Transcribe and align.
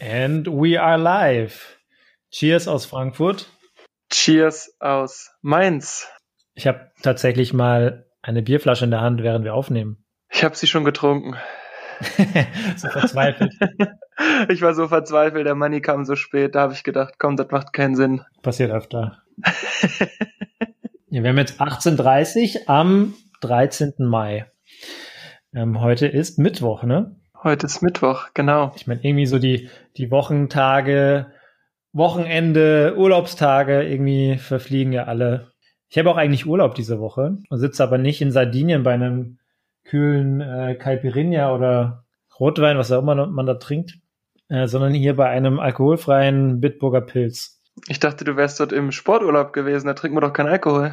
And 0.00 0.46
we 0.46 0.80
are 0.80 0.96
live. 0.96 1.78
Cheers 2.30 2.68
aus 2.68 2.86
Frankfurt. 2.86 3.50
Cheers 4.10 4.74
aus 4.80 5.30
Mainz. 5.42 6.08
Ich 6.54 6.66
habe 6.66 6.90
tatsächlich 7.02 7.52
mal 7.52 8.06
eine 8.22 8.40
Bierflasche 8.40 8.86
in 8.86 8.92
der 8.92 9.02
Hand, 9.02 9.22
während 9.22 9.44
wir 9.44 9.54
aufnehmen. 9.54 10.02
Ich 10.30 10.42
habe 10.42 10.56
sie 10.56 10.66
schon 10.66 10.84
getrunken. 10.84 11.36
so 12.76 12.88
verzweifelt. 12.88 13.52
ich 14.48 14.62
war 14.62 14.72
so 14.72 14.88
verzweifelt, 14.88 15.46
der 15.46 15.54
Money 15.54 15.82
kam 15.82 16.06
so 16.06 16.16
spät, 16.16 16.54
da 16.54 16.62
habe 16.62 16.72
ich 16.72 16.82
gedacht, 16.82 17.16
komm, 17.18 17.36
das 17.36 17.50
macht 17.50 17.74
keinen 17.74 17.94
Sinn. 17.94 18.22
Passiert 18.40 18.70
öfter. 18.70 19.18
ja, 21.10 21.22
wir 21.22 21.28
haben 21.28 21.36
jetzt 21.36 21.60
18.30 21.60 22.68
am 22.68 23.12
13. 23.42 23.92
Mai. 23.98 24.50
Ähm, 25.52 25.78
heute 25.82 26.06
ist 26.06 26.38
Mittwoch, 26.38 26.84
ne? 26.84 27.19
Heute 27.42 27.66
ist 27.66 27.80
Mittwoch, 27.80 28.28
genau. 28.34 28.72
Ich 28.76 28.86
meine, 28.86 29.02
irgendwie 29.02 29.24
so 29.24 29.38
die, 29.38 29.70
die 29.96 30.10
Wochentage, 30.10 31.32
Wochenende, 31.92 32.94
Urlaubstage, 32.98 33.82
irgendwie 33.82 34.36
verfliegen 34.36 34.92
ja 34.92 35.04
alle. 35.04 35.50
Ich 35.88 35.96
habe 35.96 36.10
auch 36.10 36.18
eigentlich 36.18 36.46
Urlaub 36.46 36.74
diese 36.74 37.00
Woche 37.00 37.38
und 37.48 37.58
sitze 37.58 37.82
aber 37.82 37.96
nicht 37.96 38.20
in 38.20 38.30
Sardinien 38.30 38.82
bei 38.82 38.92
einem 38.92 39.38
kühlen 39.84 40.42
äh, 40.42 40.74
Caipirinha 40.74 41.54
oder 41.54 42.04
Rotwein, 42.38 42.76
was 42.76 42.92
auch 42.92 43.00
immer 43.00 43.26
man 43.26 43.46
da 43.46 43.54
trinkt, 43.54 43.98
äh, 44.48 44.66
sondern 44.66 44.92
hier 44.92 45.16
bei 45.16 45.30
einem 45.30 45.60
alkoholfreien 45.60 46.60
Bitburger 46.60 47.00
Pilz. 47.00 47.62
Ich 47.88 48.00
dachte, 48.00 48.24
du 48.24 48.36
wärst 48.36 48.60
dort 48.60 48.72
im 48.72 48.92
Sporturlaub 48.92 49.54
gewesen, 49.54 49.86
da 49.86 49.94
trinkt 49.94 50.14
man 50.14 50.22
doch 50.22 50.34
keinen 50.34 50.48
Alkohol. 50.48 50.92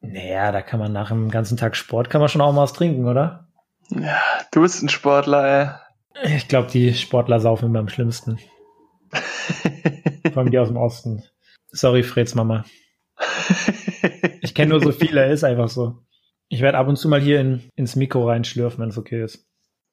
Naja, 0.00 0.50
da 0.50 0.60
kann 0.60 0.80
man 0.80 0.92
nach 0.92 1.12
einem 1.12 1.30
ganzen 1.30 1.56
Tag 1.56 1.76
Sport, 1.76 2.10
kann 2.10 2.20
man 2.20 2.28
schon 2.28 2.40
auch 2.40 2.52
mal 2.52 2.62
was 2.62 2.72
trinken, 2.72 3.06
oder? 3.06 3.46
Ja, 3.90 4.20
du 4.50 4.60
bist 4.62 4.82
ein 4.82 4.88
Sportler, 4.88 5.44
ey. 5.46 5.83
Ich 6.22 6.48
glaube, 6.48 6.70
die 6.70 6.94
Sportler 6.94 7.40
saufen 7.40 7.66
immer 7.66 7.80
am 7.80 7.88
schlimmsten. 7.88 8.38
Vor 10.32 10.42
allem 10.42 10.50
die 10.50 10.58
aus 10.58 10.68
dem 10.68 10.76
Osten. 10.76 11.24
Sorry, 11.70 12.02
Freds 12.02 12.34
Mama. 12.34 12.64
Ich 14.40 14.54
kenne 14.54 14.70
nur 14.70 14.80
so 14.80 14.92
viele, 14.92 15.30
ist 15.32 15.44
einfach 15.44 15.68
so. 15.68 15.98
Ich 16.48 16.60
werde 16.60 16.78
ab 16.78 16.88
und 16.88 16.96
zu 16.96 17.08
mal 17.08 17.20
hier 17.20 17.40
in, 17.40 17.70
ins 17.74 17.96
Mikro 17.96 18.28
reinschlürfen, 18.28 18.80
wenn 18.80 18.90
es 18.90 18.98
okay 18.98 19.24
ist. 19.24 19.46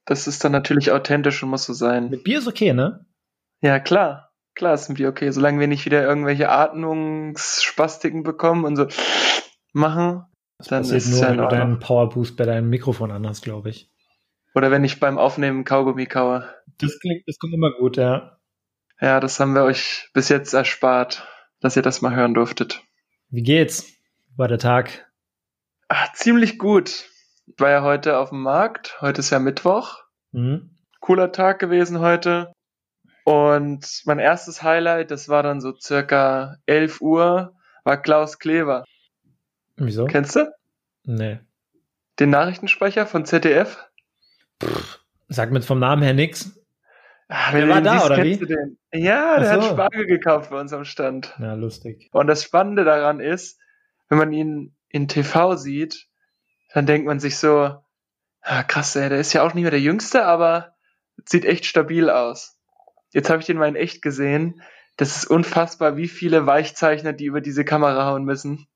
Das 0.06 0.28
ist 0.28 0.44
dann 0.44 0.52
natürlich 0.52 0.92
authentisch 0.92 1.42
und 1.44 1.50
muss 1.50 1.66
so 1.66 1.74
sein. 1.74 2.10
Mit 2.10 2.24
Bier 2.24 2.40
ist 2.40 2.48
okay, 2.48 2.74
ne? 2.74 3.06
Ja, 3.62 3.80
klar. 3.80 4.32
Klar 4.56 4.74
ist 4.74 4.90
ein 4.90 4.96
Bier 4.96 5.10
okay. 5.10 5.32
Solange 5.32 5.60
wir 5.60 5.68
nicht 5.68 5.86
wieder 5.86 6.04
irgendwelche 6.04 6.50
Atmungsspastiken 6.50 8.24
bekommen 8.24 8.66
und 8.66 8.76
so 8.76 8.88
machen, 9.74 10.26
das 10.58 10.68
dann 10.68 10.84
ist 10.84 10.92
nur, 10.92 10.98
es 11.00 11.22
ja 11.22 11.30
wenn 11.30 11.38
du 11.38 11.48
deinen 11.48 11.80
Powerboost 11.80 12.36
bei 12.36 12.46
deinem 12.46 12.70
Mikrofon 12.70 13.12
anhast, 13.12 13.44
glaube 13.44 13.70
ich. 13.70 13.91
Oder 14.54 14.72
wenn 14.72 14.84
ich 14.84 15.00
beim 15.00 15.18
Aufnehmen 15.18 15.64
Kaugummi 15.64 16.06
kaue. 16.06 16.54
Das 16.78 17.00
klingt, 17.00 17.28
das 17.28 17.40
kommt 17.40 17.54
immer 17.54 17.72
gut, 17.72 17.98
ja. 17.98 18.38
Ja, 19.00 19.20
das 19.20 19.40
haben 19.40 19.56
wir 19.56 19.64
euch 19.64 20.10
bis 20.14 20.30
jetzt 20.30 20.54
erspart, 20.54 21.28
dass 21.60 21.76
ihr 21.76 21.82
das 21.82 22.02
mal 22.02 22.16
hören 22.16 22.34
durftet. 22.34 22.84
Wie 23.30 23.44
geht's? 23.44 23.94
War 24.36 24.48
der 24.48 24.60
Tag? 24.60 25.10
Ach, 25.88 26.14
ziemlich 26.14 26.60
gut. 26.60 27.06
Ich 27.48 27.60
war 27.60 27.70
ja 27.70 27.82
heute 27.82 28.18
auf 28.18 28.30
dem 28.30 28.42
Markt. 28.42 29.02
Heute 29.02 29.20
ist 29.20 29.30
ja 29.30 29.40
Mittwoch. 29.40 30.04
Mhm. 30.32 30.78
Cooler 31.00 31.32
Tag 31.32 31.60
gewesen 31.60 32.00
heute. 32.00 32.54
Und 33.24 34.02
mein 34.06 34.20
erstes 34.20 34.64
Highlight, 34.64 35.12
das 35.12 35.30
war 35.30 35.44
dann 35.44 35.62
so 35.62 35.76
circa 35.76 36.58
11 36.66 37.02
Uhr, 37.02 37.56
war 37.84 38.02
Klaus 38.02 38.40
Kleber. 38.40 38.84
Wieso? 39.78 40.06
Kennst 40.06 40.36
du? 40.36 40.52
Nee. 41.04 41.40
Den 42.20 42.30
Nachrichtensprecher 42.30 43.08
von 43.08 43.26
ZDF? 43.26 43.90
Pff, 44.62 45.00
sag 45.28 45.52
mir 45.52 45.62
vom 45.62 45.80
Namen 45.80 46.04
her 46.04 46.14
nix. 46.14 46.58
Ach, 47.28 47.52
der 47.54 47.70
war 47.70 47.82
da, 47.82 47.94
siehst, 47.94 48.06
oder 48.06 48.24
wie? 48.24 48.78
Ja, 48.94 49.40
der 49.40 49.56
so. 49.56 49.62
hat 49.62 49.72
Spargel 49.72 50.06
gekauft 50.06 50.50
bei 50.50 50.60
uns 50.60 50.74
am 50.74 50.84
Stand. 50.84 51.34
Ja, 51.40 51.54
lustig. 51.54 52.10
Und 52.12 52.28
das 52.28 52.44
Spannende 52.44 52.84
daran 52.84 53.22
ist, 53.22 53.58
wenn 54.10 54.18
man 54.18 54.34
ihn 54.34 54.76
in 54.90 55.08
TV 55.08 55.56
sieht, 55.56 56.08
dann 56.74 56.86
denkt 56.86 57.08
man 57.08 57.22
sich 57.22 57.38
so, 57.38 57.78
ah, 58.42 58.64
krass, 58.64 58.96
ey, 58.98 59.08
der 59.08 59.20
ist 59.20 59.32
ja 59.34 59.44
auch 59.44 59.54
nicht 59.54 59.64
mehr 59.64 59.72
der 59.72 59.80
Jüngste, 59.80 60.26
aber 60.26 60.76
sieht 61.26 61.46
echt 61.46 61.66
stabil 61.66 62.10
aus. 62.10 62.60
Jetzt 63.12 63.30
habe 63.30 63.40
ich 63.40 63.46
den 63.46 63.58
mal 63.58 63.70
in 63.70 63.76
echt 63.76 64.02
gesehen. 64.02 64.62
Das 64.98 65.16
ist 65.16 65.26
unfassbar, 65.26 65.96
wie 65.96 66.08
viele 66.08 66.46
Weichzeichner 66.46 67.14
die 67.14 67.26
über 67.26 67.42
diese 67.42 67.64
Kamera 67.64 68.06
hauen 68.06 68.26
müssen. 68.26 68.68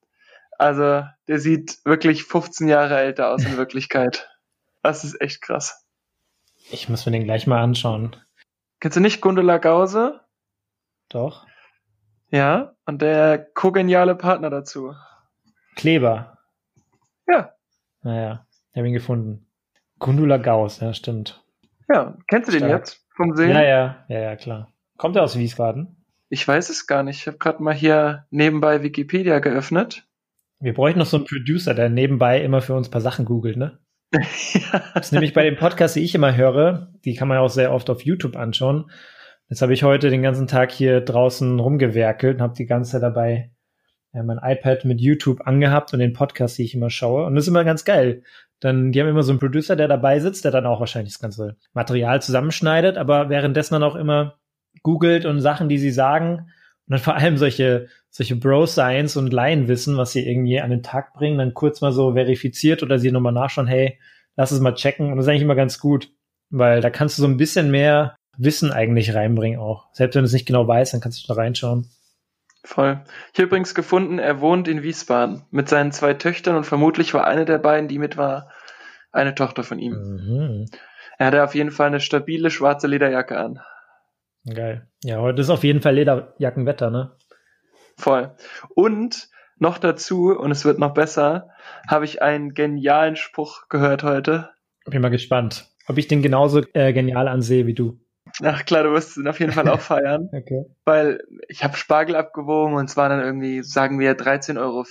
Also, 0.58 1.04
der 1.28 1.40
sieht 1.40 1.80
wirklich 1.84 2.24
15 2.24 2.70
Jahre 2.70 2.98
älter 2.98 3.30
aus 3.30 3.44
in 3.44 3.58
Wirklichkeit. 3.58 4.30
Das 4.86 5.04
ist 5.04 5.20
echt 5.20 5.42
krass. 5.42 5.84
Ich 6.70 6.90
muss 6.90 7.08
mir 7.08 7.12
den 7.12 7.24
gleich 7.24 7.48
mal 7.48 7.60
anschauen. 7.60 8.16
Kennst 8.80 8.96
du 8.96 9.02
nicht 9.02 9.20
Gundula 9.20 9.58
Gause? 9.58 10.22
Doch. 11.10 11.48
Ja, 12.30 12.76
und 12.86 13.02
der 13.02 13.40
kogeniale 13.40 14.14
Partner 14.14 14.52
dazu. 14.52 14.94
Kleber. 15.76 16.38
Ja. 17.28 17.56
Naja, 18.04 18.46
ich 18.74 18.78
habe 18.78 18.88
ihn 18.88 18.94
gefunden. 18.94 19.48
Gundula 19.98 20.38
Gauss, 20.38 20.80
ja, 20.82 20.94
stimmt. 20.94 21.44
Ja, 21.90 22.16
kennst 22.28 22.50
du 22.50 22.52
Stark. 22.52 22.70
den 22.70 22.78
jetzt 22.78 23.08
vom 23.16 23.36
Sehen? 23.36 23.50
Ja, 23.50 23.64
ja, 23.64 24.06
ja, 24.08 24.20
ja, 24.20 24.36
klar. 24.36 24.72
Kommt 24.98 25.16
er 25.16 25.24
aus 25.24 25.36
Wiesbaden? 25.36 26.06
Ich 26.30 26.48
weiß 26.48 26.70
es 26.70 26.86
gar 26.86 27.02
nicht. 27.02 27.22
Ich 27.22 27.28
habe 27.28 27.40
gerade 27.40 27.64
mal 27.64 27.74
hier 27.74 28.28
nebenbei 28.30 28.84
Wikipedia 28.84 29.40
geöffnet. 29.40 30.08
Wir 30.60 30.76
bräuchten 30.76 31.00
noch 31.00 31.08
so 31.08 31.18
einen 31.18 31.26
Producer, 31.26 31.74
der 31.74 31.90
nebenbei 31.90 32.44
immer 32.44 32.62
für 32.62 32.76
uns 32.76 32.88
ein 32.88 32.92
paar 32.92 33.02
Sachen 33.02 33.26
googelt, 33.26 33.58
ne? 33.58 33.80
Das 34.12 35.08
ist 35.08 35.12
nämlich 35.12 35.34
bei 35.34 35.44
den 35.44 35.58
Podcasts, 35.58 35.96
die 35.96 36.04
ich 36.04 36.16
immer 36.16 36.36
höre, 36.36 36.94
die 37.04 37.16
kann 37.16 37.28
man 37.28 37.38
auch 37.40 37.50
sehr 37.50 37.74
oft 37.74 37.90
auf 37.90 38.02
YouTube 38.02 38.36
anschauen. 38.36 38.90
Jetzt 39.50 39.62
habe 39.62 39.74
ich 39.74 39.84
heute 39.84 40.10
den 40.10 40.22
ganzen 40.22 40.48
Tag 40.48 40.72
hier 40.72 41.02
draußen 41.02 41.60
rumgewerkelt 41.60 42.38
und 42.38 42.42
habe 42.42 42.56
die 42.56 42.66
ganze 42.66 42.94
Zeit 42.94 43.04
dabei 43.04 43.52
ja, 44.16 44.24
mein 44.24 44.40
iPad 44.42 44.86
mit 44.86 45.02
YouTube 45.02 45.46
angehabt 45.46 45.94
und 45.94 46.00
den 46.00 46.14
Podcast, 46.14 46.58
die 46.58 46.64
ich 46.64 46.74
immer 46.74 46.90
schaue. 46.90 47.26
Und 47.26 47.36
das 47.36 47.44
ist 47.44 47.50
immer 47.50 47.66
ganz 47.66 47.84
geil. 47.84 48.24
Dann, 48.62 48.92
die 48.92 49.02
haben 49.02 49.10
immer 49.10 49.24
so 49.24 49.32
einen 49.32 49.40
Producer, 49.40 49.76
der 49.76 49.90
dabei 49.90 50.20
sitzt, 50.20 50.46
der 50.46 50.52
dann 50.52 50.66
auch 50.66 50.80
wahrscheinlich 50.80 51.14
das 51.14 51.22
ganze 51.22 51.58
Material 51.74 52.22
zusammenschneidet, 52.22 52.98
aber 52.98 53.30
währenddessen 53.30 53.74
dann 53.74 53.84
auch 53.84 53.96
immer 53.96 54.40
googelt 54.82 55.26
und 55.26 55.42
Sachen, 55.42 55.68
die 55.68 55.78
sie 55.78 55.92
sagen. 55.92 56.50
Und 56.88 56.92
dann 56.92 57.00
vor 57.00 57.16
allem 57.16 57.38
solche, 57.38 57.88
solche 58.16 58.38
Bro-Science 58.38 59.18
und 59.18 59.34
Laienwissen, 59.34 59.98
was 59.98 60.14
sie 60.14 60.26
irgendwie 60.26 60.62
an 60.62 60.70
den 60.70 60.84
Tag 60.84 61.14
bringen, 61.16 61.38
dann 61.38 61.54
kurz 61.54 61.82
mal 61.82 61.92
so 61.92 62.14
verifiziert 62.14 62.82
oder 62.82 62.98
sie 62.98 63.12
nochmal 63.12 63.34
nachschauen, 63.34 63.68
hey, 63.68 64.00
lass 64.38 64.52
es 64.52 64.62
mal 64.62 64.74
checken. 64.74 65.12
Und 65.12 65.18
das 65.18 65.26
ist 65.26 65.30
eigentlich 65.30 65.42
immer 65.42 65.56
ganz 65.56 65.82
gut, 65.82 66.14
weil 66.50 66.80
da 66.80 66.90
kannst 66.90 67.18
du 67.18 67.22
so 67.22 67.28
ein 67.28 67.36
bisschen 67.36 67.72
mehr 67.72 68.16
Wissen 68.38 68.72
eigentlich 68.72 69.14
reinbringen 69.14 69.60
auch. 69.60 69.88
Selbst 69.92 70.16
wenn 70.16 70.22
du 70.22 70.28
es 70.28 70.32
nicht 70.32 70.46
genau 70.46 70.66
weißt, 70.66 70.94
dann 70.94 71.02
kannst 71.02 71.22
du 71.22 71.28
da 71.28 71.34
reinschauen. 71.34 71.90
Voll. 72.64 73.02
Ich 73.34 73.40
habe 73.40 73.48
übrigens 73.48 73.76
gefunden, 73.76 74.18
er 74.18 74.40
wohnt 74.40 74.70
in 74.70 74.82
Wiesbaden 74.82 75.42
mit 75.52 75.68
seinen 75.68 75.92
zwei 75.92 76.14
Töchtern 76.14 76.56
und 76.56 76.64
vermutlich 76.64 77.14
war 77.14 77.28
eine 77.28 77.44
der 77.44 77.58
beiden, 77.58 77.90
die 77.90 78.00
mit 78.00 78.16
war, 78.16 78.50
eine 79.12 79.36
Tochter 79.36 79.64
von 79.64 79.78
ihm. 79.78 79.94
Mhm. 79.94 80.66
Er 81.18 81.28
hatte 81.28 81.44
auf 81.44 81.54
jeden 81.54 81.72
Fall 81.72 81.88
eine 81.88 82.00
stabile 82.00 82.50
schwarze 82.50 82.88
Lederjacke 82.88 83.38
an. 83.38 83.60
Geil. 84.46 84.88
Ja, 85.04 85.20
heute 85.20 85.42
ist 85.42 85.50
auf 85.50 85.66
jeden 85.66 85.82
Fall 85.82 85.96
Lederjackenwetter, 85.96 86.90
ne? 86.92 87.12
Voll. 87.98 88.36
Und 88.76 89.30
noch 89.58 89.78
dazu, 89.78 90.38
und 90.38 90.52
es 90.52 90.66
wird 90.66 90.80
noch 90.80 90.94
besser, 90.94 91.50
habe 91.88 92.06
ich 92.06 92.22
einen 92.22 92.54
genialen 92.54 93.16
Spruch 93.16 93.70
gehört 93.70 94.04
heute. 94.04 94.50
Bin 94.86 95.02
mal 95.02 95.10
gespannt, 95.10 95.72
ob 95.88 95.98
ich 95.98 96.08
den 96.08 96.22
genauso 96.22 96.62
äh, 96.74 96.94
genial 96.94 97.28
ansehe 97.28 97.66
wie 97.66 97.74
du. 97.74 98.00
Ach 98.44 98.66
klar, 98.66 98.84
du 98.84 98.92
wirst 98.92 99.18
ihn 99.18 99.28
auf 99.28 99.40
jeden 99.40 99.54
Fall 99.54 99.70
auch 99.70 99.80
feiern. 99.82 100.30
okay. 100.34 100.66
Weil 100.84 101.24
ich 101.48 101.64
habe 101.64 101.78
Spargel 101.78 102.16
abgewogen 102.16 102.76
und 102.76 102.90
es 102.90 102.98
war 102.98 103.10
dann 103.10 103.22
irgendwie, 103.22 103.64
sagen 103.64 104.00
wir, 104.00 104.18
13,40 104.18 104.60
Euro. 104.60 104.84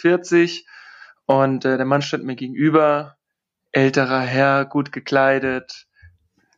Und 1.27 1.65
äh, 1.65 1.77
der 1.77 1.87
Mann 1.87 2.03
stand 2.03 2.25
mir 2.25 2.37
gegenüber, 2.37 3.17
älterer 3.73 4.21
Herr, 4.21 4.65
gut 4.65 4.93
gekleidet, 4.93 5.87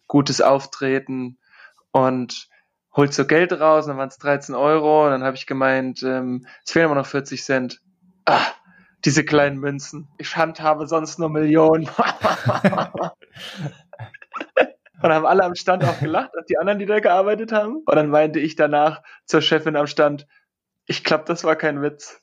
gutes 0.07 0.41
Auftreten 0.41 1.39
und 1.93 2.49
holt 2.97 3.13
so 3.13 3.27
Geld 3.27 3.53
raus, 3.53 3.85
und 3.85 3.91
dann 3.91 3.99
waren 3.99 4.09
es 4.09 4.19
13 4.19 4.55
Euro 4.55 5.05
und 5.05 5.11
dann 5.11 5.23
habe 5.23 5.37
ich 5.37 5.47
gemeint, 5.47 6.03
ähm, 6.03 6.47
es 6.65 6.73
fehlen 6.73 6.87
immer 6.87 6.95
noch 6.95 7.07
40 7.07 7.45
Cent. 7.45 7.81
Ah, 8.25 8.47
diese 9.05 9.25
kleinen 9.25 9.59
Münzen. 9.59 10.09
Ich 10.19 10.37
handhabe 10.37 10.87
sonst 10.87 11.19
nur 11.19 11.29
Millionen. 11.29 11.89
Und 15.03 15.13
haben 15.13 15.27
alle 15.27 15.45
am 15.45 15.55
Stand 15.55 15.85
auch 15.85 16.01
gelacht, 16.01 16.31
auch 16.31 16.45
die 16.49 16.57
anderen, 16.57 16.79
die 16.79 16.87
da 16.87 17.01
gearbeitet 17.01 17.53
haben. 17.53 17.83
Und 17.85 17.95
dann 17.95 18.09
meinte 18.09 18.41
ich 18.41 18.57
danach 18.57 19.03
zur 19.27 19.43
Chefin 19.43 19.77
am 19.77 19.87
Stand, 19.87 20.27
ich 20.87 21.05
glaube, 21.05 21.25
das 21.27 21.45
war 21.45 21.55
kein 21.55 21.83
Witz. 21.83 22.23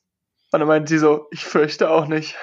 Und 0.51 0.59
dann 0.59 0.67
meinte 0.67 0.89
sie 0.89 0.97
so, 0.97 1.27
ich 1.31 1.45
fürchte 1.45 1.91
auch 1.91 2.07
nicht. 2.07 2.35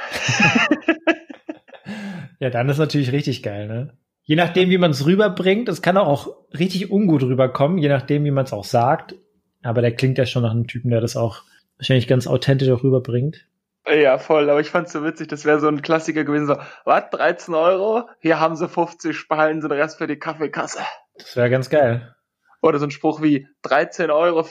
ja, 2.38 2.48
dann 2.50 2.68
ist 2.68 2.78
natürlich 2.78 3.12
richtig 3.12 3.42
geil, 3.42 3.66
ne? 3.66 3.98
Je 4.22 4.36
nachdem, 4.36 4.70
wie 4.70 4.78
man 4.78 4.92
es 4.92 5.06
rüberbringt, 5.06 5.68
es 5.68 5.82
kann 5.82 5.96
auch 5.96 6.28
richtig 6.56 6.90
ungut 6.90 7.22
rüberkommen, 7.22 7.78
je 7.78 7.88
nachdem, 7.88 8.24
wie 8.24 8.30
man 8.30 8.44
es 8.44 8.52
auch 8.52 8.64
sagt. 8.64 9.14
Aber 9.62 9.82
der 9.82 9.94
klingt 9.94 10.18
ja 10.18 10.26
schon 10.26 10.42
nach 10.42 10.52
einem 10.52 10.66
Typen, 10.66 10.90
der 10.90 11.00
das 11.00 11.16
auch 11.16 11.42
wahrscheinlich 11.76 12.06
ganz 12.06 12.26
authentisch 12.26 12.70
auch 12.70 12.82
rüberbringt. 12.82 13.46
Ja, 13.86 14.18
voll, 14.18 14.48
aber 14.50 14.60
ich 14.60 14.70
fand's 14.70 14.92
so 14.92 15.02
witzig, 15.02 15.28
das 15.28 15.44
wäre 15.44 15.58
so 15.58 15.66
ein 15.66 15.82
Klassiker 15.82 16.24
gewesen, 16.24 16.46
so, 16.46 16.56
was, 16.84 17.10
13 17.10 17.54
Euro? 17.54 18.08
Hier 18.20 18.38
haben 18.38 18.54
sie 18.54 18.68
50, 18.68 19.26
behalten 19.26 19.62
sie 19.62 19.68
den 19.68 19.78
Rest 19.78 19.98
für 19.98 20.06
die 20.06 20.18
Kaffeekasse. 20.18 20.80
Das 21.16 21.34
wäre 21.34 21.50
ganz 21.50 21.70
geil. 21.70 22.14
Oder 22.62 22.78
so 22.78 22.84
ein 22.84 22.90
Spruch 22.90 23.22
wie 23.22 23.48
13,40 23.64 24.10
Euro, 24.10 24.42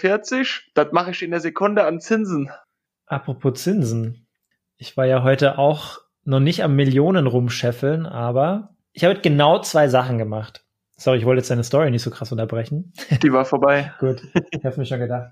das 0.74 0.92
mache 0.92 1.12
ich 1.12 1.22
in 1.22 1.31
der 1.31 1.39
Sekunde 1.39 1.86
an 1.86 2.00
Zinsen. 2.00 2.50
Apropos 3.06 3.62
Zinsen. 3.62 4.27
Ich 4.77 4.98
war 4.98 5.06
ja 5.06 5.24
heute 5.24 5.57
auch 5.57 6.00
noch 6.24 6.39
nicht 6.39 6.63
am 6.63 6.75
Millionen 6.75 7.27
rumscheffeln, 7.27 8.06
aber 8.06 8.75
ich 8.94 9.03
habe 9.03 9.19
genau 9.19 9.62
zwei 9.62 9.88
Sachen 9.88 10.18
gemacht. 10.18 10.63
Sorry, 10.97 11.18
ich 11.19 11.25
wollte 11.25 11.39
jetzt 11.39 11.50
deine 11.50 11.63
Story 11.63 11.91
nicht 11.91 12.03
so 12.03 12.12
krass 12.12 12.31
unterbrechen. 12.31 12.94
Die 13.24 13.31
war 13.31 13.45
vorbei. 13.45 13.94
Gut, 14.00 14.21
ich 14.51 14.65
habe 14.65 14.77
mir 14.77 14.86
schon 14.86 15.00
gedacht. 15.00 15.31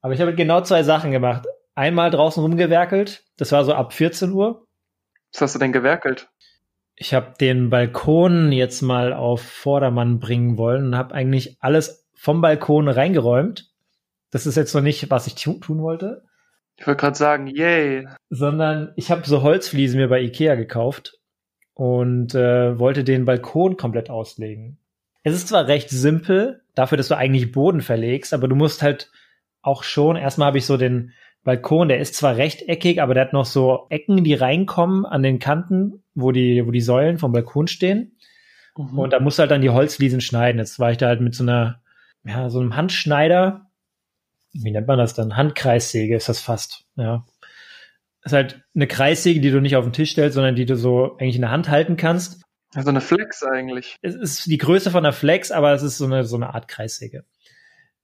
Aber 0.00 0.14
ich 0.14 0.20
habe 0.20 0.34
genau 0.34 0.62
zwei 0.62 0.82
Sachen 0.82 1.12
gemacht. 1.12 1.46
Einmal 1.74 2.10
draußen 2.10 2.42
rumgewerkelt, 2.42 3.24
das 3.36 3.52
war 3.52 3.64
so 3.64 3.72
ab 3.72 3.92
14 3.92 4.32
Uhr. 4.32 4.66
Was 5.32 5.42
hast 5.42 5.54
du 5.54 5.58
denn 5.60 5.72
gewerkelt? 5.72 6.28
Ich 6.96 7.14
habe 7.14 7.34
den 7.40 7.70
Balkon 7.70 8.50
jetzt 8.50 8.82
mal 8.82 9.12
auf 9.12 9.40
Vordermann 9.42 10.18
bringen 10.18 10.58
wollen 10.58 10.86
und 10.86 10.96
habe 10.96 11.14
eigentlich 11.14 11.56
alles 11.60 12.08
vom 12.14 12.40
Balkon 12.40 12.88
reingeräumt. 12.88 13.70
Das 14.30 14.46
ist 14.46 14.56
jetzt 14.56 14.74
noch 14.74 14.82
nicht, 14.82 15.08
was 15.10 15.26
ich 15.26 15.36
tun 15.36 15.80
wollte. 15.80 16.24
Ich 16.76 16.86
wollte 16.86 17.00
gerade 17.00 17.16
sagen, 17.16 17.46
yay. 17.46 18.08
Sondern 18.28 18.92
ich 18.96 19.10
habe 19.10 19.26
so 19.26 19.42
Holzfliesen 19.42 20.00
mir 20.00 20.08
bei 20.08 20.20
Ikea 20.20 20.56
gekauft 20.56 21.19
und 21.80 22.34
äh, 22.34 22.78
wollte 22.78 23.04
den 23.04 23.24
Balkon 23.24 23.78
komplett 23.78 24.10
auslegen. 24.10 24.76
Es 25.22 25.34
ist 25.34 25.48
zwar 25.48 25.66
recht 25.66 25.88
simpel, 25.88 26.60
dafür, 26.74 26.98
dass 26.98 27.08
du 27.08 27.16
eigentlich 27.16 27.52
Boden 27.52 27.80
verlegst, 27.80 28.34
aber 28.34 28.48
du 28.48 28.54
musst 28.54 28.82
halt 28.82 29.10
auch 29.62 29.82
schon, 29.82 30.16
erstmal 30.16 30.48
habe 30.48 30.58
ich 30.58 30.66
so 30.66 30.76
den 30.76 31.12
Balkon, 31.42 31.88
der 31.88 31.98
ist 31.98 32.14
zwar 32.14 32.36
rechteckig, 32.36 33.00
aber 33.00 33.14
der 33.14 33.24
hat 33.24 33.32
noch 33.32 33.46
so 33.46 33.86
Ecken, 33.88 34.24
die 34.24 34.34
reinkommen 34.34 35.06
an 35.06 35.22
den 35.22 35.38
Kanten, 35.38 36.02
wo 36.14 36.32
die, 36.32 36.66
wo 36.66 36.70
die 36.70 36.82
Säulen 36.82 37.16
vom 37.16 37.32
Balkon 37.32 37.66
stehen. 37.66 38.14
Mhm. 38.76 38.98
Und 38.98 39.14
da 39.14 39.20
musst 39.20 39.38
du 39.38 39.40
halt 39.40 39.50
dann 39.50 39.62
die 39.62 39.70
Holzfliesen 39.70 40.20
schneiden. 40.20 40.58
Jetzt 40.58 40.78
war 40.80 40.90
ich 40.90 40.98
da 40.98 41.06
halt 41.06 41.22
mit 41.22 41.34
so 41.34 41.44
einer, 41.44 41.80
ja, 42.24 42.50
so 42.50 42.60
einem 42.60 42.76
Handschneider. 42.76 43.70
Wie 44.52 44.70
nennt 44.70 44.86
man 44.86 44.98
das 44.98 45.14
dann? 45.14 45.34
Handkreissäge 45.34 46.14
ist 46.14 46.28
das 46.28 46.40
fast, 46.40 46.84
ja. 46.96 47.24
Ist 48.22 48.32
halt 48.32 48.62
eine 48.74 48.86
Kreissäge, 48.86 49.40
die 49.40 49.50
du 49.50 49.60
nicht 49.60 49.76
auf 49.76 49.84
den 49.84 49.92
Tisch 49.92 50.12
stellst, 50.12 50.34
sondern 50.34 50.56
die 50.56 50.66
du 50.66 50.76
so 50.76 51.16
eigentlich 51.18 51.36
in 51.36 51.42
der 51.42 51.50
Hand 51.50 51.68
halten 51.68 51.96
kannst. 51.96 52.42
Also 52.74 52.90
eine 52.90 53.00
Flex 53.00 53.42
eigentlich. 53.42 53.96
Es 54.02 54.14
ist 54.14 54.46
die 54.46 54.58
Größe 54.58 54.90
von 54.90 55.04
einer 55.04 55.12
Flex, 55.12 55.50
aber 55.50 55.72
es 55.72 55.82
ist 55.82 55.98
so 55.98 56.04
eine, 56.04 56.24
so 56.24 56.36
eine 56.36 56.54
Art 56.54 56.68
Kreissäge. 56.68 57.24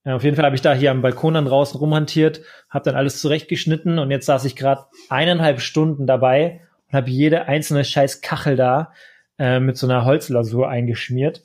Ja, 0.04 0.16
auf 0.16 0.24
jeden 0.24 0.36
Fall 0.36 0.44
habe 0.44 0.56
ich 0.56 0.62
da 0.62 0.72
hier 0.72 0.90
am 0.90 1.02
Balkon 1.02 1.34
dann 1.34 1.44
draußen 1.44 1.78
rumhantiert, 1.78 2.42
habe 2.70 2.84
dann 2.84 2.94
alles 2.94 3.20
zurechtgeschnitten 3.20 3.98
und 3.98 4.10
jetzt 4.10 4.26
saß 4.26 4.44
ich 4.44 4.56
gerade 4.56 4.86
eineinhalb 5.08 5.60
Stunden 5.60 6.06
dabei 6.06 6.62
und 6.88 6.96
habe 6.96 7.10
jede 7.10 7.46
einzelne 7.46 7.84
scheiß 7.84 8.20
Kachel 8.20 8.56
da 8.56 8.92
äh, 9.38 9.60
mit 9.60 9.76
so 9.76 9.86
einer 9.86 10.04
Holzlasur 10.04 10.68
eingeschmiert. 10.68 11.42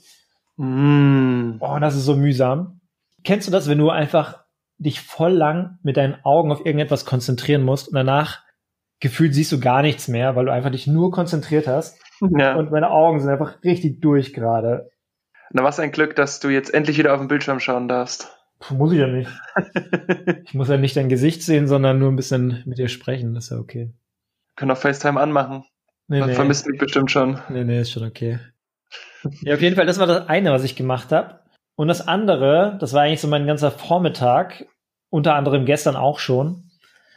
Mm. 0.57 1.55
Oh, 1.59 1.77
das 1.79 1.95
ist 1.95 2.05
so 2.05 2.15
mühsam. 2.15 2.81
Kennst 3.23 3.47
du 3.47 3.51
das, 3.51 3.67
wenn 3.67 3.79
du 3.79 3.89
einfach 3.89 4.43
dich 4.77 5.01
voll 5.01 5.33
lang 5.33 5.79
mit 5.83 5.97
deinen 5.97 6.23
Augen 6.23 6.51
auf 6.51 6.65
irgendetwas 6.65 7.05
konzentrieren 7.05 7.63
musst 7.63 7.87
und 7.87 7.95
danach 7.95 8.43
gefühlt 9.01 9.33
siehst 9.33 9.51
du 9.51 9.59
gar 9.59 9.81
nichts 9.81 10.07
mehr, 10.07 10.35
weil 10.35 10.45
du 10.45 10.53
einfach 10.53 10.71
dich 10.71 10.87
nur 10.87 11.11
konzentriert 11.11 11.67
hast. 11.67 11.99
Ja. 12.37 12.55
Und 12.55 12.71
meine 12.71 12.91
Augen 12.91 13.19
sind 13.19 13.29
einfach 13.29 13.63
richtig 13.63 13.99
durch 13.99 14.31
gerade. 14.31 14.91
Na, 15.49 15.63
was 15.63 15.79
ein 15.79 15.91
Glück, 15.91 16.15
dass 16.15 16.39
du 16.39 16.49
jetzt 16.49 16.73
endlich 16.73 16.97
wieder 16.97 17.13
auf 17.13 17.19
den 17.19 17.27
Bildschirm 17.27 17.59
schauen 17.59 17.87
darfst. 17.87 18.37
Muss 18.69 18.93
ich 18.93 18.99
ja 18.99 19.07
nicht. 19.07 19.29
ich 20.45 20.53
muss 20.53 20.69
ja 20.69 20.77
nicht 20.77 20.95
dein 20.95 21.09
Gesicht 21.09 21.41
sehen, 21.41 21.67
sondern 21.67 21.97
nur 21.97 22.11
ein 22.11 22.15
bisschen 22.15 22.61
mit 22.65 22.77
dir 22.77 22.89
sprechen. 22.89 23.33
Das 23.33 23.45
ist 23.45 23.49
ja 23.49 23.57
okay. 23.57 23.91
Können 24.55 24.71
auch 24.71 24.77
FaceTime 24.77 25.19
anmachen. 25.19 25.65
Nee, 26.07 26.19
Man 26.19 26.29
nee. 26.29 26.35
vermisst 26.35 26.67
mich 26.67 26.79
bestimmt 26.79 27.09
schon. 27.09 27.39
Nee, 27.49 27.63
nee, 27.63 27.81
ist 27.81 27.91
schon 27.91 28.03
okay. 28.03 28.39
ja, 29.41 29.55
auf 29.55 29.61
jeden 29.61 29.75
Fall, 29.75 29.87
das 29.87 29.97
war 29.97 30.05
das 30.05 30.29
eine, 30.29 30.51
was 30.51 30.63
ich 30.63 30.75
gemacht 30.75 31.11
habe. 31.11 31.39
Und 31.75 31.87
das 31.87 32.07
andere, 32.07 32.77
das 32.79 32.93
war 32.93 33.01
eigentlich 33.01 33.21
so 33.21 33.27
mein 33.27 33.47
ganzer 33.47 33.71
Vormittag, 33.71 34.67
unter 35.09 35.33
anderem 35.33 35.65
gestern 35.65 35.95
auch 35.95 36.19
schon. 36.19 36.69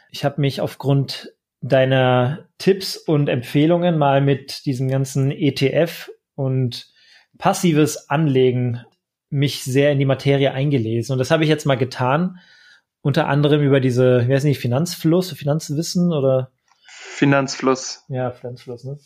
Ich 0.09 0.25
habe 0.25 0.41
mich 0.41 0.61
aufgrund 0.61 1.34
deiner 1.67 2.47
Tipps 2.59 2.95
und 2.95 3.27
Empfehlungen 3.27 3.97
mal 3.97 4.21
mit 4.21 4.65
diesem 4.65 4.87
ganzen 4.87 5.31
ETF 5.31 6.11
und 6.35 6.87
passives 7.37 8.09
Anlegen 8.09 8.81
mich 9.29 9.63
sehr 9.63 9.91
in 9.91 9.99
die 9.99 10.05
Materie 10.05 10.51
eingelesen. 10.51 11.13
Und 11.13 11.19
das 11.19 11.31
habe 11.31 11.43
ich 11.43 11.49
jetzt 11.49 11.65
mal 11.65 11.75
getan. 11.75 12.37
Unter 13.01 13.27
anderem 13.27 13.61
über 13.61 13.79
diese, 13.79 14.27
wie 14.27 14.33
heißt 14.33 14.45
nicht, 14.45 14.59
Finanzfluss, 14.59 15.31
Finanzwissen 15.31 16.13
oder? 16.13 16.51
Finanzfluss. 16.87 18.03
Ja, 18.09 18.31
Finanzfluss, 18.31 18.83
ne? 18.83 18.97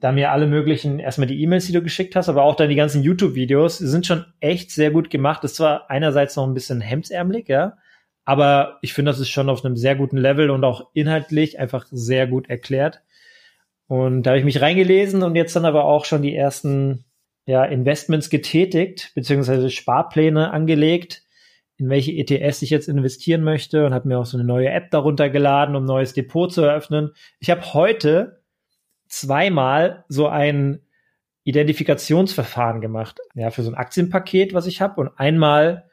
Da 0.00 0.12
mir 0.12 0.30
alle 0.30 0.46
möglichen, 0.46 1.00
erstmal 1.00 1.26
die 1.26 1.42
E-Mails, 1.42 1.66
die 1.66 1.72
du 1.72 1.82
geschickt 1.82 2.14
hast, 2.14 2.28
aber 2.28 2.44
auch 2.44 2.54
dann 2.54 2.68
die 2.68 2.76
ganzen 2.76 3.02
YouTube-Videos, 3.02 3.78
sind 3.78 4.06
schon 4.06 4.24
echt 4.40 4.70
sehr 4.70 4.92
gut 4.92 5.10
gemacht. 5.10 5.42
Das 5.42 5.58
war 5.60 5.90
einerseits 5.90 6.36
noch 6.36 6.46
ein 6.46 6.54
bisschen 6.54 6.80
hemdsärmelig, 6.80 7.48
ja. 7.48 7.76
Aber 8.28 8.76
ich 8.82 8.92
finde, 8.92 9.10
das 9.10 9.20
ist 9.20 9.30
schon 9.30 9.48
auf 9.48 9.64
einem 9.64 9.74
sehr 9.74 9.96
guten 9.96 10.18
Level 10.18 10.50
und 10.50 10.62
auch 10.62 10.90
inhaltlich 10.92 11.58
einfach 11.58 11.86
sehr 11.90 12.26
gut 12.26 12.50
erklärt. 12.50 13.00
Und 13.86 14.24
da 14.24 14.32
habe 14.32 14.38
ich 14.38 14.44
mich 14.44 14.60
reingelesen 14.60 15.22
und 15.22 15.34
jetzt 15.34 15.56
dann 15.56 15.64
aber 15.64 15.86
auch 15.86 16.04
schon 16.04 16.20
die 16.20 16.36
ersten 16.36 17.06
ja, 17.46 17.64
Investments 17.64 18.28
getätigt, 18.28 19.12
beziehungsweise 19.14 19.70
Sparpläne 19.70 20.50
angelegt, 20.50 21.22
in 21.78 21.88
welche 21.88 22.12
ETFs 22.12 22.60
ich 22.60 22.68
jetzt 22.68 22.86
investieren 22.86 23.44
möchte 23.44 23.86
und 23.86 23.94
habe 23.94 24.06
mir 24.06 24.18
auch 24.18 24.26
so 24.26 24.36
eine 24.36 24.46
neue 24.46 24.68
App 24.68 24.90
darunter 24.90 25.30
geladen, 25.30 25.74
um 25.74 25.84
ein 25.84 25.86
neues 25.86 26.12
Depot 26.12 26.52
zu 26.52 26.60
eröffnen. 26.60 27.12
Ich 27.38 27.48
habe 27.48 27.72
heute 27.72 28.42
zweimal 29.08 30.04
so 30.08 30.28
ein 30.28 30.82
Identifikationsverfahren 31.44 32.82
gemacht, 32.82 33.20
ja, 33.32 33.50
für 33.50 33.62
so 33.62 33.70
ein 33.70 33.74
Aktienpaket, 33.74 34.52
was 34.52 34.66
ich 34.66 34.82
habe, 34.82 35.00
und 35.00 35.18
einmal 35.18 35.88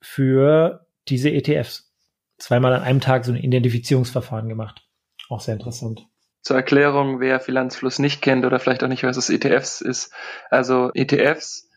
für 0.00 0.87
diese 1.10 1.30
ETFs. 1.30 1.92
Zweimal 2.38 2.72
an 2.72 2.82
einem 2.82 3.00
Tag 3.00 3.24
so 3.24 3.32
ein 3.32 3.38
Identifizierungsverfahren 3.38 4.48
gemacht. 4.48 4.82
Auch 5.28 5.40
sehr 5.40 5.54
interessant. 5.54 6.06
Zur 6.42 6.56
Erklärung, 6.56 7.20
wer 7.20 7.40
Finanzfluss 7.40 7.98
nicht 7.98 8.22
kennt 8.22 8.44
oder 8.44 8.60
vielleicht 8.60 8.84
auch 8.84 8.88
nicht 8.88 9.02
weiß, 9.02 9.16
was 9.16 9.28
ETFs 9.28 9.80
ist. 9.80 10.12
Also 10.50 10.90
ETFs, 10.94 11.68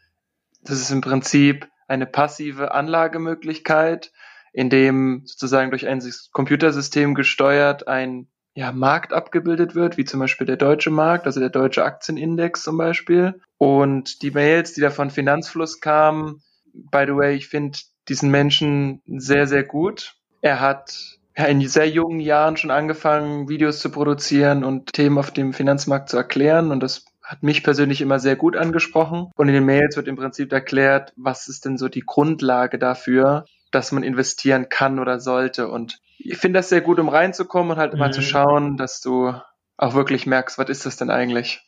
das 0.61 0.79
ist 0.79 0.91
im 0.91 1.01
Prinzip 1.01 1.67
eine 1.87 2.05
passive 2.05 2.73
Anlagemöglichkeit, 2.73 4.11
in 4.53 4.69
dem 4.69 5.23
sozusagen 5.25 5.71
durch 5.71 5.87
ein 5.87 6.01
Computersystem 6.31 7.15
gesteuert 7.15 7.87
ein 7.87 8.27
ja, 8.53 8.71
Markt 8.71 9.13
abgebildet 9.13 9.75
wird, 9.75 9.97
wie 9.97 10.05
zum 10.05 10.19
Beispiel 10.19 10.45
der 10.45 10.57
deutsche 10.57 10.89
Markt, 10.89 11.25
also 11.25 11.39
der 11.39 11.49
deutsche 11.49 11.85
Aktienindex 11.85 12.63
zum 12.63 12.77
Beispiel. 12.77 13.41
Und 13.57 14.21
die 14.21 14.31
Mails, 14.31 14.73
die 14.73 14.81
da 14.81 14.89
von 14.89 15.09
Finanzfluss 15.09 15.79
kamen, 15.79 16.43
by 16.73 17.05
the 17.07 17.15
way, 17.15 17.35
ich 17.35 17.47
finde 17.47 17.77
diesen 18.09 18.31
Menschen 18.31 19.01
sehr, 19.05 19.47
sehr 19.47 19.63
gut. 19.63 20.15
Er 20.41 20.59
hat 20.59 21.19
ja, 21.37 21.45
in 21.45 21.65
sehr 21.67 21.89
jungen 21.89 22.19
Jahren 22.19 22.57
schon 22.57 22.71
angefangen, 22.71 23.47
Videos 23.47 23.79
zu 23.79 23.89
produzieren 23.89 24.63
und 24.63 24.93
Themen 24.93 25.17
auf 25.17 25.31
dem 25.31 25.53
Finanzmarkt 25.53 26.09
zu 26.09 26.17
erklären. 26.17 26.71
Und 26.71 26.81
das 26.81 27.05
hat 27.23 27.43
mich 27.43 27.63
persönlich 27.63 28.01
immer 28.01 28.19
sehr 28.19 28.35
gut 28.35 28.57
angesprochen. 28.57 29.31
Und 29.35 29.47
in 29.47 29.53
den 29.53 29.65
Mails 29.65 29.95
wird 29.95 30.07
im 30.07 30.17
Prinzip 30.17 30.51
erklärt, 30.51 31.13
was 31.15 31.47
ist 31.47 31.65
denn 31.65 31.77
so 31.77 31.87
die 31.87 32.03
Grundlage 32.05 32.77
dafür, 32.77 33.45
dass 33.71 33.91
man 33.91 34.03
investieren 34.03 34.67
kann 34.69 34.99
oder 34.99 35.19
sollte. 35.19 35.69
Und 35.69 35.99
ich 36.17 36.37
finde 36.37 36.59
das 36.59 36.69
sehr 36.69 36.81
gut, 36.81 36.99
um 36.99 37.09
reinzukommen 37.09 37.71
und 37.71 37.77
halt 37.77 37.93
mhm. 37.93 37.99
mal 37.99 38.11
zu 38.11 38.21
schauen, 38.21 38.77
dass 38.77 38.99
du 38.99 39.33
auch 39.77 39.93
wirklich 39.93 40.27
merkst, 40.27 40.57
was 40.57 40.69
ist 40.69 40.85
das 40.85 40.97
denn 40.97 41.09
eigentlich? 41.09 41.61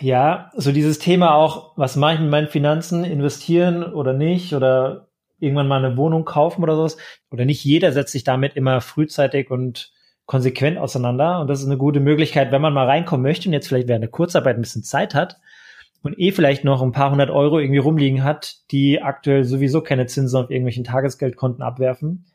Ja, 0.00 0.50
so 0.54 0.72
dieses 0.72 0.98
Thema 0.98 1.34
auch, 1.34 1.72
was 1.76 1.96
mache 1.96 2.14
ich 2.14 2.20
mit 2.20 2.30
meinen 2.30 2.48
Finanzen, 2.48 3.04
investieren 3.04 3.84
oder 3.84 4.12
nicht 4.12 4.54
oder 4.54 5.08
irgendwann 5.42 5.68
mal 5.68 5.84
eine 5.84 5.96
Wohnung 5.96 6.24
kaufen 6.24 6.62
oder 6.62 6.76
sowas. 6.76 6.96
Oder 7.30 7.44
nicht 7.44 7.64
jeder 7.64 7.92
setzt 7.92 8.12
sich 8.12 8.24
damit 8.24 8.54
immer 8.54 8.80
frühzeitig 8.80 9.50
und 9.50 9.92
konsequent 10.26 10.78
auseinander. 10.78 11.40
Und 11.40 11.48
das 11.48 11.60
ist 11.60 11.66
eine 11.66 11.76
gute 11.76 12.00
Möglichkeit, 12.00 12.52
wenn 12.52 12.62
man 12.62 12.72
mal 12.72 12.86
reinkommen 12.86 13.22
möchte 13.22 13.48
und 13.48 13.52
jetzt 13.52 13.68
vielleicht 13.68 13.88
während 13.88 14.02
der 14.02 14.10
Kurzarbeit 14.10 14.56
ein 14.56 14.62
bisschen 14.62 14.84
Zeit 14.84 15.14
hat 15.14 15.38
und 16.02 16.18
eh 16.18 16.32
vielleicht 16.32 16.64
noch 16.64 16.82
ein 16.82 16.92
paar 16.92 17.10
hundert 17.10 17.30
Euro 17.30 17.58
irgendwie 17.58 17.78
rumliegen 17.78 18.24
hat, 18.24 18.56
die 18.70 19.02
aktuell 19.02 19.44
sowieso 19.44 19.80
keine 19.80 20.06
Zinsen 20.06 20.42
auf 20.42 20.50
irgendwelchen 20.50 20.84
Tagesgeldkonten 20.84 21.62
abwerfen. 21.62 22.26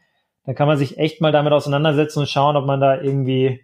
Dann 0.45 0.55
kann 0.55 0.67
man 0.67 0.77
sich 0.77 0.97
echt 0.97 1.21
mal 1.21 1.31
damit 1.31 1.53
auseinandersetzen 1.53 2.19
und 2.19 2.29
schauen, 2.29 2.55
ob 2.55 2.65
man 2.65 2.79
da 2.79 3.01
irgendwie 3.01 3.61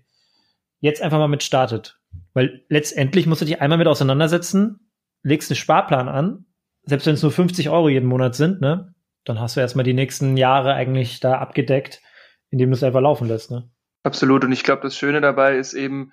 jetzt 0.81 1.01
einfach 1.01 1.17
mal 1.17 1.29
mit 1.29 1.43
startet. 1.43 1.97
Weil 2.33 2.63
letztendlich 2.67 3.25
musst 3.25 3.41
du 3.41 3.45
dich 3.45 3.61
einmal 3.61 3.77
mit 3.77 3.87
auseinandersetzen, 3.87 4.89
legst 5.21 5.49
einen 5.49 5.55
Sparplan 5.55 6.09
an, 6.09 6.45
selbst 6.83 7.07
wenn 7.07 7.13
es 7.13 7.23
nur 7.23 7.31
50 7.31 7.69
Euro 7.69 7.87
jeden 7.87 8.07
Monat 8.07 8.35
sind, 8.35 8.59
ne? 8.59 8.93
Dann 9.25 9.39
hast 9.39 9.55
du 9.55 9.59
erstmal 9.59 9.85
die 9.85 9.93
nächsten 9.93 10.37
Jahre 10.37 10.73
eigentlich 10.73 11.19
da 11.19 11.37
abgedeckt, 11.37 12.01
indem 12.49 12.69
du 12.69 12.75
es 12.75 12.83
einfach 12.83 13.01
laufen 13.01 13.27
lässt. 13.27 13.51
Ne? 13.51 13.69
Absolut. 14.03 14.43
Und 14.43 14.51
ich 14.51 14.63
glaube, 14.63 14.81
das 14.81 14.97
Schöne 14.97 15.21
dabei 15.21 15.57
ist 15.57 15.73
eben, 15.73 16.11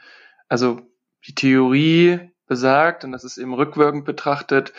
also 0.48 0.80
die 1.26 1.34
Theorie 1.34 2.20
besagt, 2.46 3.04
und 3.04 3.12
das 3.12 3.24
ist 3.24 3.38
eben 3.38 3.54
rückwirkend 3.54 4.04
betrachtet, 4.04 4.72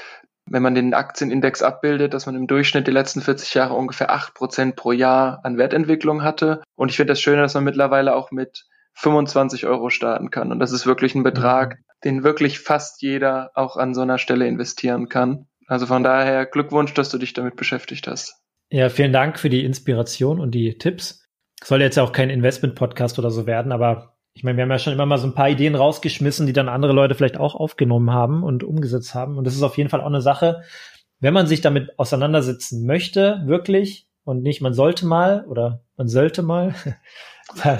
wenn 0.46 0.64
man 0.64 0.76
den 0.76 0.94
Aktienindex 0.94 1.62
abbildet, 1.62 2.14
dass 2.14 2.26
man 2.26 2.36
im 2.36 2.48
Durchschnitt 2.48 2.88
die 2.88 2.92
letzten 2.92 3.22
40 3.22 3.54
Jahre 3.54 3.76
ungefähr 3.76 4.12
acht 4.12 4.34
Prozent 4.34 4.76
pro 4.76 4.92
Jahr 4.92 5.40
an 5.44 5.58
Wertentwicklung 5.58 6.24
hatte. 6.24 6.62
Und 6.76 6.90
ich 6.90 6.98
finde 6.98 7.12
das 7.12 7.22
Schöne, 7.22 7.42
dass 7.42 7.54
man 7.54 7.64
mittlerweile 7.64 8.16
auch 8.16 8.32
mit 8.32 8.66
25 8.94 9.66
Euro 9.66 9.90
starten 9.90 10.30
kann. 10.30 10.52
Und 10.52 10.60
das 10.60 10.72
ist 10.72 10.86
wirklich 10.86 11.16
ein 11.16 11.24
Betrag, 11.24 11.78
mhm. 11.78 11.84
den 12.04 12.24
wirklich 12.24 12.60
fast 12.60 13.02
jeder 13.02 13.52
auch 13.54 13.78
an 13.78 13.94
so 13.94 14.02
einer 14.02 14.18
Stelle 14.18 14.48
investieren 14.48 15.10
kann. 15.10 15.48
Also 15.68 15.86
von 15.86 16.04
daher 16.04 16.46
Glückwunsch, 16.46 16.94
dass 16.94 17.10
du 17.10 17.18
dich 17.18 17.34
damit 17.34 17.56
beschäftigt 17.56 18.08
hast. 18.08 18.36
Ja, 18.70 18.90
vielen 18.90 19.14
Dank 19.14 19.40
für 19.40 19.50
die 19.50 19.66
Inspiration 19.66 20.40
und 20.40 20.52
die 20.52 20.78
Tipps. 20.78 21.28
Soll 21.64 21.82
jetzt 21.82 21.98
ja 21.98 22.04
auch 22.04 22.14
kein 22.14 22.30
Investment-Podcast 22.30 23.20
oder 23.20 23.30
so 23.30 23.46
werden, 23.46 23.72
aber 23.72 24.18
ich 24.34 24.44
meine, 24.44 24.58
wir 24.58 24.64
haben 24.64 24.72
ja 24.72 24.80
schon 24.80 24.94
immer 24.94 25.06
mal 25.06 25.18
so 25.18 25.28
ein 25.28 25.36
paar 25.36 25.50
Ideen 25.50 25.76
rausgeschmissen, 25.76 26.48
die 26.48 26.54
dann 26.54 26.70
andere 26.70 26.94
Leute 26.94 27.16
vielleicht 27.16 27.38
auch 27.38 27.54
aufgenommen 27.54 28.12
haben 28.12 28.44
und 28.44 28.64
umgesetzt 28.64 29.14
haben. 29.14 29.38
Und 29.38 29.46
das 29.46 29.56
ist 29.56 29.62
auf 29.62 29.78
jeden 29.78 29.90
Fall 29.90 30.02
auch 30.02 30.08
eine 30.08 30.22
Sache, 30.22 30.64
wenn 31.20 31.34
man 31.34 31.48
sich 31.48 31.62
damit 31.62 32.00
auseinandersetzen 32.00 32.86
möchte, 32.86 33.42
wirklich, 33.46 34.08
und 34.24 34.42
nicht 34.42 34.62
man 34.62 34.74
sollte 34.74 35.06
mal 35.06 35.46
oder 35.48 35.84
man 35.98 36.08
sollte 36.08 36.42
mal, 36.42 36.74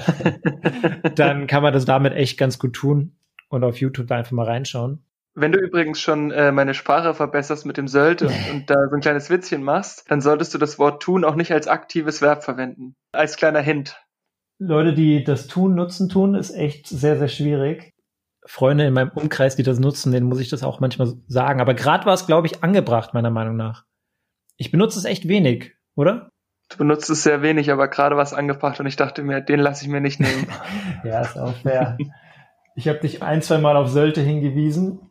dann 1.14 1.46
kann 1.46 1.62
man 1.62 1.72
das 1.72 1.84
damit 1.84 2.12
echt 2.14 2.38
ganz 2.38 2.58
gut 2.58 2.74
tun 2.74 3.16
und 3.48 3.64
auf 3.64 3.80
YouTube 3.80 4.06
da 4.06 4.16
einfach 4.16 4.32
mal 4.32 4.46
reinschauen. 4.46 5.04
Wenn 5.34 5.52
du 5.52 5.58
übrigens 5.58 5.98
schon 5.98 6.30
äh, 6.30 6.52
meine 6.52 6.74
Sprache 6.74 7.14
verbesserst 7.14 7.64
mit 7.64 7.78
dem 7.78 7.88
sollte 7.88 8.26
und 8.50 8.68
da 8.68 8.74
so 8.90 8.96
ein 8.96 9.00
kleines 9.00 9.30
Witzchen 9.30 9.62
machst, 9.62 10.04
dann 10.10 10.20
solltest 10.20 10.52
du 10.52 10.58
das 10.58 10.78
Wort 10.78 11.02
tun 11.02 11.24
auch 11.24 11.36
nicht 11.36 11.52
als 11.52 11.68
aktives 11.68 12.20
Verb 12.20 12.44
verwenden. 12.44 12.94
Als 13.12 13.36
kleiner 13.36 13.60
Hint. 13.60 13.96
Leute, 14.58 14.92
die 14.92 15.24
das 15.24 15.46
tun, 15.46 15.74
nutzen, 15.74 16.08
tun, 16.08 16.34
ist 16.34 16.50
echt 16.50 16.86
sehr, 16.86 17.18
sehr 17.18 17.28
schwierig. 17.28 17.94
Freunde 18.44 18.84
in 18.84 18.92
meinem 18.92 19.10
Umkreis, 19.14 19.56
die 19.56 19.62
das 19.62 19.78
nutzen, 19.78 20.12
denen 20.12 20.26
muss 20.26 20.40
ich 20.40 20.50
das 20.50 20.62
auch 20.62 20.80
manchmal 20.80 21.14
sagen. 21.28 21.60
Aber 21.60 21.74
gerade 21.74 22.06
war 22.06 22.14
es, 22.14 22.26
glaube 22.26 22.46
ich, 22.46 22.62
angebracht, 22.62 23.14
meiner 23.14 23.30
Meinung 23.30 23.56
nach. 23.56 23.84
Ich 24.56 24.70
benutze 24.70 24.98
es 24.98 25.04
echt 25.04 25.28
wenig, 25.28 25.74
oder? 25.94 26.28
Du 26.68 26.76
benutzt 26.76 27.08
es 27.10 27.22
sehr 27.22 27.42
wenig, 27.42 27.70
aber 27.70 27.88
gerade 27.88 28.16
war 28.16 28.22
es 28.22 28.34
angebracht 28.34 28.80
und 28.80 28.86
ich 28.86 28.96
dachte 28.96 29.22
mir, 29.22 29.40
den 29.40 29.60
lasse 29.60 29.84
ich 29.84 29.90
mir 29.90 30.00
nicht 30.00 30.20
nehmen. 30.20 30.46
ja, 31.04 31.20
ist 31.20 31.38
auch 31.38 31.54
fair. 31.56 31.96
ich 32.76 32.88
habe 32.88 32.98
dich 32.98 33.22
ein, 33.22 33.42
zwei 33.42 33.58
Mal 33.58 33.76
auf 33.76 33.88
Sölte 33.88 34.20
hingewiesen. 34.20 35.10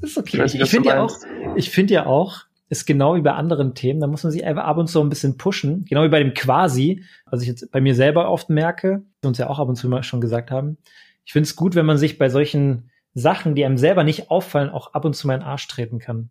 Ist 0.00 0.18
okay. 0.18 0.44
Ich, 0.44 0.54
ich 0.54 0.70
finde 0.70 0.88
ja 0.90 1.02
auch, 1.02 1.16
ich 1.56 1.70
finde 1.70 1.94
ja 1.94 2.06
auch, 2.06 2.44
ist 2.68 2.86
genau 2.86 3.14
wie 3.14 3.22
bei 3.22 3.32
anderen 3.32 3.74
Themen, 3.74 4.00
da 4.00 4.06
muss 4.06 4.22
man 4.22 4.32
sich 4.32 4.44
einfach 4.44 4.64
ab 4.64 4.76
und 4.76 4.88
zu 4.88 5.00
ein 5.00 5.08
bisschen 5.08 5.38
pushen. 5.38 5.84
Genau 5.86 6.04
wie 6.04 6.08
bei 6.08 6.18
dem 6.18 6.34
Quasi, 6.34 7.02
was 7.30 7.42
ich 7.42 7.48
jetzt 7.48 7.70
bei 7.72 7.80
mir 7.80 7.94
selber 7.94 8.30
oft 8.30 8.50
merke, 8.50 9.02
uns 9.24 9.38
ja 9.38 9.48
auch 9.48 9.58
ab 9.58 9.68
und 9.68 9.76
zu 9.76 9.88
mal 9.88 10.02
schon 10.02 10.20
gesagt 10.20 10.50
haben. 10.50 10.76
Ich 11.24 11.32
finde 11.32 11.44
es 11.44 11.56
gut, 11.56 11.74
wenn 11.74 11.86
man 11.86 11.98
sich 11.98 12.18
bei 12.18 12.28
solchen 12.28 12.90
Sachen, 13.14 13.54
die 13.54 13.64
einem 13.64 13.78
selber 13.78 14.04
nicht 14.04 14.30
auffallen, 14.30 14.70
auch 14.70 14.94
ab 14.94 15.04
und 15.04 15.14
zu 15.14 15.26
mal 15.26 15.34
in 15.34 15.40
den 15.40 15.48
Arsch 15.48 15.66
treten 15.66 15.98
kann. 15.98 16.30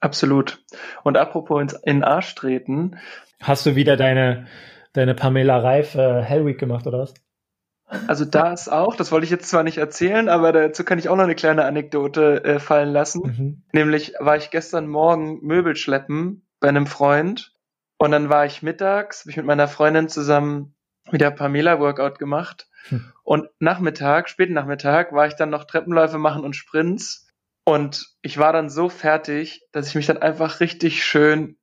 Absolut. 0.00 0.62
Und 1.04 1.16
apropos 1.16 1.60
ins, 1.62 1.72
in 1.72 1.96
den 1.96 2.04
Arsch 2.04 2.34
treten. 2.34 2.98
Hast 3.40 3.66
du 3.66 3.76
wieder 3.76 3.96
deine, 3.96 4.46
deine 4.92 5.14
Pamela 5.14 5.58
Reif 5.58 5.94
äh, 5.94 6.22
Hell 6.22 6.44
Week 6.44 6.58
gemacht, 6.58 6.86
oder 6.86 6.98
was? 6.98 7.14
Also 7.86 8.24
das 8.24 8.68
auch, 8.68 8.96
das 8.96 9.12
wollte 9.12 9.24
ich 9.24 9.30
jetzt 9.30 9.48
zwar 9.48 9.62
nicht 9.62 9.78
erzählen, 9.78 10.28
aber 10.28 10.52
dazu 10.52 10.82
kann 10.82 10.98
ich 10.98 11.08
auch 11.08 11.16
noch 11.16 11.24
eine 11.24 11.36
kleine 11.36 11.64
Anekdote 11.64 12.44
äh, 12.44 12.58
fallen 12.58 12.90
lassen. 12.90 13.22
Mhm. 13.22 13.62
Nämlich 13.72 14.14
war 14.18 14.36
ich 14.36 14.50
gestern 14.50 14.88
Morgen 14.88 15.38
Möbel 15.42 15.76
schleppen 15.76 16.46
bei 16.58 16.68
einem 16.68 16.86
Freund 16.86 17.54
und 17.98 18.10
dann 18.10 18.28
war 18.28 18.44
ich 18.44 18.62
mittags, 18.62 19.20
habe 19.20 19.30
ich 19.30 19.36
mit 19.36 19.46
meiner 19.46 19.68
Freundin 19.68 20.08
zusammen 20.08 20.74
wieder 21.10 21.30
Pamela 21.30 21.78
Workout 21.78 22.18
gemacht 22.18 22.68
hm. 22.88 23.12
und 23.22 23.48
Nachmittag, 23.60 24.28
späten 24.28 24.54
Nachmittag 24.54 25.12
war 25.12 25.28
ich 25.28 25.34
dann 25.34 25.50
noch 25.50 25.64
Treppenläufe 25.64 26.18
machen 26.18 26.42
und 26.42 26.56
Sprints 26.56 27.28
und 27.64 28.16
ich 28.22 28.38
war 28.38 28.52
dann 28.52 28.68
so 28.68 28.88
fertig, 28.88 29.62
dass 29.72 29.88
ich 29.88 29.94
mich 29.94 30.06
dann 30.06 30.18
einfach 30.18 30.58
richtig 30.60 31.04
schön 31.04 31.56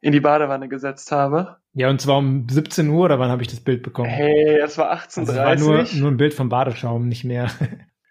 in 0.00 0.12
die 0.12 0.20
Badewanne 0.20 0.68
gesetzt 0.68 1.12
habe. 1.12 1.59
Ja, 1.72 1.88
und 1.88 2.00
zwar 2.00 2.18
um 2.18 2.48
17 2.48 2.88
Uhr 2.88 3.04
oder 3.04 3.18
wann 3.18 3.30
habe 3.30 3.42
ich 3.42 3.48
das 3.48 3.60
Bild 3.60 3.82
bekommen? 3.82 4.08
Hey, 4.08 4.58
es 4.58 4.76
war 4.76 4.92
18.30 4.92 5.20
Uhr. 5.20 5.28
Also 5.28 5.36
war 5.36 5.56
nur, 5.56 5.86
nur 5.94 6.10
ein 6.10 6.16
Bild 6.16 6.34
vom 6.34 6.48
Badeschaum, 6.48 7.08
nicht 7.08 7.24
mehr. 7.24 7.50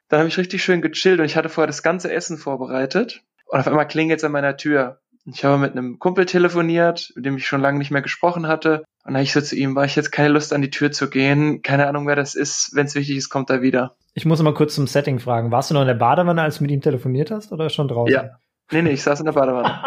Dann 0.08 0.20
habe 0.20 0.30
ich 0.30 0.38
richtig 0.38 0.64
schön 0.64 0.82
gechillt 0.82 1.20
und 1.20 1.26
ich 1.26 1.36
hatte 1.36 1.50
vorher 1.50 1.68
das 1.68 1.84
ganze 1.84 2.12
Essen 2.12 2.38
vorbereitet. 2.38 3.22
Und 3.46 3.60
auf 3.60 3.68
einmal 3.68 3.88
klingelt 3.88 4.20
es 4.20 4.24
an 4.24 4.32
meiner 4.32 4.58
Tür. 4.58 5.00
Ich 5.26 5.46
habe 5.46 5.58
mit 5.58 5.74
einem 5.74 6.00
Kumpel 6.00 6.26
telefoniert, 6.26 7.12
mit 7.16 7.26
dem 7.26 7.38
ich 7.38 7.48
schon 7.48 7.62
lange 7.62 7.78
nicht 7.78 7.92
mehr 7.92 8.02
gesprochen 8.02 8.48
hatte. 8.48 8.84
Und 9.04 9.14
habe 9.14 9.24
ich 9.24 9.34
so 9.34 9.42
zu 9.42 9.56
ihm, 9.56 9.76
war 9.76 9.86
ich 9.86 9.96
jetzt 9.96 10.12
keine 10.12 10.30
Lust 10.30 10.54
an 10.54 10.62
die 10.62 10.70
Tür 10.70 10.92
zu 10.92 11.10
gehen. 11.10 11.62
Keine 11.62 11.88
Ahnung, 11.88 12.08
wer 12.08 12.16
das 12.16 12.36
ist. 12.36 12.72
Wenn 12.74 12.88
es 12.88 12.96
wichtig 12.96 13.18
ist, 13.18 13.30
kommt 13.30 13.50
er 13.50 13.62
wieder. 13.62 13.96
Ich 14.14 14.26
muss 14.26 14.42
mal 14.42 14.54
kurz 14.54 14.76
zum 14.76 14.88
Setting 14.88 15.20
fragen. 15.20 15.52
Warst 15.52 15.70
du 15.70 15.76
noch 15.76 15.82
in 15.82 15.88
der 15.88 15.94
Badewanne, 15.94 16.42
als 16.42 16.58
du 16.58 16.64
mit 16.64 16.72
ihm 16.72 16.82
telefoniert 16.82 17.32
hast 17.32 17.52
oder 17.52 17.70
schon 17.70 17.88
draußen? 17.88 18.14
Ja. 18.14 18.40
Nee, 18.72 18.82
nee, 18.82 18.92
ich 18.92 19.04
saß 19.04 19.20
in 19.20 19.26
der 19.26 19.34
Badewanne. 19.34 19.82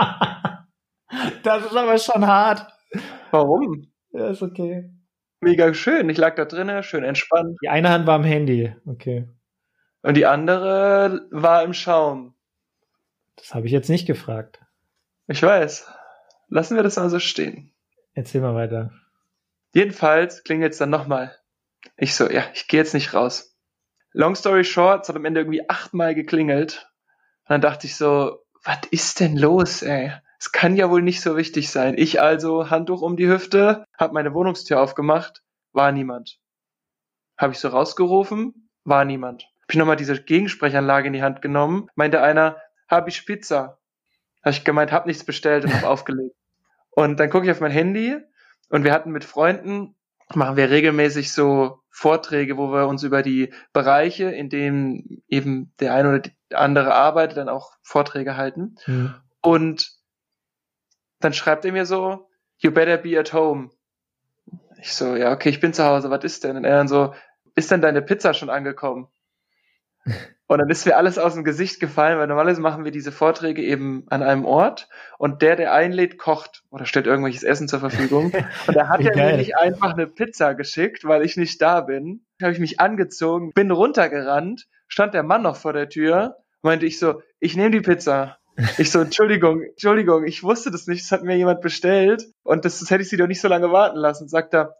das 1.43 1.67
ist 1.67 1.76
aber 1.76 1.99
schon 1.99 2.26
hart. 2.26 2.67
Warum? 3.30 3.92
Ja, 4.12 4.30
ist 4.30 4.42
okay. 4.42 4.90
Mega 5.40 5.72
schön. 5.75 6.08
Ich 6.08 6.18
lag 6.18 6.34
da 6.37 6.44
drinnen, 6.44 6.82
schön 6.82 7.04
entspannt. 7.04 7.58
Die 7.62 7.68
eine 7.68 7.90
Hand 7.90 8.06
war 8.06 8.14
am 8.14 8.25
Handy, 8.25 8.75
okay. 8.87 9.28
Und 10.02 10.16
die 10.16 10.26
andere 10.26 11.26
war 11.30 11.62
im 11.62 11.72
Schaum. 11.72 12.34
Das 13.37 13.54
habe 13.54 13.66
ich 13.66 13.72
jetzt 13.72 13.88
nicht 13.88 14.06
gefragt. 14.06 14.61
Ich 15.26 15.42
weiß. 15.42 15.90
Lassen 16.49 16.76
wir 16.76 16.82
das 16.82 16.96
mal 16.96 17.08
so 17.08 17.18
stehen. 17.18 17.72
Erzähl 18.14 18.40
mal 18.40 18.54
weiter. 18.54 18.92
Jedenfalls 19.72 20.44
klingelt 20.44 20.72
es 20.72 20.78
dann 20.78 20.90
nochmal. 20.90 21.34
Ich 21.96 22.14
so, 22.14 22.28
ja, 22.30 22.44
ich 22.54 22.68
gehe 22.68 22.80
jetzt 22.80 22.94
nicht 22.94 23.14
raus. 23.14 23.56
Long 24.12 24.34
story 24.34 24.64
short, 24.64 25.02
es 25.02 25.08
hat 25.08 25.16
am 25.16 25.25
Ende 25.25 25.40
irgendwie 25.40 25.68
achtmal 25.68 26.14
geklingelt. 26.14 26.90
Und 27.44 27.50
dann 27.50 27.61
dachte 27.62 27.87
ich 27.87 27.96
so, 27.96 28.44
was 28.62 28.78
ist 28.90 29.20
denn 29.20 29.37
los, 29.37 29.82
ey? 29.82 30.12
Es 30.42 30.50
kann 30.50 30.75
ja 30.75 30.90
wohl 30.90 31.02
nicht 31.02 31.20
so 31.20 31.37
wichtig 31.37 31.70
sein. 31.70 31.94
Ich 31.96 32.20
also 32.20 32.68
Handtuch 32.68 33.00
um 33.00 33.16
die 33.16 33.28
Hüfte, 33.28 33.87
habe 33.96 34.12
meine 34.12 34.34
Wohnungstür 34.34 34.80
aufgemacht, 34.80 35.40
war 35.72 35.92
niemand. 35.92 36.40
Habe 37.38 37.52
ich 37.52 37.61
so 37.61 37.68
rausgerufen, 37.68 38.68
war 38.82 39.04
niemand. 39.04 39.44
Habe 39.44 39.70
ich 39.70 39.76
nochmal 39.76 39.94
diese 39.94 40.20
Gegensprechanlage 40.20 41.06
in 41.06 41.12
die 41.12 41.22
Hand 41.22 41.42
genommen, 41.42 41.87
meinte 41.94 42.22
einer, 42.22 42.56
habe 42.88 43.08
ich 43.08 43.25
Pizza. 43.25 43.78
Habe 44.42 44.50
ich 44.50 44.64
gemeint, 44.64 44.90
hab 44.90 45.06
nichts 45.06 45.22
bestellt 45.22 45.64
und 45.64 45.75
habe 45.75 45.87
aufgelegt. 45.88 46.34
Und 46.90 47.20
dann 47.20 47.30
gucke 47.30 47.44
ich 47.46 47.52
auf 47.52 47.61
mein 47.61 47.70
Handy 47.70 48.16
und 48.68 48.82
wir 48.82 48.92
hatten 48.92 49.12
mit 49.12 49.22
Freunden, 49.22 49.94
machen 50.34 50.56
wir 50.56 50.70
regelmäßig 50.70 51.32
so 51.32 51.78
Vorträge, 51.88 52.58
wo 52.58 52.72
wir 52.72 52.88
uns 52.88 53.04
über 53.04 53.22
die 53.22 53.54
Bereiche, 53.72 54.25
in 54.25 54.50
denen 54.50 55.22
eben 55.28 55.72
der 55.78 55.94
eine 55.94 56.08
oder 56.08 56.30
andere 56.52 56.94
arbeitet, 56.94 57.37
dann 57.37 57.49
auch 57.49 57.75
Vorträge 57.84 58.37
halten. 58.37 58.75
Mhm. 58.88 59.14
Und 59.40 60.01
dann 61.25 61.33
schreibt 61.33 61.64
er 61.64 61.73
mir 61.73 61.87
so, 61.87 62.29
you 62.59 62.71
better 62.71 62.97
be 62.97 63.19
at 63.19 63.33
home. 63.33 63.71
Ich 64.79 64.95
so, 64.95 65.17
ja, 65.17 65.33
okay, 65.33 65.49
ich 65.49 65.61
bin 65.61 65.73
zu 65.73 65.85
Hause, 65.85 66.11
was 66.11 66.25
ist 66.25 66.45
denn? 66.45 66.57
Und 66.57 66.64
er 66.64 66.76
dann 66.76 66.88
so, 66.88 67.14
ist 67.55 67.71
denn 67.71 67.81
deine 67.81 68.02
Pizza 68.02 68.35
schon 68.35 68.50
angekommen? 68.50 69.09
Und 70.52 70.59
dann 70.59 70.69
ist 70.69 70.85
mir 70.85 70.99
alles 70.99 71.17
aus 71.17 71.33
dem 71.33 71.45
Gesicht 71.45 71.81
gefallen, 71.81 72.19
weil 72.19 72.26
normalerweise 72.26 72.61
machen 72.61 72.85
wir 72.85 72.93
diese 72.93 73.11
Vorträge 73.11 73.62
eben 73.62 74.05
an 74.11 74.23
einem 74.23 74.45
Ort 74.45 74.87
und 75.17 75.41
der, 75.41 75.57
der 75.57 75.73
einlädt, 75.73 76.19
kocht 76.19 76.62
oder 76.69 76.85
stellt 76.85 77.07
irgendwelches 77.07 77.43
Essen 77.43 77.69
zur 77.69 77.81
Verfügung. 77.81 78.33
Und 78.67 78.76
er 78.76 78.91
hat 78.91 79.00
ja 79.00 79.17
mir 79.17 79.38
nicht 79.38 79.57
einfach 79.57 79.95
eine 79.95 80.07
Pizza 80.07 80.55
geschickt, 80.55 81.07
weil 81.07 81.25
ich 81.25 81.38
nicht 81.38 81.62
da 81.62 81.81
bin. 81.81 82.26
Da 82.38 82.47
habe 82.47 82.52
ich 82.52 82.61
mich 82.61 82.81
angezogen, 82.81 83.52
bin 83.55 83.71
runtergerannt, 83.71 84.69
stand 84.88 85.14
der 85.14 85.23
Mann 85.23 85.41
noch 85.41 85.57
vor 85.57 85.73
der 85.73 85.88
Tür, 85.88 86.37
meinte 86.61 86.85
ich 86.85 86.99
so, 86.99 87.23
ich 87.41 87.57
nehme 87.57 87.71
die 87.71 87.81
Pizza. 87.81 88.37
Ich 88.78 88.90
so, 88.90 89.00
Entschuldigung, 89.00 89.62
Entschuldigung, 89.62 90.25
ich 90.25 90.42
wusste 90.42 90.71
das 90.71 90.87
nicht, 90.87 91.02
das 91.04 91.12
hat 91.12 91.25
mir 91.25 91.37
jemand 91.37 91.61
bestellt 91.61 92.26
und 92.42 92.64
das, 92.64 92.80
das 92.80 92.90
hätte 92.90 93.02
ich 93.02 93.09
sie 93.09 93.16
doch 93.16 93.26
nicht 93.26 93.40
so 93.40 93.49
lange 93.49 93.73
warten 93.73 93.99
lassen. 93.99 94.28
Sagt 94.28 94.54
er, 94.54 94.76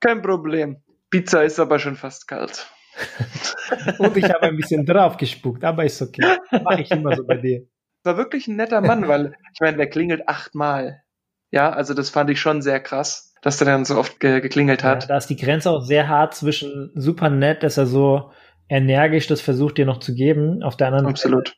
kein 0.00 0.22
Problem. 0.22 0.82
Pizza 1.10 1.44
ist 1.44 1.58
aber 1.58 1.78
schon 1.78 1.96
fast 1.96 2.28
kalt. 2.28 2.66
und 3.98 4.16
ich 4.16 4.24
habe 4.24 4.42
ein 4.42 4.56
bisschen 4.56 4.86
drauf 4.86 5.16
gespuckt, 5.16 5.64
aber 5.64 5.84
ist 5.84 6.00
okay. 6.00 6.38
Mache 6.62 6.82
ich 6.82 6.90
immer 6.90 7.16
so 7.16 7.24
bei 7.24 7.36
dir. 7.36 7.66
War 8.04 8.16
wirklich 8.16 8.46
ein 8.46 8.56
netter 8.56 8.80
Mann, 8.80 9.08
weil 9.08 9.34
ich 9.52 9.60
meine, 9.60 9.76
der 9.76 9.88
klingelt 9.88 10.28
achtmal. 10.28 11.02
Ja, 11.50 11.70
also 11.70 11.94
das 11.94 12.10
fand 12.10 12.30
ich 12.30 12.40
schon 12.40 12.62
sehr 12.62 12.80
krass, 12.80 13.34
dass 13.42 13.58
der 13.58 13.66
dann 13.66 13.84
so 13.84 13.96
oft 13.96 14.20
ge 14.20 14.40
geklingelt 14.40 14.84
hat. 14.84 15.04
Ja, 15.04 15.08
da 15.08 15.16
ist 15.16 15.28
die 15.28 15.36
Grenze 15.36 15.70
auch 15.70 15.82
sehr 15.82 16.08
hart 16.08 16.34
zwischen 16.34 16.92
super 16.94 17.30
nett, 17.30 17.62
dass 17.62 17.76
er 17.76 17.86
so 17.86 18.30
energisch 18.68 19.26
das 19.26 19.40
versucht 19.40 19.78
dir 19.78 19.86
noch 19.86 19.98
zu 19.98 20.14
geben, 20.14 20.62
auf 20.62 20.76
der 20.76 20.88
anderen 20.88 21.06
Absolut. 21.06 21.56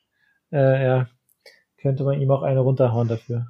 Seite, 0.50 0.64
äh, 0.64 0.84
ja, 0.84 1.08
könnte 1.80 2.04
man 2.04 2.20
ihm 2.20 2.30
auch 2.30 2.42
eine 2.42 2.60
runterhauen 2.60 3.08
dafür. 3.08 3.46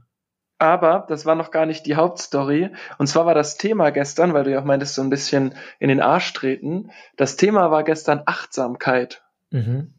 Aber 0.58 1.06
das 1.08 1.25
war 1.25 1.37
noch 1.37 1.52
gar 1.52 1.66
nicht 1.66 1.87
die 1.87 1.94
Hauptstory. 1.94 2.70
Und 2.99 3.06
zwar 3.06 3.26
war 3.26 3.35
das 3.35 3.58
Thema 3.58 3.90
gestern, 3.90 4.35
weil 4.35 4.44
du 4.44 4.50
ja 4.50 4.61
auch 4.61 4.64
meintest, 4.64 4.94
so 4.94 5.02
ein 5.02 5.11
bisschen 5.11 5.54
in 5.78 5.88
den 5.88 6.00
Arsch 6.00 6.32
treten. 6.32 6.90
Das 7.16 7.37
Thema 7.37 7.70
war 7.70 7.85
gestern 7.85 8.23
Achtsamkeit. 8.26 9.23
Mhm. 9.50 9.94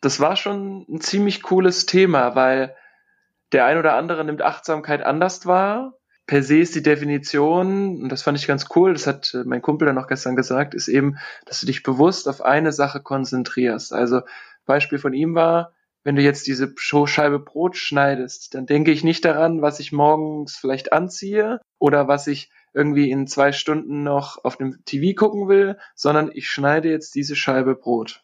Das 0.00 0.18
war 0.18 0.36
schon 0.36 0.84
ein 0.88 1.00
ziemlich 1.00 1.42
cooles 1.42 1.86
Thema, 1.86 2.34
weil 2.34 2.74
der 3.52 3.66
ein 3.66 3.78
oder 3.78 3.94
andere 3.94 4.24
nimmt 4.24 4.42
Achtsamkeit 4.42 5.02
anders 5.02 5.46
wahr. 5.46 5.94
Per 6.26 6.42
se 6.42 6.58
ist 6.58 6.74
die 6.74 6.82
Definition, 6.82 8.02
und 8.02 8.08
das 8.08 8.22
fand 8.22 8.36
ich 8.38 8.46
ganz 8.46 8.66
cool, 8.74 8.94
das 8.94 9.06
hat 9.06 9.36
mein 9.44 9.62
Kumpel 9.62 9.86
dann 9.86 9.98
auch 9.98 10.08
gestern 10.08 10.36
gesagt, 10.36 10.74
ist 10.74 10.88
eben, 10.88 11.18
dass 11.44 11.60
du 11.60 11.66
dich 11.66 11.82
bewusst 11.82 12.28
auf 12.28 12.40
eine 12.40 12.72
Sache 12.72 13.00
konzentrierst. 13.00 13.92
Also 13.92 14.22
Beispiel 14.64 14.98
von 14.98 15.12
ihm 15.12 15.34
war, 15.34 15.72
wenn 16.04 16.16
du 16.16 16.22
jetzt 16.22 16.46
diese 16.46 16.72
Scheibe 16.76 17.40
Brot 17.40 17.76
schneidest, 17.76 18.54
dann 18.54 18.66
denke 18.66 18.92
ich 18.92 19.02
nicht 19.02 19.24
daran, 19.24 19.62
was 19.62 19.80
ich 19.80 19.90
morgens 19.90 20.56
vielleicht 20.56 20.92
anziehe 20.92 21.60
oder 21.78 22.06
was 22.06 22.26
ich 22.26 22.50
irgendwie 22.74 23.10
in 23.10 23.26
zwei 23.26 23.52
Stunden 23.52 24.02
noch 24.02 24.44
auf 24.44 24.56
dem 24.56 24.84
TV 24.84 25.14
gucken 25.18 25.48
will, 25.48 25.78
sondern 25.94 26.30
ich 26.32 26.48
schneide 26.48 26.90
jetzt 26.90 27.14
diese 27.14 27.36
Scheibe 27.36 27.74
Brot. 27.74 28.22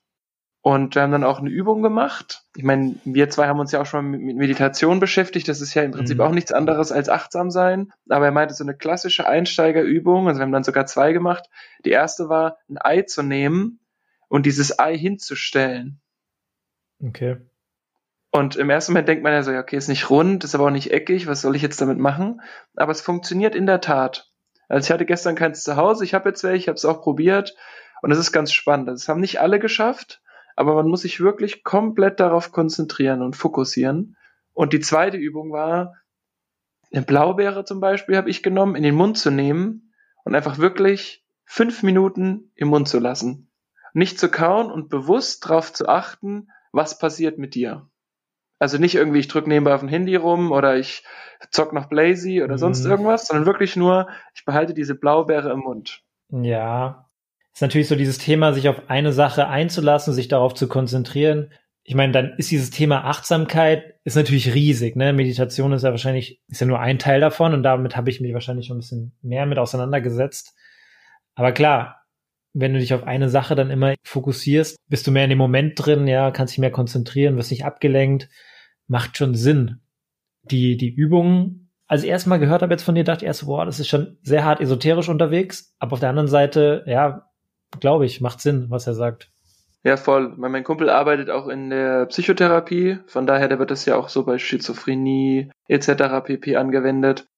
Und 0.63 0.95
wir 0.95 1.01
haben 1.01 1.13
dann 1.13 1.25
auch 1.25 1.39
eine 1.39 1.49
Übung 1.49 1.83
gemacht. 1.83 2.43
Ich 2.55 2.65
meine, 2.65 2.97
wir 3.05 3.31
zwei 3.31 3.47
haben 3.47 3.61
uns 3.61 3.73
ja 3.73 3.81
auch 3.81 3.87
schon 3.87 4.11
mit 4.11 4.37
Meditation 4.37 5.01
beschäftigt. 5.01 5.49
Das 5.49 5.63
ist 5.63 5.73
ja 5.73 5.83
im 5.83 5.93
Prinzip 5.93 6.19
mhm. 6.19 6.23
auch 6.23 6.33
nichts 6.33 6.53
anderes 6.53 6.93
als 6.93 7.09
achtsam 7.09 7.51
sein. 7.51 7.93
Aber 8.11 8.27
er 8.27 8.33
meinte 8.33 8.53
so 8.53 8.63
eine 8.63 8.77
klassische 8.77 9.27
Einsteigerübung. 9.27 10.29
Also 10.29 10.39
wir 10.39 10.43
haben 10.43 10.53
dann 10.53 10.65
sogar 10.65 10.85
zwei 10.85 11.15
gemacht. 11.15 11.49
Die 11.87 11.91
erste 11.91 12.29
war, 12.29 12.59
ein 12.69 12.77
Ei 12.77 13.03
zu 13.03 13.23
nehmen 13.23 13.81
und 14.29 14.45
dieses 14.45 14.79
Ei 14.79 14.99
hinzustellen. 14.99 16.03
Okay. 17.03 17.39
Und 18.33 18.57
im 18.57 18.71
ersten 18.71 18.93
Moment 18.93 19.09
denkt 19.09 19.25
man 19.25 19.33
ja 19.33 19.43
so, 19.43 19.51
ja, 19.51 19.61
okay, 19.61 19.77
ist 19.77 19.89
nicht 19.89 20.09
rund, 20.09 20.45
ist 20.45 20.55
aber 20.55 20.67
auch 20.67 20.71
nicht 20.71 20.93
eckig, 20.93 21.27
was 21.27 21.41
soll 21.41 21.57
ich 21.57 21.63
jetzt 21.63 21.81
damit 21.81 21.99
machen? 21.99 22.41
Aber 22.77 22.93
es 22.93 23.01
funktioniert 23.01 23.55
in 23.55 23.67
der 23.67 23.81
Tat. 23.81 24.31
Also 24.69 24.87
ich 24.87 24.93
hatte 24.93 25.05
gestern 25.05 25.35
keins 25.35 25.65
zu 25.65 25.77
Hause, 25.77 26.05
ich 26.05 26.15
habe 26.15 26.29
jetzt 26.29 26.45
welche, 26.45 26.57
ich 26.57 26.69
habe 26.69 26.77
es 26.77 26.85
auch 26.85 27.03
probiert 27.03 27.57
und 28.03 28.13
es 28.13 28.19
ist 28.19 28.31
ganz 28.31 28.53
spannend. 28.53 28.89
Das 28.89 29.09
haben 29.09 29.21
nicht 29.21 29.41
alle 29.41 29.59
geschafft, 29.59 30.23
aber 30.55 30.75
man 30.75 30.87
muss 30.87 31.03
sich 31.03 31.21
wirklich 31.21 31.65
komplett 31.65 32.21
darauf 32.21 32.53
konzentrieren 32.53 33.23
und 33.23 33.35
fokussieren. 33.35 34.17
Und 34.55 34.73
die 34.73 34.81
zweite 34.81 35.17
Übung 35.17 35.51
war, 35.51 35.97
eine 36.93 37.03
Blaubeere 37.03 37.65
zum 37.65 37.81
Beispiel 37.81 38.17
habe 38.17 38.31
ich 38.31 38.45
genommen, 38.45 38.77
in 38.77 38.85
den 38.85 38.95
Mund 38.95 39.19
zu 39.19 39.31
nehmen 39.31 39.93
und 40.25 40.37
einfach 40.37 40.59
wirklich 40.59 41.25
fünf 41.45 41.83
Minuten 41.83 42.53
im 42.55 42.69
Mund 42.69 42.89
zu 42.89 43.01
lassen. 43.01 43.51
Nicht 43.93 44.21
zu 44.21 44.31
kauen 44.31 44.71
und 44.71 44.89
bewusst 44.89 45.45
darauf 45.45 45.73
zu 45.73 45.89
achten, 45.89 46.49
was 46.71 46.99
passiert 46.99 47.39
mit 47.39 47.57
dir. 47.57 47.90
Also 48.61 48.79
nicht 48.79 48.95
irgendwie, 48.95 49.19
ich 49.19 49.29
drücke 49.29 49.49
nebenbei 49.49 49.75
auf 49.75 49.81
dem 49.81 49.89
Handy 49.89 50.15
rum 50.15 50.53
oder 50.53 50.77
ich 50.77 51.03
zock 51.51 51.73
noch 51.73 51.89
Blazy 51.89 52.43
oder 52.43 52.59
sonst 52.59 52.85
mhm. 52.85 52.91
irgendwas, 52.91 53.27
sondern 53.27 53.47
wirklich 53.47 53.75
nur, 53.75 54.09
ich 54.35 54.45
behalte 54.45 54.75
diese 54.75 54.95
Blaubeere 54.95 55.51
im 55.51 55.61
Mund. 55.61 56.03
Ja, 56.31 57.11
ist 57.53 57.63
natürlich 57.63 57.89
so 57.89 57.97
dieses 57.97 58.19
Thema, 58.19 58.53
sich 58.53 58.69
auf 58.69 58.89
eine 58.89 59.13
Sache 59.13 59.49
einzulassen, 59.49 60.13
sich 60.13 60.29
darauf 60.29 60.55
zu 60.55 60.69
konzentrieren. 60.69 61.53
Ich 61.83 61.95
meine, 61.95 62.13
dann 62.13 62.35
ist 62.37 62.51
dieses 62.51 62.71
Thema 62.71 63.05
Achtsamkeit 63.05 63.95
ist 64.05 64.17
natürlich 64.17 64.55
riesig. 64.55 64.95
Ne? 64.95 65.13
Meditation 65.13 65.73
ist 65.73 65.83
ja 65.83 65.91
wahrscheinlich 65.91 66.41
ist 66.49 66.61
ja 66.61 66.67
nur 66.67 66.79
ein 66.79 66.99
Teil 66.99 67.21
davon 67.21 67.55
und 67.55 67.63
damit 67.63 67.97
habe 67.97 68.11
ich 68.11 68.21
mich 68.21 68.35
wahrscheinlich 68.35 68.67
schon 68.67 68.77
ein 68.77 68.81
bisschen 68.81 69.13
mehr 69.23 69.47
mit 69.47 69.59
auseinandergesetzt. 69.59 70.55
Aber 71.35 71.53
klar, 71.53 72.03
wenn 72.53 72.75
du 72.75 72.79
dich 72.79 72.95
auf 72.95 73.05
eine 73.05 73.29
Sache 73.29 73.55
dann 73.55 73.71
immer 73.71 73.95
fokussierst, 74.05 74.77
bist 74.89 75.07
du 75.07 75.11
mehr 75.11 75.25
in 75.25 75.31
dem 75.31 75.39
Moment 75.39 75.75
drin, 75.77 76.07
ja, 76.07 76.31
kannst 76.31 76.53
dich 76.53 76.59
mehr 76.59 76.71
konzentrieren, 76.71 77.37
wirst 77.37 77.51
nicht 77.51 77.65
abgelenkt, 77.65 78.29
macht 78.91 79.17
schon 79.17 79.35
Sinn. 79.35 79.81
Die 80.43 80.77
die 80.77 80.91
Übungen, 80.91 81.71
als 81.87 82.03
ich 82.03 82.11
erstmal 82.11 82.41
gehört 82.41 82.63
habe 82.63 82.73
jetzt 82.73 82.83
von 82.83 82.95
dir, 82.95 83.05
dachte 83.05 83.25
ich 83.25 83.29
erst, 83.29 83.47
boah, 83.47 83.65
das 83.65 83.79
ist 83.79 83.89
schon 83.89 84.19
sehr 84.23 84.45
hart 84.45 84.61
esoterisch 84.61 85.09
unterwegs. 85.09 85.75
Aber 85.79 85.95
auf 85.95 86.01
der 86.01 86.11
anderen 86.11 86.29
Seite, 86.29 86.83
ja, 86.87 87.31
glaube 87.79 88.05
ich, 88.05 88.21
macht 88.21 88.41
Sinn, 88.41 88.67
was 88.69 88.87
er 88.87 88.95
sagt. 88.95 89.31
Ja, 89.85 89.97
voll. 89.97 90.35
Mein 90.37 90.65
Kumpel 90.65 90.91
arbeitet 90.91 91.31
auch 91.31 91.49
in 91.49 91.71
der 91.71 92.07
Psychotherapie, 92.07 92.99
von 93.07 93.27
daher, 93.27 93.49
der 93.49 93.59
wird 93.59 93.71
das 93.71 93.87
ja 93.87 93.97
auch 93.97 94.09
so 94.09 94.25
bei 94.25 94.39
Schizophrenie 94.39 95.51
etc. 95.69 96.23
pp. 96.25 96.57
angewendet. 96.57 97.29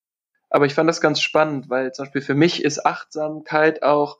Aber 0.50 0.66
ich 0.66 0.74
fand 0.74 0.88
das 0.88 1.00
ganz 1.00 1.20
spannend, 1.20 1.70
weil 1.70 1.92
zum 1.92 2.06
Beispiel 2.06 2.22
für 2.22 2.34
mich 2.34 2.64
ist 2.64 2.84
Achtsamkeit 2.84 3.82
auch, 3.82 4.18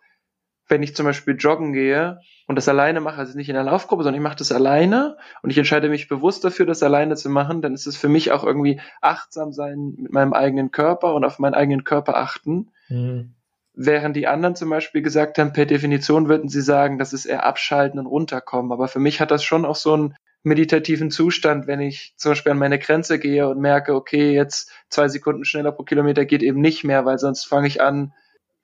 wenn 0.73 0.83
ich 0.83 0.97
zum 0.97 1.05
Beispiel 1.05 1.37
joggen 1.37 1.75
gehe 1.75 2.19
und 2.47 2.57
das 2.57 2.67
alleine 2.67 3.02
mache, 3.02 3.19
also 3.19 3.37
nicht 3.37 3.50
in 3.50 3.55
der 3.55 3.62
Laufgruppe, 3.62 4.05
sondern 4.05 4.21
ich 4.21 4.25
mache 4.25 4.38
das 4.38 4.50
alleine 4.52 5.19
und 5.43 5.50
ich 5.50 5.59
entscheide 5.59 5.91
mich 5.91 6.09
bewusst 6.09 6.43
dafür, 6.45 6.64
das 6.64 6.83
alleine 6.83 7.14
zu 7.14 7.29
machen, 7.29 7.61
dann 7.61 7.75
ist 7.75 7.87
es 7.87 7.97
für 7.97 8.09
mich 8.09 8.33
auch 8.33 8.43
irgendwie 8.43 8.81
achtsam 9.02 9.52
sein 9.52 9.95
mit 9.99 10.12
meinem 10.12 10.33
eigenen 10.33 10.71
Körper 10.71 11.14
und 11.14 11.25
auf 11.25 11.38
meinen 11.38 11.52
eigenen 11.52 11.85
Körper 11.85 12.17
achten. 12.17 12.71
Mhm. 12.88 13.35
Während 13.75 14.17
die 14.17 14.26
anderen 14.26 14.57
zum 14.57 14.71
Beispiel 14.71 15.02
gesagt 15.02 15.38
haben, 15.38 15.52
per 15.52 15.67
Definition 15.67 16.31
würden 16.31 16.49
sie 16.49 16.62
sagen, 16.62 16.99
das 16.99 17.12
ist 17.12 17.26
eher 17.26 17.45
abschalten 17.45 18.00
und 18.00 18.07
runterkommen. 18.07 18.73
Aber 18.73 18.88
für 18.88 18.99
mich 18.99 19.21
hat 19.21 19.31
das 19.31 19.45
schon 19.45 19.67
auch 19.67 19.76
so 19.76 19.93
einen 19.93 20.14
meditativen 20.43 21.11
Zustand, 21.11 21.67
wenn 21.67 21.81
ich 21.81 22.14
zum 22.17 22.33
Beispiel 22.33 22.52
an 22.52 22.59
meine 22.59 22.79
Grenze 22.79 23.19
gehe 23.19 23.47
und 23.47 23.61
merke, 23.61 23.95
okay, 23.95 24.33
jetzt 24.33 24.71
zwei 24.88 25.09
Sekunden 25.09 25.45
schneller 25.45 25.73
pro 25.73 25.83
Kilometer 25.83 26.25
geht 26.25 26.43
eben 26.43 26.61
nicht 26.62 26.82
mehr, 26.82 27.04
weil 27.04 27.19
sonst 27.19 27.45
fange 27.45 27.67
ich 27.67 27.82
an, 27.82 28.13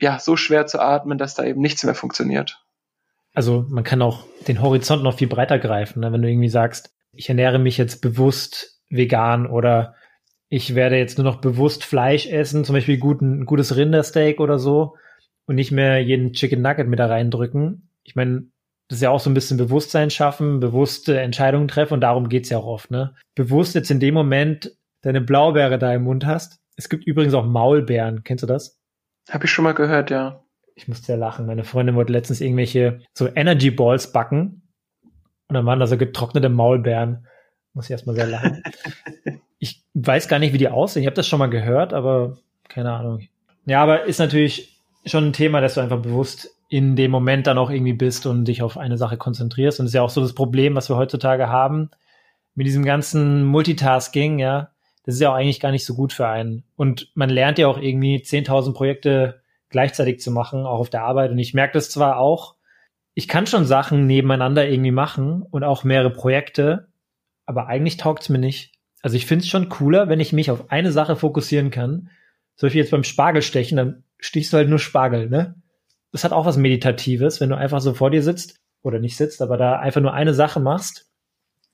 ja, 0.00 0.18
so 0.18 0.36
schwer 0.36 0.66
zu 0.66 0.80
atmen, 0.80 1.18
dass 1.18 1.34
da 1.34 1.44
eben 1.44 1.60
nichts 1.60 1.84
mehr 1.84 1.94
funktioniert. 1.94 2.62
Also 3.34 3.66
man 3.68 3.84
kann 3.84 4.02
auch 4.02 4.24
den 4.46 4.62
Horizont 4.62 5.02
noch 5.02 5.18
viel 5.18 5.28
breiter 5.28 5.58
greifen, 5.58 6.00
ne? 6.00 6.12
wenn 6.12 6.22
du 6.22 6.28
irgendwie 6.28 6.48
sagst, 6.48 6.94
ich 7.12 7.28
ernähre 7.28 7.58
mich 7.58 7.78
jetzt 7.78 8.00
bewusst 8.00 8.80
vegan 8.90 9.46
oder 9.46 9.94
ich 10.48 10.74
werde 10.74 10.96
jetzt 10.96 11.18
nur 11.18 11.24
noch 11.24 11.40
bewusst 11.40 11.84
Fleisch 11.84 12.26
essen, 12.26 12.64
zum 12.64 12.74
Beispiel 12.74 12.98
guten, 12.98 13.44
gutes 13.44 13.76
Rindersteak 13.76 14.40
oder 14.40 14.58
so 14.58 14.96
und 15.46 15.56
nicht 15.56 15.72
mehr 15.72 16.02
jeden 16.02 16.32
Chicken 16.32 16.62
Nugget 16.62 16.88
mit 16.88 16.98
da 16.98 17.06
reindrücken. 17.06 17.90
Ich 18.02 18.16
meine, 18.16 18.46
das 18.88 18.98
ist 18.98 19.02
ja 19.02 19.10
auch 19.10 19.20
so 19.20 19.28
ein 19.28 19.34
bisschen 19.34 19.58
Bewusstsein 19.58 20.10
schaffen, 20.10 20.60
bewusste 20.60 21.20
Entscheidungen 21.20 21.68
treffen 21.68 21.94
und 21.94 22.00
darum 22.00 22.30
geht's 22.30 22.48
ja 22.48 22.58
auch 22.58 22.66
oft, 22.66 22.90
ne? 22.90 23.14
Bewusst 23.34 23.74
jetzt 23.74 23.90
in 23.90 24.00
dem 24.00 24.14
Moment 24.14 24.72
deine 25.02 25.20
Blaubeere 25.20 25.78
da 25.78 25.92
im 25.92 26.04
Mund 26.04 26.24
hast. 26.24 26.60
Es 26.76 26.88
gibt 26.88 27.06
übrigens 27.06 27.34
auch 27.34 27.44
Maulbeeren. 27.44 28.24
Kennst 28.24 28.42
du 28.42 28.46
das? 28.46 28.77
Hab 29.28 29.44
ich 29.44 29.50
schon 29.50 29.64
mal 29.64 29.74
gehört, 29.74 30.10
ja. 30.10 30.42
Ich 30.74 30.88
musste 30.88 31.12
ja 31.12 31.18
lachen. 31.18 31.46
Meine 31.46 31.64
Freundin 31.64 31.96
wollte 31.96 32.12
letztens 32.12 32.40
irgendwelche 32.40 33.00
so 33.12 33.28
Energy 33.34 33.70
Balls 33.70 34.12
backen. 34.12 34.62
Und 35.48 35.54
dann 35.54 35.66
waren 35.66 35.80
da 35.80 35.86
so 35.86 35.96
getrocknete 35.96 36.48
Maulbeeren. 36.48 37.26
Muss 37.74 37.86
ich 37.86 37.90
erstmal 37.90 38.14
sehr 38.14 38.26
lachen. 38.26 38.62
ich 39.58 39.82
weiß 39.94 40.28
gar 40.28 40.38
nicht, 40.38 40.52
wie 40.52 40.58
die 40.58 40.68
aussehen. 40.68 41.02
Ich 41.02 41.06
habe 41.06 41.16
das 41.16 41.26
schon 41.26 41.38
mal 41.38 41.50
gehört, 41.50 41.92
aber 41.92 42.38
keine 42.68 42.92
Ahnung. 42.92 43.26
Ja, 43.66 43.82
aber 43.82 44.04
ist 44.04 44.18
natürlich 44.18 44.78
schon 45.04 45.26
ein 45.26 45.32
Thema, 45.32 45.60
dass 45.60 45.74
du 45.74 45.80
einfach 45.80 46.00
bewusst 46.00 46.54
in 46.68 46.96
dem 46.96 47.10
Moment 47.10 47.46
dann 47.46 47.58
auch 47.58 47.70
irgendwie 47.70 47.94
bist 47.94 48.26
und 48.26 48.44
dich 48.44 48.62
auf 48.62 48.76
eine 48.76 48.98
Sache 48.98 49.16
konzentrierst. 49.16 49.80
Und 49.80 49.86
das 49.86 49.90
ist 49.90 49.94
ja 49.94 50.02
auch 50.02 50.10
so 50.10 50.20
das 50.20 50.34
Problem, 50.34 50.74
was 50.74 50.88
wir 50.88 50.96
heutzutage 50.96 51.48
haben 51.48 51.90
mit 52.54 52.66
diesem 52.66 52.84
ganzen 52.84 53.44
Multitasking, 53.44 54.38
ja. 54.38 54.70
Das 55.08 55.14
ist 55.14 55.22
ja 55.22 55.30
auch 55.30 55.36
eigentlich 55.36 55.58
gar 55.58 55.70
nicht 55.70 55.86
so 55.86 55.94
gut 55.94 56.12
für 56.12 56.28
einen. 56.28 56.64
Und 56.76 57.10
man 57.14 57.30
lernt 57.30 57.56
ja 57.56 57.66
auch 57.66 57.78
irgendwie 57.78 58.18
10.000 58.18 58.74
Projekte 58.74 59.40
gleichzeitig 59.70 60.20
zu 60.20 60.30
machen, 60.30 60.66
auch 60.66 60.80
auf 60.80 60.90
der 60.90 61.02
Arbeit. 61.02 61.30
Und 61.30 61.38
ich 61.38 61.54
merke 61.54 61.72
das 61.72 61.88
zwar 61.88 62.18
auch, 62.18 62.56
ich 63.14 63.26
kann 63.26 63.46
schon 63.46 63.64
Sachen 63.64 64.06
nebeneinander 64.06 64.68
irgendwie 64.68 64.90
machen 64.90 65.40
und 65.40 65.64
auch 65.64 65.82
mehrere 65.82 66.10
Projekte, 66.10 66.88
aber 67.46 67.68
eigentlich 67.68 67.96
taugt's 67.96 68.28
mir 68.28 68.36
nicht. 68.36 68.74
Also 69.00 69.16
ich 69.16 69.24
finde 69.24 69.44
es 69.44 69.48
schon 69.48 69.70
cooler, 69.70 70.10
wenn 70.10 70.20
ich 70.20 70.34
mich 70.34 70.50
auf 70.50 70.70
eine 70.70 70.92
Sache 70.92 71.16
fokussieren 71.16 71.70
kann. 71.70 72.10
So 72.56 72.70
wie 72.70 72.76
jetzt 72.76 72.90
beim 72.90 73.02
Spargelstechen, 73.02 73.78
dann 73.78 74.04
stichst 74.18 74.52
du 74.52 74.58
halt 74.58 74.68
nur 74.68 74.78
Spargel, 74.78 75.30
ne? 75.30 75.54
Das 76.12 76.22
hat 76.22 76.32
auch 76.32 76.44
was 76.44 76.58
Meditatives, 76.58 77.40
wenn 77.40 77.48
du 77.48 77.56
einfach 77.56 77.80
so 77.80 77.94
vor 77.94 78.10
dir 78.10 78.22
sitzt 78.22 78.56
oder 78.82 78.98
nicht 78.98 79.16
sitzt, 79.16 79.40
aber 79.40 79.56
da 79.56 79.78
einfach 79.78 80.02
nur 80.02 80.12
eine 80.12 80.34
Sache 80.34 80.60
machst 80.60 81.06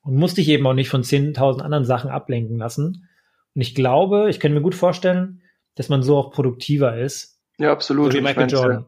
und 0.03 0.15
musst 0.15 0.37
dich 0.37 0.49
eben 0.51 0.65
auch 0.69 0.75
nicht 0.75 0.89
von 0.89 1.03
10.000 1.03 1.63
anderen 1.63 1.85
Sachen 1.85 2.11
ablenken 2.11 2.59
lassen. 2.59 3.09
Und 3.55 3.61
ich 3.61 3.75
glaube, 3.75 4.29
ich 4.31 4.41
könnte 4.41 4.57
mir 4.57 4.63
gut 4.63 4.75
vorstellen, 4.75 5.43
dass 5.75 5.89
man 5.89 6.03
so 6.03 6.17
auch 6.17 6.31
produktiver 6.31 6.99
ist. 6.99 7.41
Ja, 7.59 7.73
absolut. 7.73 8.13
So 8.13 8.19
wie 8.19 8.23
Michael 8.23 8.51
Jordan. 8.51 8.87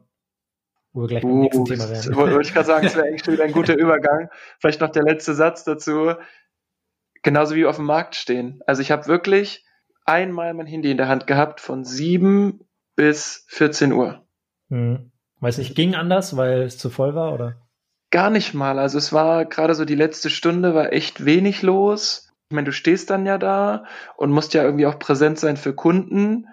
Wo 0.92 1.02
wir 1.02 1.08
gleich 1.08 1.22
beim 1.22 1.32
uh, 1.32 1.42
nächsten 1.42 1.64
Thema 1.64 1.90
werden. 1.90 2.16
Wollte 2.16 2.40
ich 2.40 2.54
gerade 2.54 2.66
sagen, 2.66 2.84
das 2.84 2.96
wäre 2.96 3.06
eigentlich 3.08 3.24
schon 3.24 3.34
wieder 3.34 3.44
ein 3.44 3.52
guter 3.52 3.76
Übergang. 3.76 4.28
Vielleicht 4.58 4.80
noch 4.80 4.90
der 4.90 5.04
letzte 5.04 5.34
Satz 5.34 5.64
dazu 5.64 6.14
genauso 7.26 7.56
wie 7.56 7.66
auf 7.66 7.76
dem 7.76 7.86
Markt 7.86 8.14
stehen. 8.14 8.60
Also 8.66 8.82
ich 8.82 8.92
habe 8.92 9.08
wirklich 9.08 9.64
einmal 10.04 10.54
mein 10.54 10.66
Handy 10.66 10.92
in 10.92 10.96
der 10.96 11.08
Hand 11.08 11.26
gehabt 11.26 11.60
von 11.60 11.84
7 11.84 12.60
bis 12.94 13.44
14 13.48 13.92
Uhr. 13.92 14.24
Hm. 14.70 15.10
Weil 15.40 15.50
es 15.50 15.58
nicht 15.58 15.74
ging 15.74 15.96
anders, 15.96 16.36
weil 16.36 16.62
es 16.62 16.78
zu 16.78 16.88
voll 16.88 17.16
war, 17.16 17.34
oder? 17.34 17.56
Gar 18.12 18.30
nicht 18.30 18.54
mal. 18.54 18.78
Also 18.78 18.96
es 18.96 19.12
war 19.12 19.44
gerade 19.44 19.74
so 19.74 19.84
die 19.84 19.96
letzte 19.96 20.30
Stunde, 20.30 20.72
war 20.74 20.92
echt 20.92 21.24
wenig 21.24 21.62
los. 21.62 22.25
Ich 22.48 22.54
meine, 22.54 22.66
du 22.66 22.72
stehst 22.72 23.10
dann 23.10 23.26
ja 23.26 23.38
da 23.38 23.84
und 24.16 24.30
musst 24.30 24.54
ja 24.54 24.62
irgendwie 24.62 24.86
auch 24.86 24.98
präsent 24.98 25.38
sein 25.38 25.56
für 25.56 25.74
Kunden. 25.74 26.46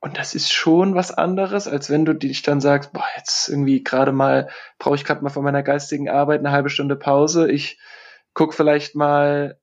Und 0.00 0.18
das 0.18 0.34
ist 0.34 0.52
schon 0.52 0.94
was 0.94 1.16
anderes, 1.16 1.68
als 1.68 1.90
wenn 1.90 2.04
du 2.04 2.12
dich 2.12 2.42
dann 2.42 2.60
sagst, 2.60 2.92
boah, 2.92 3.04
jetzt 3.16 3.48
irgendwie 3.48 3.82
gerade 3.82 4.12
mal, 4.12 4.48
brauche 4.78 4.96
ich 4.96 5.04
gerade 5.04 5.22
mal 5.22 5.30
von 5.30 5.44
meiner 5.44 5.62
geistigen 5.62 6.08
Arbeit 6.08 6.40
eine 6.40 6.52
halbe 6.52 6.70
Stunde 6.70 6.96
Pause. 6.96 7.50
Ich 7.50 7.78
guck 8.34 8.54
vielleicht 8.54 8.94
mal 8.94 9.58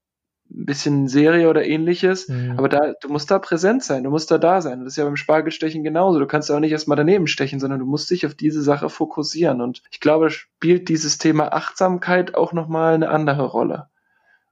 ein 0.52 0.66
bisschen 0.66 1.08
Serie 1.08 1.50
oder 1.50 1.66
ähnliches, 1.66 2.30
mhm. 2.30 2.54
aber 2.58 2.70
da, 2.70 2.94
du 3.02 3.10
musst 3.10 3.32
da 3.32 3.40
präsent 3.40 3.84
sein, 3.84 4.04
du 4.04 4.12
musst 4.12 4.30
da 4.30 4.38
da 4.38 4.62
sein. 4.62 4.80
Das 4.80 4.94
ist 4.94 4.98
ja 4.98 5.06
beim 5.06 5.16
Spargelstechen 5.16 5.84
genauso. 5.84 6.20
Du 6.20 6.28
kannst 6.28 6.52
auch 6.52 6.60
nicht 6.60 6.72
erstmal 6.72 6.98
daneben 6.98 7.28
stechen, 7.28 7.60
sondern 7.60 7.80
du 7.80 7.86
musst 7.86 8.10
dich 8.12 8.26
auf 8.26 8.36
diese 8.36 8.62
Sache 8.62 8.90
fokussieren. 8.90 9.60
Und 9.62 9.82
ich 9.90 10.00
glaube, 10.00 10.30
spielt 10.30 10.88
dieses 10.88 11.18
Thema 11.18 11.52
Achtsamkeit 11.52 12.36
auch 12.36 12.54
nochmal 12.54 12.94
eine 12.94 13.10
andere 13.10 13.46
Rolle. 13.46 13.90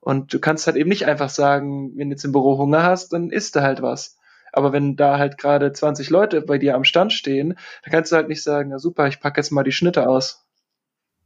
Und 0.04 0.34
du 0.34 0.40
kannst 0.40 0.68
halt 0.68 0.76
eben 0.76 0.90
nicht 0.90 1.06
einfach 1.06 1.30
sagen, 1.30 1.94
wenn 1.96 2.10
du 2.10 2.16
jetzt 2.16 2.26
im 2.26 2.34
Büro 2.34 2.58
Hunger 2.58 2.84
hast, 2.84 3.14
dann 3.14 3.30
isst 3.30 3.56
du 3.56 3.62
halt 3.62 3.82
was. 3.82 4.18
Aber 4.52 4.74
wenn 4.74 4.98
da 4.98 5.18
halt 5.18 5.38
gerade 5.38 5.72
20 5.72 6.10
Leute 6.10 6.42
bei 6.42 6.58
dir 6.58 6.76
am 6.76 6.84
Stand 6.84 7.14
stehen, 7.14 7.58
dann 7.84 7.92
kannst 7.92 8.12
du 8.12 8.18
halt 8.18 8.28
nicht 8.28 8.44
sagen, 8.44 8.70
na 8.72 8.80
super, 8.80 9.08
ich 9.08 9.22
packe 9.22 9.40
jetzt 9.40 9.52
mal 9.52 9.64
die 9.64 9.72
Schnitte 9.72 10.10
aus. 10.10 10.46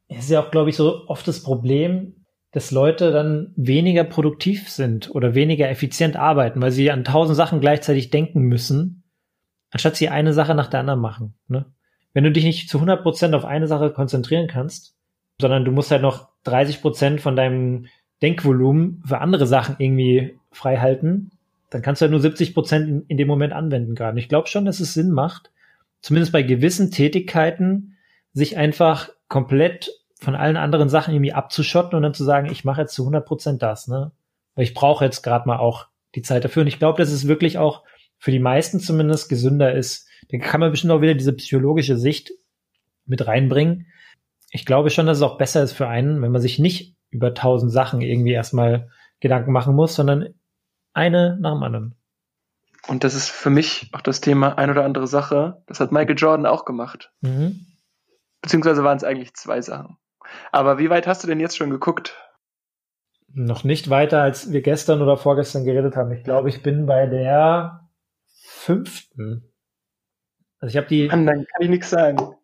Es 0.08 0.26
ist 0.26 0.30
ja 0.30 0.42
auch, 0.42 0.52
glaube 0.52 0.70
ich, 0.70 0.78
so 0.78 1.08
oft 1.08 1.28
das 1.28 1.42
Problem, 1.42 2.26
dass 2.52 2.70
Leute 2.70 3.12
dann 3.12 3.52
weniger 3.58 4.04
produktiv 4.04 4.70
sind 4.70 5.14
oder 5.14 5.34
weniger 5.34 5.70
effizient 5.70 6.16
arbeiten, 6.16 6.62
weil 6.62 6.72
sie 6.72 6.92
an 6.92 7.04
tausend 7.04 7.36
Sachen 7.36 7.60
gleichzeitig 7.60 8.12
denken 8.12 8.42
müssen, 8.42 9.04
anstatt 9.72 9.96
sie 9.96 10.10
eine 10.10 10.34
Sache 10.34 10.54
nach 10.54 10.68
der 10.68 10.82
anderen 10.82 11.02
machen. 11.02 11.34
Ne? 11.48 11.66
Wenn 12.14 12.24
du 12.24 12.32
dich 12.32 12.46
nicht 12.46 12.70
zu 12.70 12.78
100 12.78 13.02
Prozent 13.02 13.34
auf 13.34 13.44
eine 13.44 13.68
Sache 13.68 13.92
konzentrieren 13.92 14.48
kannst, 14.48 14.96
sondern 15.42 15.66
du 15.66 15.72
musst 15.72 15.90
halt 15.90 16.04
noch 16.04 16.30
30 16.44 16.82
Prozent 16.82 17.22
von 17.22 17.36
deinem 17.36 17.88
Denkvolumen 18.22 19.04
für 19.06 19.20
andere 19.20 19.48
Sachen 19.48 19.76
irgendwie 19.80 20.38
frei 20.52 20.78
halten, 20.78 21.32
dann 21.70 21.82
kannst 21.82 22.02
du 22.02 22.04
halt 22.04 22.12
nur 22.12 22.22
70 22.22 22.54
Prozent 22.54 22.88
in, 22.88 23.06
in, 23.08 23.18
dem 23.18 23.28
Moment 23.28 23.54
anwenden 23.54 23.96
gerade. 23.96 24.20
Ich 24.20 24.30
glaube 24.30 24.48
schon, 24.48 24.66
dass 24.66 24.80
es 24.80 24.94
Sinn 24.94 25.12
macht, 25.12 25.52
zumindest 26.02 26.32
bei 26.32 26.44
gewissen 26.44 26.92
Tätigkeiten, 26.92 27.98
sich 28.34 28.58
einfach 28.58 29.10
komplett 29.28 29.92
von 30.20 30.36
allen 30.36 30.58
anderen 30.58 30.90
Sachen 30.90 31.14
irgendwie 31.14 31.34
abzuschotten 31.34 31.96
und 31.96 32.04
dann 32.04 32.14
zu 32.14 32.24
sagen, 32.24 32.50
ich 32.52 32.64
mache 32.64 32.82
jetzt 32.82 32.94
zu 32.94 33.04
100 33.04 33.26
Prozent 33.26 33.62
das, 33.62 33.88
ne? 33.88 34.12
Weil 34.56 34.64
ich 34.64 34.74
brauche 34.74 35.06
jetzt 35.06 35.22
gerade 35.22 35.48
mal 35.48 35.58
auch 35.58 35.88
die 36.16 36.24
Zeit 36.24 36.44
dafür. 36.44 36.62
Und 36.62 36.68
ich 36.68 36.80
glaube, 36.80 36.98
dass 36.98 37.12
es 37.12 37.28
wirklich 37.28 37.58
auch 37.58 37.84
für 38.18 38.32
die 38.32 38.40
meisten 38.40 38.80
zumindest 38.80 39.30
gesünder 39.30 39.74
ist. 39.74 40.08
Da 40.30 40.40
kann 40.40 40.60
man 40.60 40.72
bestimmt 40.72 40.94
auch 40.94 41.02
wieder 41.02 41.14
diese 41.14 41.34
psychologische 41.34 41.98
Sicht 41.98 42.32
mit 43.06 43.28
reinbringen. 43.28 43.88
Ich 44.52 44.66
glaube 44.66 44.90
schon, 44.90 45.06
dass 45.06 45.18
es 45.18 45.24
auch 45.24 45.38
besser 45.38 45.62
ist 45.62 45.74
für 45.74 45.88
einen, 45.88 46.22
wenn 46.22 46.32
man 46.32 46.42
sich 46.42 46.58
nicht 46.58 46.97
über 47.10 47.34
tausend 47.34 47.72
Sachen 47.72 48.02
irgendwie 48.02 48.34
erstmal 48.34 48.90
Gedanken 49.20 49.52
machen 49.52 49.76
muss, 49.76 49.96
sondern 49.96 50.34
eine 50.94 51.38
nach 51.40 51.54
dem 51.54 51.64
anderen. 51.64 51.96
Und 52.88 53.04
das 53.04 53.16
ist 53.16 53.30
für 53.30 53.50
mich 53.50 53.90
auch 53.94 54.02
das 54.02 54.22
Thema 54.22 54.58
ein 54.58 54.70
oder 54.70 54.86
andere 54.86 55.08
Sache. 55.08 55.62
Das 55.68 55.80
hat 55.80 55.92
Michael 55.92 56.18
Jordan 56.18 56.46
auch 56.46 56.66
gemacht. 56.66 57.12
Mhm. 57.22 57.66
Beziehungsweise 58.42 58.84
waren 58.84 58.98
es 58.98 59.04
eigentlich 59.04 59.34
zwei 59.34 59.62
Sachen. 59.62 59.98
Aber 60.52 60.78
wie 60.78 60.90
weit 60.90 61.08
hast 61.08 61.24
du 61.24 61.28
denn 61.28 61.40
jetzt 61.40 61.58
schon 61.58 61.70
geguckt? 61.70 62.16
Noch 63.34 63.64
nicht 63.64 63.90
weiter, 63.90 64.22
als 64.22 64.52
wir 64.52 64.62
gestern 64.62 65.02
oder 65.02 65.18
vorgestern 65.18 65.66
geredet 65.66 65.96
haben. 65.96 66.12
Ich 66.12 66.24
glaube, 66.24 66.50
ich 66.50 66.64
bin 66.64 66.86
bei 66.86 67.08
der 67.08 67.90
fünften. 68.44 69.54
Also 70.60 70.72
ich 70.72 70.78
habe 70.78 70.88
die. 70.88 71.08
Mann, 71.08 71.26
dann 71.26 71.46
kann 71.46 71.62
ich 71.62 71.70
nichts 71.70 71.90
sagen. 71.90 72.36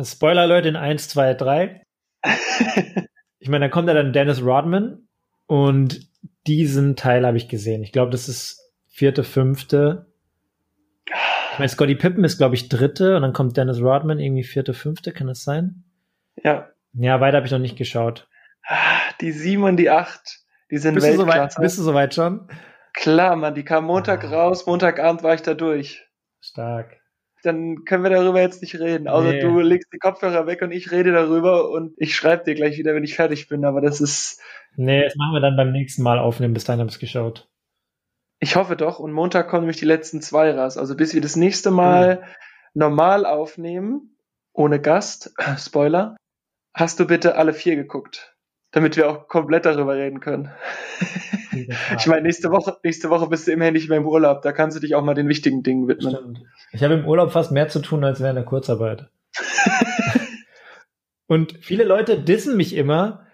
Spoiler 0.00 0.46
Leute 0.46 0.68
in 0.68 0.76
1, 0.76 1.08
2, 1.08 1.34
3. 1.34 1.82
ich 3.48 3.50
meine, 3.50 3.64
da 3.64 3.70
kommt 3.70 3.88
ja 3.88 3.94
dann 3.94 4.12
Dennis 4.12 4.42
Rodman 4.42 5.08
und 5.46 6.06
diesen 6.46 6.96
Teil 6.96 7.26
habe 7.26 7.38
ich 7.38 7.48
gesehen. 7.48 7.82
Ich 7.82 7.92
glaube, 7.92 8.10
das 8.10 8.28
ist 8.28 8.60
vierte, 8.88 9.24
fünfte. 9.24 10.12
Ich 11.06 11.58
meine, 11.58 11.70
Scotty 11.70 11.94
Pippen 11.94 12.24
ist, 12.24 12.36
glaube 12.36 12.56
ich, 12.56 12.68
dritte 12.68 13.16
und 13.16 13.22
dann 13.22 13.32
kommt 13.32 13.56
Dennis 13.56 13.80
Rodman 13.80 14.18
irgendwie 14.18 14.44
vierte, 14.44 14.74
fünfte, 14.74 15.12
kann 15.12 15.28
das 15.28 15.44
sein? 15.44 15.84
Ja. 16.44 16.68
Ja, 16.92 17.22
weiter 17.22 17.38
habe 17.38 17.46
ich 17.46 17.52
noch 17.52 17.58
nicht 17.58 17.78
geschaut. 17.78 18.28
Die 19.22 19.32
sieben 19.32 19.62
und 19.62 19.78
die 19.78 19.88
acht, 19.88 20.40
die 20.70 20.76
sind 20.76 20.96
bist 20.96 21.06
Weltklasse. 21.06 21.48
Du 21.48 21.54
so 21.54 21.62
bist 21.62 21.78
du 21.78 21.82
soweit 21.84 22.14
schon? 22.14 22.50
Klar, 22.92 23.34
Mann, 23.36 23.54
die 23.54 23.64
kam 23.64 23.84
Montag 23.86 24.24
ah. 24.24 24.28
raus, 24.28 24.66
Montagabend 24.66 25.22
war 25.22 25.32
ich 25.32 25.40
da 25.40 25.54
durch. 25.54 26.06
Stark. 26.42 27.00
Dann 27.48 27.84
können 27.84 28.02
wir 28.02 28.10
darüber 28.10 28.40
jetzt 28.40 28.60
nicht 28.62 28.78
reden. 28.78 29.08
Außer 29.08 29.32
nee. 29.32 29.40
du 29.40 29.58
legst 29.60 29.92
die 29.92 29.98
Kopfhörer 29.98 30.46
weg 30.46 30.62
und 30.62 30.70
ich 30.70 30.90
rede 30.90 31.12
darüber 31.12 31.70
und 31.70 31.94
ich 31.96 32.14
schreibe 32.14 32.44
dir 32.44 32.54
gleich 32.54 32.78
wieder, 32.78 32.94
wenn 32.94 33.04
ich 33.04 33.16
fertig 33.16 33.48
bin. 33.48 33.64
Aber 33.64 33.80
das 33.80 34.00
ist. 34.00 34.40
Nee, 34.76 35.02
das 35.02 35.16
machen 35.16 35.32
wir 35.32 35.40
dann 35.40 35.56
beim 35.56 35.72
nächsten 35.72 36.02
Mal 36.02 36.18
aufnehmen. 36.18 36.54
Bis 36.54 36.64
dahin 36.64 36.80
habe 36.80 36.90
ich 36.90 36.98
geschaut. 36.98 37.48
Ich 38.40 38.56
hoffe 38.56 38.76
doch. 38.76 38.98
Und 38.98 39.12
Montag 39.12 39.48
kommen 39.48 39.62
nämlich 39.62 39.78
die 39.78 39.86
letzten 39.86 40.20
zwei 40.20 40.52
raus. 40.52 40.76
Also 40.76 40.94
bis 40.94 41.14
wir 41.14 41.20
das 41.20 41.36
nächste 41.36 41.70
Mal 41.70 42.16
mhm. 42.16 42.24
normal 42.74 43.26
aufnehmen, 43.26 44.16
ohne 44.52 44.80
Gast, 44.80 45.32
Spoiler, 45.58 46.16
hast 46.74 47.00
du 47.00 47.06
bitte 47.06 47.36
alle 47.36 47.54
vier 47.54 47.76
geguckt, 47.76 48.36
damit 48.72 48.96
wir 48.96 49.10
auch 49.10 49.28
komplett 49.28 49.64
darüber 49.64 49.96
reden 49.96 50.20
können. 50.20 50.52
ich 51.52 52.06
meine, 52.06 52.22
nächste 52.22 52.50
Woche, 52.50 52.76
nächste 52.82 53.10
Woche 53.10 53.28
bist 53.28 53.46
du 53.46 53.52
immerhin 53.52 53.74
nicht 53.74 53.88
mehr 53.88 53.98
im 53.98 54.06
Urlaub, 54.06 54.42
da 54.42 54.52
kannst 54.52 54.76
du 54.76 54.80
dich 54.80 54.94
auch 54.94 55.02
mal 55.02 55.14
den 55.14 55.28
wichtigen 55.28 55.62
Dingen 55.62 55.88
widmen. 55.88 56.14
Stimmt. 56.14 56.42
Ich 56.72 56.82
habe 56.82 56.94
im 56.94 57.06
Urlaub 57.06 57.32
fast 57.32 57.52
mehr 57.52 57.68
zu 57.68 57.80
tun 57.80 58.04
als 58.04 58.20
während 58.20 58.36
der 58.36 58.44
Kurzarbeit. 58.44 59.08
Und 61.26 61.58
viele 61.60 61.84
Leute 61.84 62.20
dissen 62.20 62.56
mich 62.56 62.74
immer, 62.74 63.26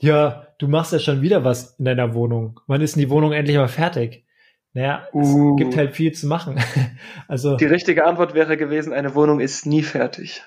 ja, 0.00 0.46
du 0.58 0.68
machst 0.68 0.92
ja 0.92 0.98
schon 0.98 1.22
wieder 1.22 1.44
was 1.44 1.78
in 1.78 1.84
deiner 1.84 2.14
Wohnung. 2.14 2.60
Wann 2.66 2.80
ist 2.80 2.96
denn 2.96 3.02
die 3.02 3.10
Wohnung 3.10 3.32
endlich 3.32 3.56
mal 3.56 3.68
fertig? 3.68 4.24
Naja, 4.72 5.06
uh. 5.12 5.52
es 5.52 5.56
gibt 5.56 5.76
halt 5.76 5.94
viel 5.94 6.12
zu 6.12 6.26
machen. 6.26 6.60
also. 7.28 7.56
Die 7.56 7.64
richtige 7.64 8.04
Antwort 8.04 8.34
wäre 8.34 8.56
gewesen, 8.56 8.92
eine 8.92 9.14
Wohnung 9.14 9.40
ist 9.40 9.66
nie 9.66 9.82
fertig. 9.82 10.42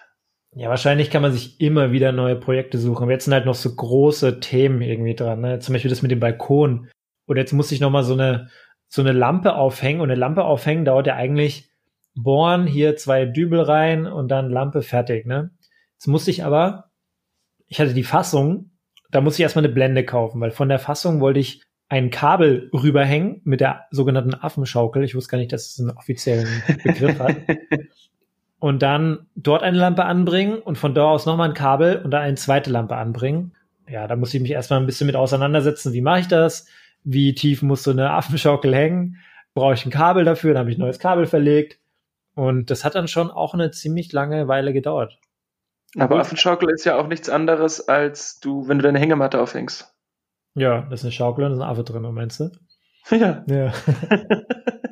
Ja, 0.53 0.69
wahrscheinlich 0.69 1.09
kann 1.09 1.21
man 1.21 1.31
sich 1.31 1.61
immer 1.61 1.91
wieder 1.91 2.11
neue 2.11 2.35
Projekte 2.35 2.77
suchen. 2.77 3.03
Aber 3.03 3.11
jetzt 3.11 3.25
sind 3.25 3.33
halt 3.33 3.45
noch 3.45 3.55
so 3.55 3.73
große 3.73 4.41
Themen 4.41 4.81
irgendwie 4.81 5.15
dran. 5.15 5.39
Ne? 5.39 5.59
Zum 5.59 5.73
Beispiel 5.73 5.89
das 5.89 6.01
mit 6.01 6.11
dem 6.11 6.19
Balkon. 6.19 6.89
Oder 7.31 7.39
jetzt 7.39 7.53
muss 7.53 7.71
ich 7.71 7.79
noch 7.79 7.89
mal 7.89 8.03
so 8.03 8.13
eine 8.13 8.49
so 8.91 9.01
eine 9.01 9.13
Lampe 9.13 9.55
aufhängen. 9.55 10.01
Und 10.01 10.11
eine 10.11 10.19
Lampe 10.19 10.43
aufhängen 10.43 10.83
dauert 10.83 11.07
ja 11.07 11.15
eigentlich 11.15 11.69
bohren, 12.13 12.67
hier 12.67 12.97
zwei 12.97 13.25
Dübel 13.25 13.61
rein 13.61 14.05
und 14.05 14.27
dann 14.27 14.49
Lampe 14.49 14.81
fertig. 14.81 15.25
Ne? 15.25 15.51
Jetzt 15.93 16.07
musste 16.07 16.29
ich 16.29 16.43
aber, 16.43 16.91
ich 17.67 17.79
hatte 17.79 17.93
die 17.93 18.03
Fassung, 18.03 18.71
da 19.09 19.21
musste 19.21 19.41
ich 19.41 19.43
erstmal 19.43 19.63
eine 19.63 19.73
Blende 19.73 20.03
kaufen, 20.03 20.41
weil 20.41 20.51
von 20.51 20.67
der 20.67 20.77
Fassung 20.77 21.21
wollte 21.21 21.39
ich 21.39 21.63
ein 21.87 22.09
Kabel 22.09 22.69
rüberhängen 22.73 23.39
mit 23.45 23.61
der 23.61 23.85
sogenannten 23.91 24.35
Affenschaukel. 24.35 25.05
Ich 25.05 25.15
wusste 25.15 25.31
gar 25.31 25.37
nicht, 25.37 25.53
dass 25.53 25.67
es 25.67 25.79
einen 25.79 25.97
offiziellen 25.97 26.49
Begriff 26.83 27.17
hat. 27.17 27.37
und 28.59 28.81
dann 28.81 29.27
dort 29.35 29.63
eine 29.63 29.77
Lampe 29.77 30.03
anbringen 30.03 30.59
und 30.59 30.77
von 30.77 30.93
dort 30.93 31.13
aus 31.13 31.25
nochmal 31.25 31.47
ein 31.47 31.55
Kabel 31.55 32.01
und 32.03 32.11
dann 32.11 32.23
eine 32.23 32.35
zweite 32.35 32.69
Lampe 32.69 32.97
anbringen. 32.97 33.53
Ja, 33.87 34.07
da 34.07 34.17
muss 34.17 34.33
ich 34.33 34.41
mich 34.41 34.51
erstmal 34.51 34.81
ein 34.81 34.85
bisschen 34.85 35.07
mit 35.07 35.15
auseinandersetzen. 35.15 35.93
Wie 35.93 36.01
mache 36.01 36.19
ich 36.19 36.27
das? 36.27 36.67
Wie 37.03 37.33
tief 37.33 37.61
muss 37.61 37.83
so 37.83 37.91
eine 37.91 38.11
Affenschaukel 38.11 38.75
hängen? 38.75 39.17
Brauche 39.53 39.73
ich 39.73 39.85
ein 39.85 39.91
Kabel 39.91 40.23
dafür? 40.23 40.53
Dann 40.53 40.61
habe 40.61 40.71
ich 40.71 40.77
ein 40.77 40.81
neues 40.81 40.99
Kabel 40.99 41.25
verlegt. 41.25 41.79
Und 42.35 42.69
das 42.69 42.85
hat 42.85 42.95
dann 42.95 43.07
schon 43.07 43.29
auch 43.29 43.53
eine 43.53 43.71
ziemlich 43.71 44.11
lange 44.13 44.47
Weile 44.47 44.73
gedauert. 44.73 45.17
Aber 45.97 46.19
Affenschaukel 46.19 46.69
ist 46.69 46.85
ja 46.85 46.97
auch 46.97 47.07
nichts 47.07 47.29
anderes, 47.29 47.87
als 47.87 48.39
du, 48.39 48.67
wenn 48.67 48.77
du 48.77 48.83
deine 48.83 48.99
Hängematte 48.99 49.41
aufhängst. 49.41 49.93
Ja, 50.55 50.81
das 50.89 51.01
ist 51.01 51.05
eine 51.05 51.11
Schaukel 51.11 51.45
und 51.45 51.51
da 51.51 51.55
ist 51.57 51.61
ein 51.61 51.69
Affe 51.69 51.83
drin, 51.83 52.13
meinst 52.13 52.39
du? 52.39 52.51
Ja. 53.09 53.43
ja. 53.47 53.73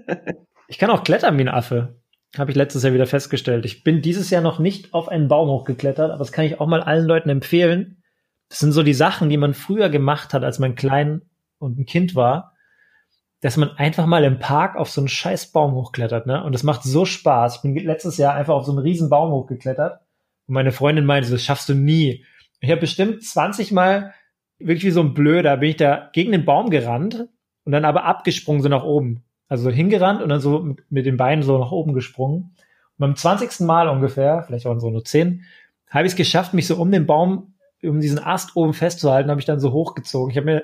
ich 0.68 0.80
kann 0.80 0.90
auch 0.90 1.04
klettern 1.04 1.38
wie 1.38 1.44
ein 1.44 1.48
Affe. 1.48 2.02
Habe 2.38 2.52
ich 2.52 2.58
letztes 2.58 2.84
Jahr 2.84 2.94
wieder 2.94 3.06
festgestellt. 3.06 3.66
Ich 3.66 3.84
bin 3.84 4.02
dieses 4.02 4.32
Jahr 4.32 4.42
noch 4.42 4.60
nicht 4.60 4.94
auf 4.94 5.10
einen 5.10 5.28
Baum 5.28 5.48
hochgeklettert, 5.48 6.10
aber 6.10 6.20
das 6.20 6.32
kann 6.32 6.46
ich 6.46 6.60
auch 6.60 6.68
mal 6.68 6.82
allen 6.82 7.06
Leuten 7.06 7.30
empfehlen. 7.30 8.04
Das 8.50 8.60
sind 8.60 8.72
so 8.72 8.82
die 8.82 8.96
Sachen, 8.96 9.30
die 9.30 9.38
man 9.38 9.54
früher 9.54 9.90
gemacht 9.90 10.34
hat, 10.34 10.44
als 10.44 10.58
man 10.58 10.74
klein 10.74 11.29
und 11.60 11.78
ein 11.78 11.86
Kind 11.86 12.16
war, 12.16 12.54
dass 13.42 13.58
man 13.58 13.72
einfach 13.72 14.06
mal 14.06 14.24
im 14.24 14.40
Park 14.40 14.76
auf 14.76 14.90
so 14.90 15.02
einen 15.02 15.08
scheiß 15.08 15.52
Baum 15.52 15.74
hochklettert, 15.74 16.26
ne? 16.26 16.44
Und 16.44 16.54
das 16.54 16.64
macht 16.64 16.84
so 16.84 17.06
Spaß. 17.06 17.58
Ich 17.58 17.62
bin 17.62 17.76
letztes 17.76 18.18
Jahr 18.18 18.34
einfach 18.34 18.54
auf 18.54 18.66
so 18.66 18.72
einen 18.72 18.82
riesen 18.82 19.10
Baum 19.10 19.32
hochgeklettert 19.32 20.02
und 20.48 20.54
meine 20.54 20.72
Freundin 20.72 21.06
meinte, 21.06 21.30
das 21.30 21.44
schaffst 21.44 21.70
du 21.70 21.74
nie. 21.74 22.26
Ich 22.60 22.70
habe 22.70 22.82
bestimmt 22.82 23.24
20 23.24 23.72
Mal 23.72 24.14
wirklich 24.58 24.84
wie 24.84 24.92
so 24.92 25.02
ein 25.02 25.14
Blöder 25.14 25.58
bin 25.58 25.70
ich 25.70 25.78
da 25.78 26.10
gegen 26.12 26.34
den 26.34 26.44
Baum 26.44 26.70
gerannt 26.70 27.28
und 27.64 27.72
dann 27.72 27.86
aber 27.86 28.04
abgesprungen 28.04 28.62
so 28.62 28.70
nach 28.70 28.84
oben. 28.84 29.24
Also 29.48 29.70
hingerannt 29.70 30.22
und 30.22 30.30
dann 30.30 30.42
so 30.42 30.60
mit, 30.60 30.92
mit 30.92 31.06
den 31.06 31.18
Beinen 31.18 31.44
so 31.44 31.58
nach 31.58 31.72
oben 31.72 31.94
gesprungen. 31.94 32.56
Und 32.98 32.98
beim 32.98 33.16
20. 33.16 33.62
Mal 33.62 33.88
ungefähr, 33.88 34.44
vielleicht 34.44 34.66
waren 34.66 34.80
so 34.80 34.90
nur 34.90 35.04
10, 35.04 35.46
habe 35.90 36.06
ich 36.06 36.12
es 36.12 36.18
geschafft, 36.18 36.54
mich 36.54 36.68
so 36.68 36.76
um 36.76 36.92
den 36.92 37.08
Baum, 37.08 37.56
um 37.82 38.00
diesen 38.02 38.20
Ast 38.20 38.56
oben 38.56 38.74
festzuhalten, 38.74 39.30
habe 39.30 39.40
ich 39.40 39.46
dann 39.46 39.60
so 39.60 39.72
hochgezogen. 39.72 40.30
Ich 40.30 40.38
habe 40.38 40.46
mir 40.46 40.64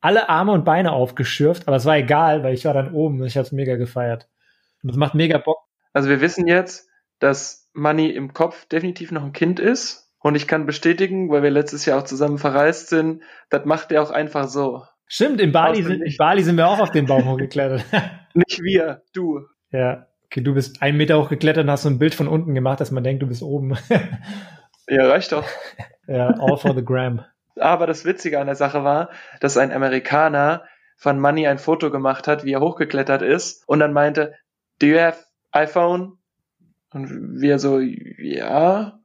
alle 0.00 0.28
Arme 0.28 0.52
und 0.52 0.64
Beine 0.64 0.92
aufgeschürft, 0.92 1.68
aber 1.68 1.76
es 1.76 1.84
war 1.84 1.96
egal, 1.96 2.42
weil 2.42 2.54
ich 2.54 2.64
war 2.64 2.74
dann 2.74 2.92
oben 2.92 3.20
und 3.20 3.26
ich 3.26 3.36
habe 3.36 3.46
es 3.46 3.52
mega 3.52 3.76
gefeiert. 3.76 4.28
Und 4.82 4.88
das 4.88 4.96
macht 4.96 5.14
mega 5.14 5.38
Bock. 5.38 5.58
Also 5.92 6.08
wir 6.08 6.20
wissen 6.20 6.46
jetzt, 6.46 6.88
dass 7.18 7.68
Money 7.74 8.10
im 8.10 8.32
Kopf 8.32 8.66
definitiv 8.66 9.12
noch 9.12 9.24
ein 9.24 9.32
Kind 9.32 9.60
ist. 9.60 10.10
Und 10.22 10.34
ich 10.34 10.46
kann 10.46 10.66
bestätigen, 10.66 11.30
weil 11.30 11.42
wir 11.42 11.50
letztes 11.50 11.86
Jahr 11.86 11.98
auch 11.98 12.04
zusammen 12.04 12.38
verreist 12.38 12.88
sind, 12.88 13.22
das 13.48 13.64
macht 13.64 13.90
er 13.90 14.02
auch 14.02 14.10
einfach 14.10 14.48
so. 14.48 14.82
Stimmt, 15.06 15.40
in 15.40 15.50
Bali, 15.50 15.82
sind, 15.82 16.02
in 16.02 16.16
Bali 16.16 16.42
sind 16.42 16.56
wir 16.56 16.68
auch 16.68 16.78
auf 16.78 16.90
den 16.90 17.06
Baum 17.06 17.26
hochgeklettert. 17.26 17.84
Nicht 18.34 18.62
wir, 18.62 19.02
du. 19.12 19.40
Ja, 19.72 20.06
okay, 20.26 20.40
du 20.40 20.54
bist 20.54 20.82
einen 20.82 20.98
Meter 20.98 21.18
hochgeklettert 21.20 21.64
und 21.64 21.70
hast 21.70 21.82
so 21.82 21.88
ein 21.88 21.98
Bild 21.98 22.14
von 22.14 22.28
unten 22.28 22.54
gemacht, 22.54 22.80
dass 22.80 22.90
man 22.90 23.02
denkt, 23.02 23.22
du 23.22 23.26
bist 23.26 23.42
oben. 23.42 23.76
ja, 24.88 25.08
reicht 25.08 25.32
doch. 25.32 25.46
Ja, 26.06 26.28
all 26.38 26.56
for 26.56 26.74
the 26.74 26.84
gram. 26.84 27.24
Aber 27.56 27.86
das 27.86 28.04
Witzige 28.04 28.40
an 28.40 28.46
der 28.46 28.56
Sache 28.56 28.84
war, 28.84 29.10
dass 29.40 29.56
ein 29.56 29.72
Amerikaner 29.72 30.64
von 30.96 31.18
Money 31.18 31.46
ein 31.46 31.58
Foto 31.58 31.90
gemacht 31.90 32.28
hat, 32.28 32.44
wie 32.44 32.52
er 32.52 32.60
hochgeklettert 32.60 33.22
ist 33.22 33.66
und 33.68 33.80
dann 33.80 33.92
meinte, 33.92 34.34
do 34.80 34.86
you 34.86 34.98
have 34.98 35.24
iPhone? 35.52 36.18
Und 36.92 37.40
wir 37.40 37.58
so, 37.58 37.80
ja. 37.80 38.98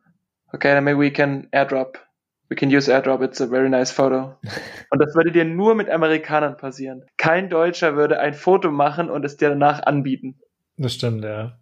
Okay, 0.51 0.73
then 0.73 0.83
maybe 0.83 0.99
we 0.99 1.11
can 1.11 1.47
airdrop 1.51 2.05
We 2.49 2.55
can 2.55 2.69
use 2.69 2.87
airdrop, 2.87 3.23
it's 3.23 3.41
a 3.41 3.47
very 3.47 3.69
nice 3.69 3.91
photo. 3.91 4.37
Und 4.91 4.99
das 4.99 5.15
würde 5.15 5.31
dir 5.31 5.45
nur 5.45 5.73
mit 5.73 5.89
Amerikanern 5.89 6.57
passieren. 6.57 7.03
Kein 7.17 7.49
Deutscher 7.49 7.95
würde 7.95 8.19
ein 8.19 8.33
Foto 8.35 8.69
machen 8.71 9.09
und 9.09 9.25
es 9.25 9.37
dir 9.37 9.49
danach 9.49 9.81
anbieten. 9.83 10.39
Das 10.77 10.93
stimmt, 10.93 11.23
ja. 11.23 11.57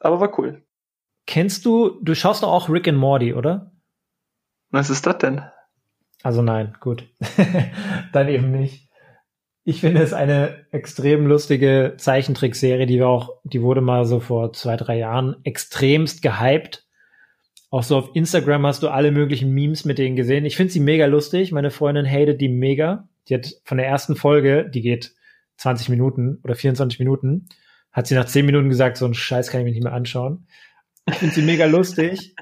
Aber 0.00 0.20
war 0.20 0.38
cool. 0.38 0.62
Kennst 1.26 1.64
du, 1.64 2.00
du 2.02 2.14
schaust 2.16 2.42
doch 2.42 2.50
auch 2.50 2.68
Rick 2.68 2.88
and 2.88 2.98
Morty, 2.98 3.32
oder? 3.32 3.70
Was 4.70 4.90
ist 4.90 5.06
das 5.06 5.18
denn? 5.18 5.42
Also 6.22 6.42
nein, 6.42 6.76
gut. 6.80 7.04
Dann 8.12 8.28
eben 8.28 8.50
nicht. 8.50 8.88
Ich 9.64 9.80
finde 9.80 10.02
es 10.02 10.12
eine 10.12 10.66
extrem 10.72 11.26
lustige 11.26 11.94
Zeichentrickserie, 11.96 12.86
die 12.86 12.96
wir 12.96 13.08
auch, 13.08 13.40
die 13.44 13.62
wurde 13.62 13.80
mal 13.80 14.04
so 14.04 14.18
vor 14.18 14.52
zwei, 14.52 14.76
drei 14.76 14.98
Jahren 14.98 15.36
extremst 15.44 16.20
gehypt 16.20 16.84
Auch 17.70 17.84
so 17.84 17.98
auf 17.98 18.10
Instagram 18.14 18.66
hast 18.66 18.82
du 18.82 18.88
alle 18.88 19.12
möglichen 19.12 19.52
Memes 19.52 19.84
mit 19.84 19.98
denen 19.98 20.16
gesehen. 20.16 20.44
Ich 20.44 20.56
finde 20.56 20.72
sie 20.72 20.80
mega 20.80 21.06
lustig. 21.06 21.52
Meine 21.52 21.70
Freundin 21.70 22.06
hatet 22.06 22.40
die 22.40 22.48
mega. 22.48 23.08
Die 23.28 23.34
hat 23.34 23.54
von 23.64 23.78
der 23.78 23.86
ersten 23.86 24.16
Folge, 24.16 24.68
die 24.68 24.82
geht 24.82 25.14
20 25.58 25.88
Minuten 25.90 26.40
oder 26.42 26.56
24 26.56 26.98
Minuten, 26.98 27.48
hat 27.92 28.08
sie 28.08 28.16
nach 28.16 28.24
10 28.24 28.46
Minuten 28.46 28.68
gesagt, 28.68 28.96
so 28.96 29.04
einen 29.04 29.14
Scheiß 29.14 29.48
kann 29.48 29.60
ich 29.60 29.64
mir 29.64 29.70
nicht 29.70 29.84
mehr 29.84 29.92
anschauen. 29.92 30.48
Ich 31.08 31.16
finde 31.16 31.34
sie 31.34 31.42
mega 31.42 31.66
lustig. 31.66 32.34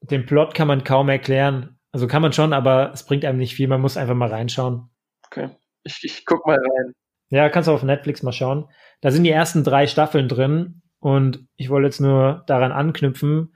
Den 0.00 0.26
Plot 0.26 0.54
kann 0.54 0.68
man 0.68 0.84
kaum 0.84 1.08
erklären. 1.08 1.73
Also 1.94 2.08
kann 2.08 2.22
man 2.22 2.32
schon, 2.32 2.52
aber 2.52 2.90
es 2.92 3.06
bringt 3.06 3.24
einem 3.24 3.38
nicht 3.38 3.54
viel. 3.54 3.68
Man 3.68 3.80
muss 3.80 3.96
einfach 3.96 4.16
mal 4.16 4.28
reinschauen. 4.28 4.90
Okay. 5.26 5.50
Ich, 5.84 6.00
ich 6.02 6.24
guck 6.26 6.44
mal 6.44 6.58
rein. 6.58 6.92
Ja, 7.28 7.48
kannst 7.48 7.68
du 7.68 7.72
auf 7.72 7.84
Netflix 7.84 8.24
mal 8.24 8.32
schauen. 8.32 8.68
Da 9.00 9.12
sind 9.12 9.22
die 9.22 9.30
ersten 9.30 9.62
drei 9.62 9.86
Staffeln 9.86 10.26
drin 10.28 10.82
und 10.98 11.46
ich 11.54 11.70
wollte 11.70 11.86
jetzt 11.86 12.00
nur 12.00 12.42
daran 12.48 12.72
anknüpfen. 12.72 13.54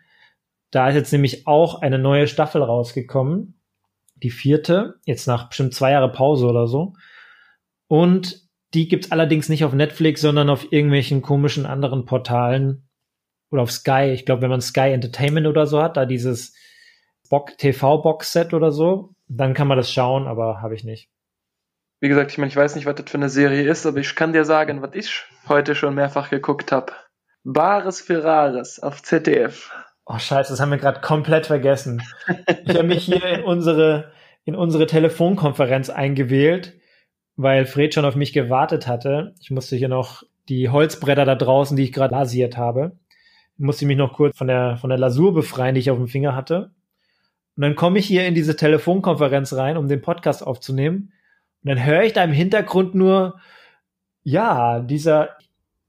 Da 0.70 0.88
ist 0.88 0.94
jetzt 0.94 1.10
nämlich 1.10 1.48
auch 1.48 1.82
eine 1.82 1.98
neue 1.98 2.28
Staffel 2.28 2.62
rausgekommen. 2.62 3.60
Die 4.14 4.30
vierte, 4.30 5.00
jetzt 5.04 5.26
nach 5.26 5.48
bestimmt 5.48 5.74
zwei 5.74 5.90
Jahre 5.90 6.12
Pause 6.12 6.46
oder 6.46 6.68
so. 6.68 6.92
Und 7.88 8.48
die 8.72 8.86
gibt's 8.86 9.10
allerdings 9.10 9.48
nicht 9.48 9.64
auf 9.64 9.72
Netflix, 9.72 10.20
sondern 10.20 10.48
auf 10.48 10.70
irgendwelchen 10.70 11.22
komischen 11.22 11.66
anderen 11.66 12.04
Portalen 12.04 12.88
oder 13.50 13.62
auf 13.62 13.72
Sky. 13.72 14.12
Ich 14.14 14.26
glaube, 14.26 14.42
wenn 14.42 14.50
man 14.50 14.60
Sky 14.60 14.92
Entertainment 14.92 15.48
oder 15.48 15.66
so 15.66 15.82
hat, 15.82 15.96
da 15.96 16.06
dieses 16.06 16.54
TV-Box-Set 17.56 18.54
oder 18.54 18.70
so, 18.70 19.10
dann 19.28 19.54
kann 19.54 19.68
man 19.68 19.76
das 19.76 19.92
schauen, 19.92 20.26
aber 20.26 20.62
habe 20.62 20.74
ich 20.74 20.84
nicht. 20.84 21.08
Wie 22.00 22.08
gesagt, 22.08 22.30
ich 22.30 22.38
meine, 22.38 22.48
ich 22.48 22.56
weiß 22.56 22.76
nicht, 22.76 22.86
was 22.86 22.94
das 22.94 23.10
für 23.10 23.18
eine 23.18 23.28
Serie 23.28 23.68
ist, 23.68 23.84
aber 23.84 23.98
ich 23.98 24.14
kann 24.14 24.32
dir 24.32 24.44
sagen, 24.44 24.82
was 24.82 24.94
ich 24.94 25.24
heute 25.48 25.74
schon 25.74 25.94
mehrfach 25.94 26.30
geguckt 26.30 26.70
habe. 26.70 26.92
Bares 27.44 28.00
für 28.00 28.22
Rares 28.22 28.80
auf 28.80 29.02
ZDF. 29.02 29.70
Oh 30.06 30.18
scheiße, 30.18 30.52
das 30.52 30.60
haben 30.60 30.70
wir 30.70 30.78
gerade 30.78 31.00
komplett 31.00 31.46
vergessen. 31.46 32.02
Ich 32.64 32.76
habe 32.76 32.84
mich 32.84 33.04
hier 33.04 33.22
in 33.24 33.42
unsere, 33.42 34.12
in 34.44 34.54
unsere 34.54 34.86
Telefonkonferenz 34.86 35.90
eingewählt, 35.90 36.78
weil 37.36 37.66
Fred 37.66 37.94
schon 37.94 38.04
auf 38.04 38.16
mich 38.16 38.32
gewartet 38.32 38.86
hatte. 38.86 39.34
Ich 39.40 39.50
musste 39.50 39.76
hier 39.76 39.88
noch 39.88 40.22
die 40.48 40.70
Holzbretter 40.70 41.24
da 41.24 41.34
draußen, 41.34 41.76
die 41.76 41.84
ich 41.84 41.92
gerade 41.92 42.14
lasiert 42.14 42.56
habe, 42.56 42.98
musste 43.58 43.86
mich 43.86 43.96
noch 43.96 44.14
kurz 44.14 44.38
von 44.38 44.46
der, 44.46 44.76
von 44.76 44.90
der 44.90 44.98
Lasur 44.98 45.34
befreien, 45.34 45.74
die 45.74 45.80
ich 45.80 45.90
auf 45.90 45.98
dem 45.98 46.08
Finger 46.08 46.34
hatte. 46.34 46.70
Und 47.58 47.62
dann 47.62 47.74
komme 47.74 47.98
ich 47.98 48.06
hier 48.06 48.24
in 48.24 48.36
diese 48.36 48.54
Telefonkonferenz 48.54 49.52
rein, 49.54 49.76
um 49.76 49.88
den 49.88 50.00
Podcast 50.00 50.46
aufzunehmen. 50.46 51.12
Und 51.64 51.70
dann 51.70 51.84
höre 51.84 52.04
ich 52.04 52.12
da 52.12 52.22
im 52.22 52.30
Hintergrund 52.30 52.94
nur, 52.94 53.40
ja, 54.22 54.78
dieser, 54.78 55.30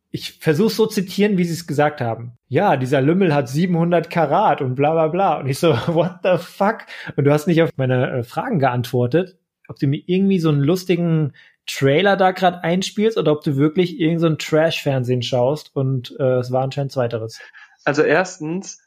ich 0.09 0.39
versuche 0.39 0.71
so 0.71 0.87
zitieren, 0.87 1.37
wie 1.37 1.43
sie 1.43 1.53
es 1.53 1.67
gesagt 1.67 2.01
haben. 2.01 2.39
Ja, 2.47 2.75
dieser 2.75 3.01
Lümmel 3.01 3.35
hat 3.35 3.49
700 3.49 4.09
Karat 4.09 4.61
und 4.61 4.73
bla 4.73 4.93
bla 4.93 5.09
bla. 5.09 5.39
Und 5.41 5.47
ich 5.47 5.59
so, 5.59 5.69
what 5.93 6.21
the 6.23 6.39
fuck? 6.39 6.87
Und 7.15 7.25
du 7.25 7.31
hast 7.31 7.45
nicht 7.45 7.61
auf 7.61 7.69
meine 7.77 8.09
äh, 8.13 8.23
Fragen 8.23 8.57
geantwortet, 8.57 9.37
ob 9.67 9.77
du 9.77 9.85
mir 9.85 10.01
irgendwie 10.07 10.39
so 10.39 10.49
einen 10.49 10.63
lustigen 10.63 11.33
Trailer 11.67 12.17
da 12.17 12.31
gerade 12.31 12.63
einspielst 12.63 13.15
oder 13.15 13.31
ob 13.31 13.43
du 13.43 13.57
wirklich 13.57 13.99
irgendein 13.99 14.31
so 14.31 14.35
Trash-Fernsehen 14.37 15.21
schaust 15.21 15.75
und 15.75 16.15
äh, 16.19 16.39
es 16.39 16.51
war 16.51 16.63
anscheinend 16.63 16.93
zweiteres. 16.93 17.39
Also 17.85 18.01
erstens. 18.01 18.81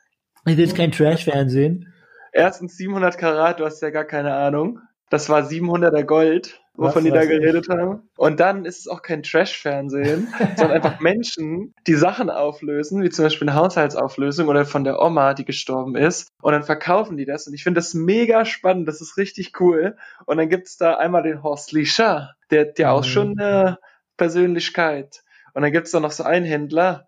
Ich 0.45 0.57
will 0.57 0.65
jetzt 0.65 0.75
kein 0.75 0.91
Trash-Fernsehen. 0.91 1.93
Erstens 2.33 2.77
700 2.77 3.19
Karat, 3.19 3.61
du 3.61 3.65
hast 3.65 3.83
ja 3.83 3.91
gar 3.91 4.05
keine 4.05 4.35
Ahnung. 4.35 4.81
Das 5.11 5.29
war 5.29 5.43
700er 5.43 6.05
Gold 6.05 6.63
wovon 6.75 6.95
was, 6.95 7.05
die 7.05 7.11
da 7.11 7.25
geredet 7.25 7.67
ich? 7.69 7.75
haben. 7.75 8.09
Und 8.17 8.41
dann 8.41 8.65
ist 8.65 8.81
es 8.81 8.89
auch 8.89 9.03
kein 9.03 9.23
Trash-Fernsehen, 9.23 10.33
sondern 10.57 10.77
einfach 10.77 11.01
Menschen, 11.01 11.75
die 11.87 11.95
Sachen 11.95 12.31
auflösen, 12.31 13.03
wie 13.03 13.11
zum 13.11 13.27
Beispiel 13.27 13.49
eine 13.49 13.59
Haushaltsauflösung 13.59 14.49
oder 14.49 14.65
von 14.65 14.85
der 14.85 15.01
Oma, 15.01 15.35
die 15.35 15.45
gestorben 15.45 15.97
ist. 15.97 16.29
Und 16.41 16.53
dann 16.53 16.63
verkaufen 16.63 17.17
die 17.17 17.27
das. 17.27 17.47
Und 17.47 17.55
ich 17.55 17.63
finde 17.63 17.79
das 17.79 17.95
mega 17.95 18.45
spannend. 18.45 18.89
Das 18.89 19.01
ist 19.01 19.17
richtig 19.17 19.61
cool. 19.61 19.97
Und 20.27 20.39
dann 20.39 20.49
gibt's 20.49 20.77
da 20.77 20.95
einmal 20.95 21.23
den 21.23 21.43
Horst 21.43 21.73
Lischer, 21.73 22.35
der 22.51 22.69
hat 22.69 22.79
ja 22.79 22.93
auch 22.93 23.03
mhm. 23.03 23.09
schon 23.09 23.39
eine 23.39 23.79
Persönlichkeit. 24.17 25.23
Und 25.55 25.63
dann 25.63 25.73
gibt's 25.73 25.91
da 25.91 26.01
noch 26.01 26.13
so 26.13 26.25
einen 26.25 26.47
Händler, 26.47 27.07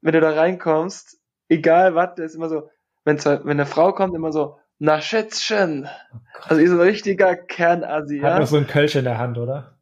wenn 0.00 0.14
du 0.14 0.20
da 0.20 0.30
reinkommst, 0.30 1.18
egal 1.48 1.94
was, 1.94 2.14
der 2.16 2.24
ist 2.24 2.34
immer 2.34 2.48
so, 2.48 2.70
wenn, 3.04 3.22
wenn 3.24 3.50
eine 3.50 3.66
Frau 3.66 3.92
kommt, 3.92 4.14
immer 4.14 4.32
so, 4.32 4.58
na 4.82 5.00
Schätzchen. 5.00 5.88
Oh 6.12 6.18
also 6.48 6.60
ist 6.60 6.72
ein 6.72 6.80
richtiger 6.80 7.36
Kernasi. 7.36 8.18
Hat 8.18 8.40
noch 8.40 8.48
so 8.48 8.56
ein 8.56 8.66
Kölsch 8.66 8.96
in 8.96 9.04
der 9.04 9.16
Hand, 9.16 9.38
oder? 9.38 9.78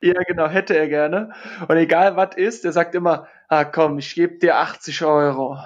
Ja, 0.00 0.22
genau, 0.22 0.46
hätte 0.46 0.76
er 0.76 0.88
gerne. 0.88 1.32
Und 1.66 1.76
egal 1.76 2.16
was 2.16 2.36
ist, 2.36 2.62
der 2.62 2.70
sagt 2.70 2.94
immer, 2.94 3.26
ah 3.48 3.64
komm, 3.64 3.98
ich 3.98 4.14
gebe 4.14 4.38
dir 4.38 4.58
80 4.58 5.04
Euro. 5.04 5.58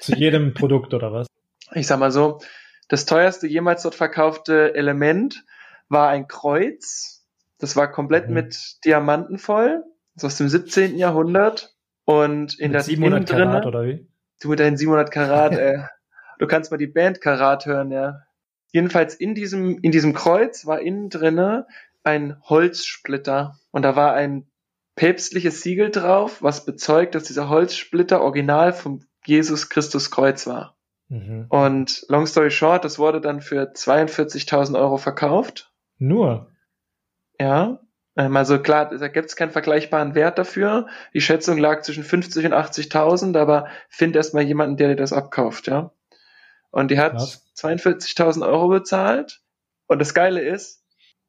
Zu 0.00 0.16
jedem 0.16 0.52
Produkt 0.54 0.94
oder 0.94 1.12
was? 1.12 1.28
Ich 1.74 1.86
sag 1.86 2.00
mal 2.00 2.10
so, 2.10 2.40
das 2.88 3.06
teuerste 3.06 3.46
jemals 3.46 3.84
dort 3.84 3.94
verkaufte 3.94 4.74
Element 4.74 5.44
war 5.88 6.08
ein 6.08 6.26
Kreuz. 6.26 7.24
Das 7.60 7.76
war 7.76 7.88
komplett 7.88 8.26
mhm. 8.26 8.34
mit 8.34 8.84
Diamanten 8.84 9.38
voll. 9.38 9.84
Das 10.16 10.24
ist 10.24 10.26
aus 10.32 10.38
dem 10.38 10.48
17. 10.48 10.98
Jahrhundert. 10.98 11.76
Und 12.04 12.58
in 12.58 12.72
mit 12.72 12.80
das 12.80 12.86
700 12.86 13.28
Karat 13.28 13.64
oder 13.64 13.84
wie? 13.84 14.08
Du 14.40 14.48
mit 14.48 14.58
deinen 14.58 14.76
700 14.76 15.12
Karat, 15.12 15.52
ey. 15.56 15.84
Du 16.42 16.48
kannst 16.48 16.72
mal 16.72 16.76
die 16.76 16.88
Band 16.88 17.20
Karat 17.20 17.66
hören, 17.66 17.92
ja. 17.92 18.24
Jedenfalls 18.72 19.14
in 19.14 19.36
diesem, 19.36 19.78
in 19.78 19.92
diesem 19.92 20.12
Kreuz 20.12 20.66
war 20.66 20.80
innen 20.80 21.08
drinne 21.08 21.68
ein 22.02 22.36
Holzsplitter 22.42 23.60
und 23.70 23.82
da 23.82 23.94
war 23.94 24.14
ein 24.14 24.50
päpstliches 24.96 25.62
Siegel 25.62 25.92
drauf, 25.92 26.42
was 26.42 26.64
bezeugt, 26.64 27.14
dass 27.14 27.22
dieser 27.22 27.48
Holzsplitter 27.48 28.20
original 28.20 28.72
vom 28.72 29.04
Jesus 29.24 29.68
Christus 29.68 30.10
Kreuz 30.10 30.48
war. 30.48 30.76
Mhm. 31.08 31.46
Und 31.48 32.04
long 32.08 32.26
story 32.26 32.50
short, 32.50 32.84
das 32.84 32.98
wurde 32.98 33.20
dann 33.20 33.40
für 33.40 33.70
42.000 33.72 34.76
Euro 34.76 34.96
verkauft. 34.96 35.72
Nur? 35.98 36.50
Ja. 37.38 37.78
Ähm, 38.16 38.36
also 38.36 38.58
klar, 38.58 38.90
da 38.90 39.06
gibt 39.06 39.28
es 39.28 39.36
keinen 39.36 39.52
vergleichbaren 39.52 40.16
Wert 40.16 40.38
dafür. 40.38 40.88
Die 41.14 41.20
Schätzung 41.20 41.56
lag 41.58 41.82
zwischen 41.82 42.02
50 42.02 42.46
und 42.46 42.52
80.000, 42.52 43.38
aber 43.38 43.68
find 43.88 44.16
erst 44.16 44.34
mal 44.34 44.42
jemanden, 44.42 44.76
der 44.76 44.88
dir 44.88 44.96
das 44.96 45.12
abkauft, 45.12 45.68
ja. 45.68 45.92
Und 46.72 46.90
die 46.90 46.98
hat 46.98 47.16
42.000 47.56 48.44
Euro 48.44 48.68
bezahlt. 48.68 49.40
Und 49.86 50.00
das 50.00 50.14
Geile 50.14 50.40
ist, 50.40 50.84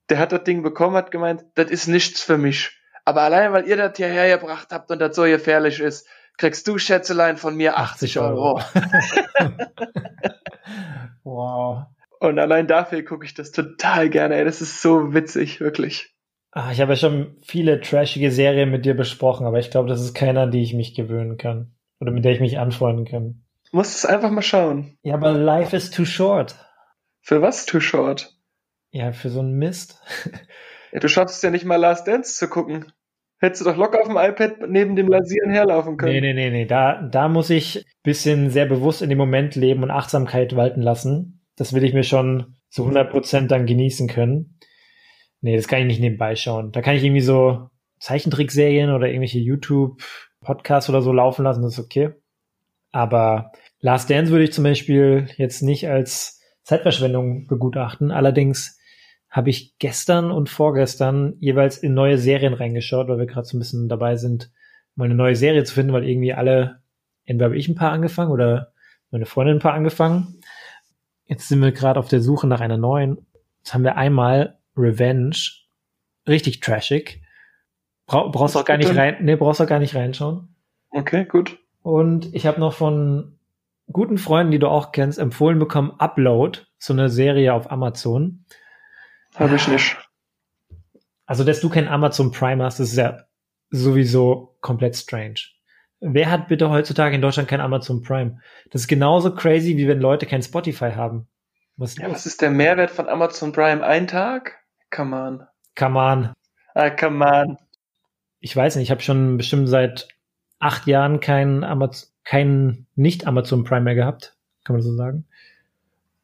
der 0.10 0.18
hat 0.18 0.32
das 0.32 0.44
Ding 0.44 0.64
bekommen, 0.64 0.96
hat 0.96 1.12
gemeint, 1.12 1.44
das 1.56 1.70
ist 1.70 1.88
nichts 1.88 2.24
für 2.24 2.38
mich. 2.38 2.72
Aber 3.06 3.22
allein, 3.22 3.52
weil 3.52 3.68
ihr 3.68 3.76
das 3.76 3.98
hierher 3.98 4.38
gebracht 4.38 4.70
habt 4.72 4.90
und 4.90 5.00
das 5.00 5.16
so 5.16 5.24
gefährlich 5.24 5.82
ist, 5.82 6.08
kriegst 6.38 6.68
du 6.68 6.78
Schätzelein 6.78 7.38
von 7.38 7.56
mir 7.56 7.78
80 7.78 8.20
Euro. 8.20 8.62
wow. 11.24 11.84
Und 12.20 12.40
allein 12.40 12.68
dafür 12.68 13.04
gucke 13.04 13.26
ich 13.26 13.34
das 13.34 13.52
total 13.52 14.10
gerne. 14.10 14.36
Ey. 14.36 14.46
Das 14.46 14.62
ist 14.62 14.82
so 14.82 15.14
witzig, 15.14 15.60
wirklich. 15.60 16.16
Ach, 16.52 16.72
ich 16.72 16.80
habe 16.80 16.94
ja 16.94 16.96
schon 16.96 17.36
viele 17.42 17.82
trashige 17.82 18.32
Serien 18.32 18.72
mit 18.72 18.86
dir 18.86 18.96
besprochen, 18.96 19.46
aber 19.46 19.60
ich 19.60 19.72
glaube, 19.72 19.90
das 19.90 20.00
ist 20.00 20.14
keiner, 20.14 20.44
an 20.44 20.52
die 20.52 20.64
ich 20.64 20.74
mich 20.74 20.96
gewöhnen 20.96 21.38
kann. 21.38 21.76
Oder 22.00 22.12
mit 22.12 22.24
der 22.24 22.32
ich 22.32 22.40
mich 22.40 22.60
anfreunden 22.60 23.06
kann. 23.06 23.43
Musst 23.74 23.96
es 23.96 24.06
einfach 24.06 24.30
mal 24.30 24.44
schauen. 24.44 25.00
Ja, 25.02 25.16
aber 25.16 25.32
life 25.32 25.76
is 25.76 25.90
too 25.90 26.06
short. 26.06 26.56
Für 27.22 27.42
was 27.42 27.66
too 27.66 27.80
short? 27.80 28.38
Ja, 28.92 29.12
für 29.14 29.32
so 29.32 29.40
einen 29.40 29.58
Mist. 29.58 30.00
ja, 30.92 31.00
du 31.00 31.10
schaffst 31.10 31.38
es 31.38 31.42
ja 31.42 31.50
nicht 31.50 31.66
mal 31.66 31.78
Last 31.78 32.08
Dance 32.08 32.36
zu 32.36 32.48
gucken. 32.48 32.92
Hättest 33.40 33.62
du 33.62 33.66
doch 33.66 33.76
locker 33.76 34.00
auf 34.00 34.08
dem 34.08 34.18
iPad 34.18 34.70
neben 34.70 34.96
dem 34.96 35.08
Lasieren 35.08 35.50
herlaufen 35.50 35.98
können. 35.98 36.14
Nee, 36.14 36.22
nee, 36.22 36.34
nee, 36.34 36.52
nee. 36.52 36.66
Da, 36.66 37.02
da 37.02 37.28
muss 37.28 37.50
ich 37.50 37.84
bisschen 38.04 38.52
sehr 38.52 38.68
bewusst 38.68 39.02
in 39.02 39.10
dem 39.10 39.18
Moment 39.18 39.56
leben 39.56 39.82
und 39.82 39.90
Achtsamkeit 39.90 40.56
walten 40.56 40.84
lassen. 40.84 41.42
Das 41.56 41.74
will 41.74 41.84
ich 41.84 41.96
mir 41.96 42.04
schon 42.04 42.58
zu 42.70 42.88
100% 42.88 43.48
dann 43.48 43.66
genießen 43.66 44.08
können. 44.08 44.60
Nee, 45.42 45.56
das 45.56 45.68
kann 45.68 45.80
ich 45.80 45.88
nicht 45.88 46.00
nebenbei 46.00 46.36
schauen. 46.36 46.72
Da 46.72 46.84
kann 46.84 46.96
ich 46.96 47.04
irgendwie 47.04 47.22
so 47.22 47.70
Zeichentrickserien 48.00 48.92
oder 48.92 49.08
irgendwelche 49.08 49.40
YouTube-Podcasts 49.40 50.92
oder 50.92 51.02
so 51.02 51.12
laufen 51.12 51.44
lassen, 51.44 51.64
das 51.64 51.74
ist 51.74 51.84
okay. 51.84 52.12
Aber 52.92 53.52
Last 53.84 54.10
Dance 54.10 54.32
würde 54.32 54.46
ich 54.46 54.54
zum 54.54 54.64
Beispiel 54.64 55.28
jetzt 55.36 55.62
nicht 55.62 55.90
als 55.90 56.42
Zeitverschwendung 56.64 57.48
begutachten. 57.48 58.12
Allerdings 58.12 58.80
habe 59.30 59.50
ich 59.50 59.78
gestern 59.78 60.32
und 60.32 60.48
vorgestern 60.48 61.36
jeweils 61.40 61.80
in 61.80 61.94
neue 61.94 62.18
Serien 62.18 62.54
reingeschaut, 62.54 63.10
weil 63.10 63.18
wir 63.18 63.26
gerade 63.26 63.46
so 63.46 63.58
ein 63.58 63.60
bisschen 63.60 63.90
dabei 63.90 64.16
sind, 64.16 64.52
mal 64.96 65.04
eine 65.04 65.16
neue 65.16 65.36
Serie 65.36 65.66
zu 65.66 65.74
finden, 65.74 65.92
weil 65.92 66.08
irgendwie 66.08 66.34
alle, 66.34 66.82
entweder 67.26 67.48
habe 67.48 67.58
ich 67.58 67.68
ein 67.68 67.76
paar 67.76 67.92
angefangen 67.92 68.32
oder 68.32 68.72
meine 69.12 69.26
Freundin 69.26 69.58
ein 69.58 69.62
paar 69.62 69.74
angefangen. 69.74 70.40
Jetzt 71.26 71.50
sind 71.50 71.62
wir 71.62 71.74
gerade 71.74 72.00
auf 72.00 72.08
der 72.08 72.22
Suche 72.22 72.48
nach 72.48 72.62
einer 72.62 72.78
neuen. 72.78 73.18
Jetzt 73.58 73.74
haben 73.74 73.84
wir 73.84 73.98
einmal 73.98 74.60
Revenge, 74.78 75.36
richtig 76.26 76.62
trashig. 76.62 77.22
Bra 78.06 78.30
brauchst 78.30 78.56
auch 78.56 78.64
gar 78.64 78.78
nicht 78.78 78.96
rein, 78.96 79.18
nee, 79.20 79.36
brauchst 79.36 79.60
auch 79.60 79.68
gar 79.68 79.80
nicht 79.80 79.94
reinschauen. 79.94 80.56
Okay, 80.90 81.26
gut. 81.26 81.60
Und 81.82 82.34
ich 82.34 82.46
habe 82.46 82.62
noch 82.62 82.72
von 82.72 83.40
guten 83.94 84.18
Freunden, 84.18 84.52
die 84.52 84.60
du 84.60 84.68
auch 84.68 84.92
kennst, 84.92 85.20
empfohlen 85.20 85.60
bekommen, 85.60 85.94
Upload, 86.00 86.62
so 86.78 86.94
eine 86.94 87.10
Serie 87.10 87.54
auf 87.54 87.72
Amazon. 87.72 88.46
Habe 89.36 89.56
ich 89.56 89.68
nicht. 89.68 89.98
Also, 91.26 91.44
dass 91.44 91.62
du 91.62 91.70
kein 91.70 91.88
Amazon 91.88 92.32
Prime 92.32 92.64
hast, 92.64 92.80
ist 92.80 92.98
ja 92.98 93.24
sowieso 93.70 94.58
komplett 94.62 94.96
strange. 94.96 95.36
Wer 96.00 96.30
hat 96.30 96.50
bitte 96.50 96.70
heutzutage 96.70 97.16
in 97.16 97.22
Deutschland 97.22 97.48
kein 97.48 97.62
Amazon 97.62 98.02
Prime? 98.02 98.42
Das 98.72 98.82
ist 98.82 98.88
genauso 98.88 99.34
crazy, 99.34 99.78
wie 99.78 99.88
wenn 99.88 100.00
Leute 100.00 100.26
kein 100.26 100.44
Spotify 100.44 100.92
haben. 100.92 101.28
Was, 101.78 101.98
ja, 101.98 102.12
was 102.12 102.26
ist 102.26 102.42
der 102.42 102.52
Mehrwert 102.52 102.92
von 102.92 103.08
Amazon 103.08 103.54
Prime? 103.54 103.84
Ein 103.84 104.08
Tag? 104.08 104.60
Come 104.92 105.16
on. 105.16 105.48
Come 105.76 105.98
on. 105.98 106.34
Ah, 106.76 106.90
come 106.90 107.26
on. 107.26 107.58
Ich 108.42 108.56
weiß 108.56 108.76
nicht, 108.76 108.84
ich 108.84 108.92
habe 108.92 109.02
schon 109.02 109.38
bestimmt 109.38 109.70
seit 109.70 110.10
acht 110.60 110.86
Jahren 110.86 111.20
kein, 111.20 111.64
Amaz 111.64 112.13
kein 112.24 112.86
nicht 112.96 113.28
Amazon 113.28 113.64
Prime 113.64 113.82
mehr 113.82 113.96
gehabt. 113.96 114.36
Kann 114.64 114.76
man 114.76 114.82
so 114.82 114.96
sagen? 114.96 115.26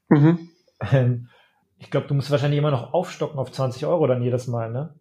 Mhm. 0.09 0.49
Ähm, 0.91 1.29
ich 1.77 1.91
glaube, 1.91 2.07
du 2.07 2.13
musst 2.13 2.31
wahrscheinlich 2.31 2.59
immer 2.59 2.71
noch 2.71 2.93
aufstocken 2.93 3.39
auf 3.39 3.51
20 3.51 3.85
Euro 3.85 4.07
dann 4.07 4.21
jedes 4.21 4.47
Mal, 4.47 4.71
ne? 4.71 4.93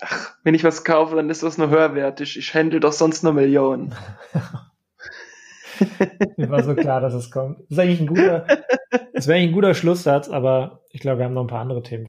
Ach, 0.00 0.34
wenn 0.42 0.54
ich 0.54 0.64
was 0.64 0.84
kaufe, 0.84 1.14
dann 1.14 1.30
ist 1.30 1.42
das 1.42 1.58
nur 1.58 1.70
höherwertig. 1.70 2.36
Ich 2.36 2.54
handle 2.54 2.80
doch 2.80 2.92
sonst 2.92 3.22
nur 3.22 3.32
Millionen. 3.32 3.94
Mir 6.36 6.50
war 6.50 6.62
so 6.62 6.74
klar, 6.74 7.00
dass 7.00 7.14
es 7.14 7.30
kommt. 7.30 7.58
Das 7.60 7.70
ist 7.70 7.78
eigentlich 7.78 8.00
ein 8.00 8.06
guter, 8.06 8.46
das 9.12 9.26
wäre 9.26 9.38
eigentlich 9.38 9.50
ein 9.50 9.54
guter 9.54 9.74
Schlusssatz, 9.74 10.28
aber 10.28 10.82
ich 10.90 11.00
glaube, 11.00 11.18
wir 11.18 11.24
haben 11.24 11.34
noch 11.34 11.44
ein 11.44 11.48
paar 11.48 11.60
andere 11.60 11.82
Themen. 11.82 12.08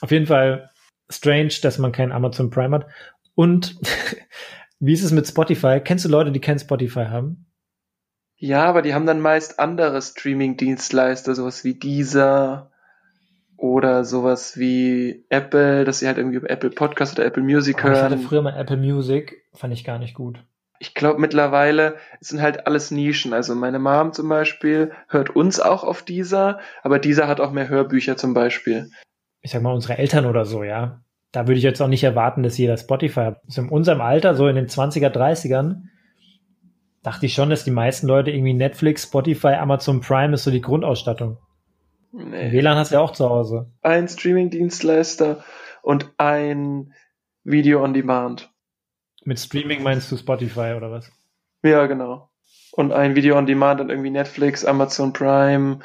Auf 0.00 0.10
jeden 0.10 0.26
Fall 0.26 0.70
strange, 1.10 1.52
dass 1.62 1.78
man 1.78 1.92
kein 1.92 2.12
Amazon 2.12 2.50
Prime 2.50 2.74
hat. 2.74 2.86
Und 3.34 3.78
wie 4.82 4.92
ist 4.92 5.04
es 5.04 5.12
mit 5.12 5.28
Spotify? 5.28 5.80
Kennst 5.82 6.04
du 6.04 6.08
Leute, 6.08 6.32
die 6.32 6.40
kein 6.40 6.58
Spotify 6.58 7.04
haben? 7.04 7.46
Ja, 8.36 8.64
aber 8.64 8.82
die 8.82 8.94
haben 8.94 9.06
dann 9.06 9.20
meist 9.20 9.60
andere 9.60 10.02
Streaming-Dienstleister, 10.02 11.36
sowas 11.36 11.62
wie 11.62 11.74
Deezer 11.74 12.72
oder 13.56 14.04
sowas 14.04 14.58
wie 14.58 15.24
Apple, 15.28 15.84
dass 15.84 16.00
sie 16.00 16.08
halt 16.08 16.18
irgendwie 16.18 16.44
Apple 16.48 16.70
Podcast 16.70 17.16
oder 17.16 17.24
Apple 17.24 17.44
Music 17.44 17.76
oh, 17.78 17.82
hören. 17.84 17.94
Ich 17.94 18.02
hatte 18.02 18.18
früher 18.18 18.42
mal 18.42 18.58
Apple 18.58 18.76
Music, 18.76 19.44
fand 19.54 19.72
ich 19.72 19.84
gar 19.84 20.00
nicht 20.00 20.14
gut. 20.14 20.44
Ich 20.80 20.94
glaube 20.94 21.20
mittlerweile 21.20 21.94
sind 22.18 22.42
halt 22.42 22.66
alles 22.66 22.90
Nischen. 22.90 23.32
Also 23.32 23.54
meine 23.54 23.78
Mom 23.78 24.12
zum 24.12 24.28
Beispiel 24.28 24.90
hört 25.06 25.30
uns 25.30 25.60
auch 25.60 25.84
auf 25.84 26.02
dieser, 26.02 26.58
aber 26.82 26.98
dieser 26.98 27.28
hat 27.28 27.40
auch 27.40 27.52
mehr 27.52 27.68
Hörbücher 27.68 28.16
zum 28.16 28.34
Beispiel. 28.34 28.90
Ich 29.42 29.52
sag 29.52 29.62
mal 29.62 29.72
unsere 29.72 29.96
Eltern 29.96 30.26
oder 30.26 30.44
so, 30.44 30.64
ja. 30.64 31.04
Da 31.32 31.48
würde 31.48 31.58
ich 31.58 31.64
jetzt 31.64 31.80
auch 31.80 31.88
nicht 31.88 32.04
erwarten, 32.04 32.42
dass 32.42 32.58
jeder 32.58 32.76
Spotify 32.76 33.20
hat. 33.20 33.40
Also 33.46 33.62
in 33.62 33.68
unserem 33.70 34.00
Alter, 34.00 34.34
so 34.34 34.48
in 34.48 34.56
den 34.56 34.68
20er, 34.68 35.08
30ern, 35.08 35.84
dachte 37.02 37.26
ich 37.26 37.34
schon, 37.34 37.50
dass 37.50 37.64
die 37.64 37.70
meisten 37.70 38.06
Leute 38.06 38.30
irgendwie 38.30 38.54
Netflix, 38.54 39.04
Spotify, 39.04 39.54
Amazon 39.54 40.00
Prime 40.00 40.34
ist 40.34 40.44
so 40.44 40.50
die 40.50 40.60
Grundausstattung. 40.60 41.38
Nee. 42.12 42.52
WLAN 42.52 42.76
hast 42.76 42.90
du 42.90 42.96
ja 42.96 43.00
auch 43.00 43.12
zu 43.12 43.28
Hause. 43.28 43.72
Ein 43.80 44.06
Streaming-Dienstleister 44.06 45.42
und 45.82 46.12
ein 46.18 46.92
Video 47.42 47.82
on 47.82 47.94
Demand. 47.94 48.52
Mit 49.24 49.38
Streaming 49.38 49.82
meinst 49.82 50.12
du 50.12 50.16
Spotify 50.16 50.74
oder 50.76 50.90
was? 50.90 51.10
Ja, 51.62 51.86
genau. 51.86 52.30
Und 52.72 52.92
ein 52.92 53.16
Video 53.16 53.38
on 53.38 53.46
Demand 53.46 53.80
und 53.80 53.88
irgendwie 53.88 54.10
Netflix, 54.10 54.64
Amazon 54.64 55.12
Prime 55.12 55.78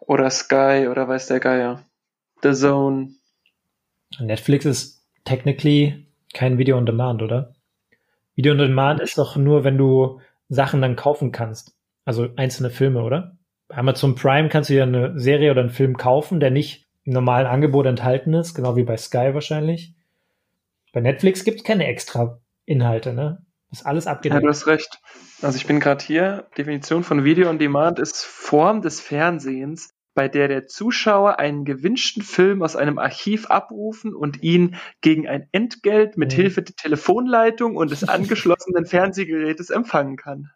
oder 0.00 0.30
Sky 0.30 0.88
oder 0.90 1.08
weiß 1.08 1.28
der 1.28 1.40
Geier. 1.40 1.82
The 2.42 2.52
Zone. 2.52 3.15
Netflix 4.18 4.64
ist 4.64 5.04
technically 5.24 6.06
kein 6.32 6.58
Video 6.58 6.76
on 6.76 6.86
Demand, 6.86 7.22
oder? 7.22 7.54
Video 8.34 8.52
on 8.52 8.58
Demand 8.58 9.00
ist 9.00 9.18
doch 9.18 9.36
nur, 9.36 9.64
wenn 9.64 9.78
du 9.78 10.20
Sachen 10.48 10.80
dann 10.80 10.96
kaufen 10.96 11.32
kannst. 11.32 11.74
Also 12.04 12.28
einzelne 12.36 12.70
Filme, 12.70 13.02
oder? 13.02 13.36
Bei 13.68 13.78
Amazon 13.78 14.14
Prime 14.14 14.48
kannst 14.48 14.70
du 14.70 14.74
ja 14.74 14.84
eine 14.84 15.18
Serie 15.18 15.50
oder 15.50 15.62
einen 15.62 15.70
Film 15.70 15.96
kaufen, 15.96 16.38
der 16.38 16.50
nicht 16.50 16.86
im 17.04 17.12
normalen 17.12 17.46
Angebot 17.46 17.86
enthalten 17.86 18.34
ist, 18.34 18.54
genau 18.54 18.76
wie 18.76 18.84
bei 18.84 18.96
Sky 18.96 19.30
wahrscheinlich. 19.32 19.94
Bei 20.92 21.00
Netflix 21.00 21.44
gibt 21.44 21.58
es 21.58 21.64
keine 21.64 21.86
extra 21.86 22.40
Inhalte, 22.64 23.12
ne? 23.12 23.46
ist 23.70 23.86
alles 23.86 24.06
abgedeckt. 24.06 24.42
Ja, 24.42 24.46
du 24.46 24.48
hast 24.48 24.66
recht. 24.66 25.00
Also 25.42 25.56
ich 25.56 25.66
bin 25.66 25.80
gerade 25.80 26.04
hier. 26.04 26.46
Definition 26.56 27.04
von 27.04 27.24
Video 27.24 27.48
on 27.48 27.58
Demand 27.58 27.98
ist 27.98 28.24
Form 28.24 28.82
des 28.82 29.00
Fernsehens, 29.00 29.94
bei 30.16 30.28
der 30.28 30.48
der 30.48 30.66
Zuschauer 30.66 31.38
einen 31.38 31.66
gewünschten 31.66 32.22
Film 32.22 32.62
aus 32.62 32.74
einem 32.74 32.98
Archiv 32.98 33.46
abrufen 33.50 34.14
und 34.14 34.42
ihn 34.42 34.76
gegen 35.02 35.28
ein 35.28 35.46
Entgelt 35.52 36.16
mit 36.16 36.32
mhm. 36.32 36.36
Hilfe 36.36 36.62
der 36.62 36.74
Telefonleitung 36.74 37.76
und 37.76 37.90
des 37.90 38.02
angeschlossenen 38.08 38.86
Fernsehgerätes 38.86 39.70
empfangen 39.70 40.16
kann. 40.16 40.50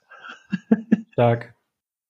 Stark. 1.12 1.54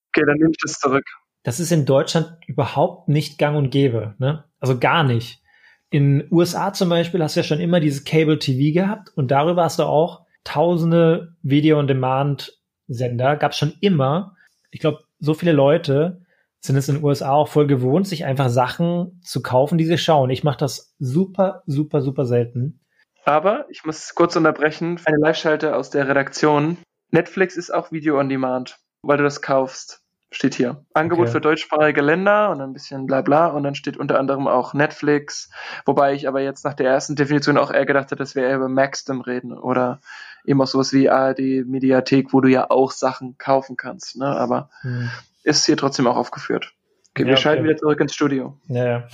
Okay, 0.08 0.24
dann 0.24 0.36
nehme 0.38 0.52
ich 0.52 0.58
das 0.62 0.78
zurück. 0.78 1.04
Das 1.42 1.58
ist 1.58 1.72
in 1.72 1.86
Deutschland 1.86 2.38
überhaupt 2.46 3.08
nicht 3.08 3.36
gang 3.36 3.56
und 3.56 3.70
gäbe, 3.70 4.14
ne? 4.18 4.44
Also 4.60 4.78
gar 4.78 5.02
nicht. 5.02 5.42
In 5.90 6.28
USA 6.30 6.72
zum 6.72 6.88
Beispiel 6.88 7.20
hast 7.20 7.34
du 7.34 7.40
ja 7.40 7.44
schon 7.44 7.60
immer 7.60 7.80
dieses 7.80 8.04
Cable 8.04 8.38
TV 8.38 8.72
gehabt 8.72 9.10
und 9.16 9.32
darüber 9.32 9.64
hast 9.64 9.80
du 9.80 9.84
auch 9.84 10.24
tausende 10.44 11.34
Video-on-Demand-Sender, 11.42 13.36
gab 13.36 13.52
es 13.52 13.58
schon 13.58 13.74
immer. 13.80 14.36
Ich 14.70 14.78
glaube, 14.78 15.00
so 15.18 15.34
viele 15.34 15.52
Leute 15.52 16.20
sind 16.60 16.76
es 16.76 16.88
in 16.88 16.96
den 16.96 17.04
USA 17.04 17.32
auch 17.32 17.48
voll 17.48 17.66
gewohnt, 17.66 18.06
sich 18.06 18.24
einfach 18.24 18.48
Sachen 18.48 19.20
zu 19.22 19.42
kaufen, 19.42 19.78
die 19.78 19.86
sie 19.86 19.98
schauen. 19.98 20.30
Ich 20.30 20.44
mache 20.44 20.58
das 20.58 20.94
super, 20.98 21.62
super, 21.66 22.02
super 22.02 22.26
selten. 22.26 22.80
Aber 23.24 23.66
ich 23.70 23.84
muss 23.84 24.14
kurz 24.14 24.36
unterbrechen. 24.36 25.00
Eine 25.04 25.18
Live-Schalte 25.18 25.74
aus 25.74 25.90
der 25.90 26.08
Redaktion. 26.08 26.78
Netflix 27.10 27.56
ist 27.56 27.72
auch 27.72 27.92
Video 27.92 28.18
on 28.18 28.28
Demand, 28.28 28.78
weil 29.02 29.18
du 29.18 29.24
das 29.24 29.42
kaufst. 29.42 30.02
Steht 30.32 30.54
hier. 30.54 30.84
Angebot 30.94 31.24
okay. 31.24 31.32
für 31.32 31.40
deutschsprachige 31.40 32.02
Länder 32.02 32.50
und 32.50 32.60
ein 32.60 32.72
bisschen 32.72 33.06
bla 33.06 33.20
bla 33.20 33.48
und 33.48 33.64
dann 33.64 33.74
steht 33.74 33.96
unter 33.96 34.16
anderem 34.16 34.46
auch 34.46 34.74
Netflix, 34.74 35.50
wobei 35.86 36.14
ich 36.14 36.28
aber 36.28 36.40
jetzt 36.40 36.64
nach 36.64 36.74
der 36.74 36.88
ersten 36.88 37.16
Definition 37.16 37.58
auch 37.58 37.72
eher 37.72 37.84
gedacht 37.84 38.04
hätte, 38.04 38.16
dass 38.16 38.36
wir 38.36 38.44
eher 38.44 38.54
über 38.54 38.68
Maxdom 38.68 39.22
reden 39.22 39.52
oder 39.52 40.00
eben 40.44 40.62
auch 40.62 40.68
sowas 40.68 40.92
wie 40.92 41.10
ARD 41.10 41.66
Mediathek, 41.66 42.32
wo 42.32 42.40
du 42.40 42.48
ja 42.48 42.70
auch 42.70 42.92
Sachen 42.92 43.38
kaufen 43.38 43.76
kannst, 43.76 44.16
ne? 44.18 44.26
aber 44.26 44.70
hm. 44.82 45.10
Ist 45.42 45.66
hier 45.66 45.76
trotzdem 45.76 46.06
auch 46.06 46.16
aufgeführt. 46.16 46.74
Okay, 47.10 47.22
ja, 47.22 47.26
wir 47.26 47.32
okay. 47.34 47.42
schalten 47.42 47.64
wieder 47.64 47.76
zurück 47.76 48.00
ins 48.00 48.14
Studio. 48.14 48.58
Ja, 48.68 48.84
ja. 48.86 49.08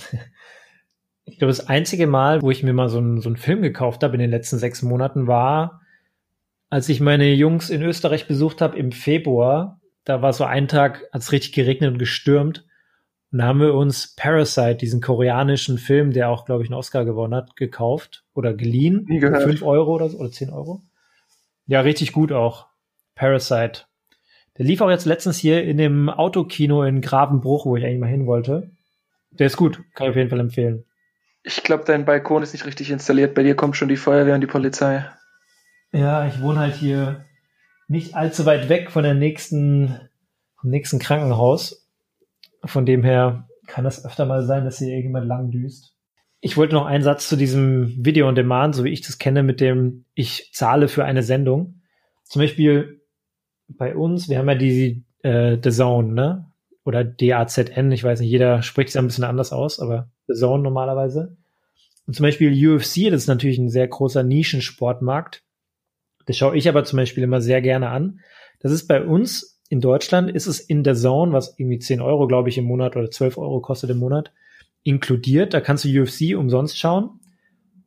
Ich 1.29 1.39
glaube, 1.39 1.51
das 1.51 1.67
einzige 1.67 2.07
Mal, 2.07 2.41
wo 2.41 2.51
ich 2.51 2.63
mir 2.63 2.71
mal 2.71 2.87
so 2.87 2.99
einen, 2.99 3.19
so 3.19 3.27
einen 3.27 3.35
Film 3.35 3.61
gekauft 3.61 4.01
habe 4.01 4.13
in 4.13 4.21
den 4.21 4.29
letzten 4.29 4.59
sechs 4.59 4.81
Monaten, 4.81 5.27
war, 5.27 5.81
als 6.69 6.87
ich 6.87 7.01
meine 7.01 7.33
Jungs 7.33 7.69
in 7.69 7.81
Österreich 7.81 8.29
besucht 8.29 8.61
habe 8.61 8.77
im 8.77 8.93
Februar 8.93 9.81
da 10.07 10.21
war 10.21 10.31
so 10.31 10.45
ein 10.45 10.69
Tag, 10.69 11.03
hat 11.11 11.21
es 11.21 11.33
richtig 11.33 11.51
geregnet 11.51 11.91
und 11.91 11.99
gestürmt. 11.99 12.65
Und 13.31 13.39
da 13.39 13.45
haben 13.47 13.59
wir 13.59 13.73
uns 13.73 14.15
Parasite, 14.15 14.75
diesen 14.75 15.01
koreanischen 15.01 15.77
Film, 15.77 16.11
der 16.11 16.29
auch, 16.29 16.45
glaube 16.45 16.63
ich, 16.63 16.69
einen 16.69 16.79
Oscar 16.79 17.03
gewonnen 17.03 17.35
hat, 17.35 17.57
gekauft 17.57 18.23
oder 18.33 18.53
geliehen. 18.53 19.05
Fünf 19.19 19.63
Euro 19.63 19.95
oder 19.95 20.07
so, 20.07 20.17
oder 20.19 20.31
zehn 20.31 20.49
Euro. 20.49 20.81
Ja, 21.65 21.81
richtig 21.81 22.13
gut 22.13 22.31
auch. 22.31 22.67
Parasite. 23.15 23.81
Der 24.57 24.65
lief 24.65 24.81
auch 24.81 24.89
jetzt 24.89 25.05
letztens 25.05 25.37
hier 25.37 25.63
in 25.63 25.77
dem 25.77 26.09
Autokino 26.09 26.83
in 26.83 27.01
Gravenbruch, 27.01 27.65
wo 27.65 27.75
ich 27.77 27.85
eigentlich 27.85 27.99
mal 27.99 28.07
hin 28.07 28.25
wollte. 28.25 28.71
Der 29.31 29.47
ist 29.47 29.57
gut, 29.57 29.83
kann 29.93 30.07
ich 30.07 30.11
auf 30.11 30.15
jeden 30.15 30.29
Fall 30.29 30.39
empfehlen. 30.39 30.85
Ich 31.43 31.63
glaube, 31.63 31.83
dein 31.85 32.05
Balkon 32.05 32.43
ist 32.43 32.53
nicht 32.53 32.65
richtig 32.65 32.89
installiert. 32.89 33.35
Bei 33.35 33.43
dir 33.43 33.55
kommt 33.55 33.77
schon 33.77 33.87
die 33.87 33.97
Feuerwehr 33.97 34.35
und 34.35 34.41
die 34.41 34.47
Polizei. 34.47 35.05
Ja, 35.91 36.27
ich 36.27 36.41
wohne 36.41 36.59
halt 36.59 36.75
hier 36.75 37.25
nicht 37.87 38.15
allzu 38.15 38.45
weit 38.45 38.67
weg 38.69 38.91
von 38.91 39.03
der 39.03 39.13
nächsten, 39.13 39.99
vom 40.59 40.69
nächsten 40.69 40.99
Krankenhaus. 40.99 41.87
Von 42.65 42.85
dem 42.85 43.03
her 43.03 43.47
kann 43.67 43.85
es 43.85 44.03
öfter 44.03 44.25
mal 44.25 44.43
sein, 44.43 44.65
dass 44.65 44.79
hier 44.79 44.89
irgendjemand 44.89 45.27
lang 45.27 45.51
düst. 45.51 45.93
Ich 46.39 46.57
wollte 46.57 46.75
noch 46.75 46.85
einen 46.85 47.03
Satz 47.03 47.29
zu 47.29 47.35
diesem 47.35 48.05
Video 48.05 48.27
on 48.27 48.35
Demand, 48.35 48.75
so 48.75 48.83
wie 48.83 48.91
ich 48.91 49.01
das 49.01 49.17
kenne, 49.17 49.43
mit 49.43 49.61
dem 49.61 50.05
ich 50.13 50.51
zahle 50.53 50.87
für 50.87 51.05
eine 51.05 51.23
Sendung. 51.23 51.81
Zum 52.23 52.41
Beispiel 52.41 52.96
bei 53.67 53.95
uns, 53.95 54.29
wir 54.29 54.37
haben 54.37 54.49
ja 54.49 54.55
die 54.55 55.03
äh, 55.23 55.57
The 55.61 55.71
Zone, 55.71 56.13
ne? 56.13 56.51
Oder 56.83 57.03
DAZN, 57.03 57.91
ich 57.91 58.03
weiß 58.03 58.21
nicht, 58.21 58.29
jeder 58.29 58.61
spricht 58.61 58.89
es 58.89 58.95
ein 58.95 59.07
bisschen 59.07 59.25
anders 59.25 59.51
aus, 59.51 59.79
aber 59.79 60.09
The 60.27 60.35
Zone 60.35 60.63
normalerweise. 60.63 61.35
Und 62.05 62.13
zum 62.13 62.23
Beispiel 62.23 62.51
UFC, 62.51 63.09
das 63.11 63.23
ist 63.23 63.27
natürlich 63.27 63.57
ein 63.57 63.69
sehr 63.69 63.87
großer 63.87 64.23
Nischensportmarkt. 64.23 65.43
Das 66.25 66.37
schaue 66.37 66.55
ich 66.57 66.69
aber 66.69 66.85
zum 66.85 66.97
Beispiel 66.97 67.23
immer 67.23 67.41
sehr 67.41 67.61
gerne 67.61 67.89
an. 67.89 68.21
Das 68.59 68.71
ist 68.71 68.87
bei 68.87 69.03
uns 69.03 69.59
in 69.69 69.81
Deutschland, 69.81 70.31
ist 70.31 70.47
es 70.47 70.61
in 70.61 70.83
der 70.83 70.95
Zone, 70.95 71.33
was 71.33 71.55
irgendwie 71.57 71.79
10 71.79 71.99
Euro, 71.99 72.27
glaube 72.27 72.47
ich, 72.47 72.57
im 72.57 72.65
Monat 72.65 72.95
oder 72.95 73.11
12 73.11 73.37
Euro 73.37 73.59
kostet 73.59 73.89
im 73.89 73.97
Monat, 73.97 74.31
inkludiert. 74.83 75.53
Da 75.53 75.59
kannst 75.59 75.83
du 75.83 75.89
UFC 75.89 76.37
umsonst 76.37 76.77
schauen. 76.77 77.19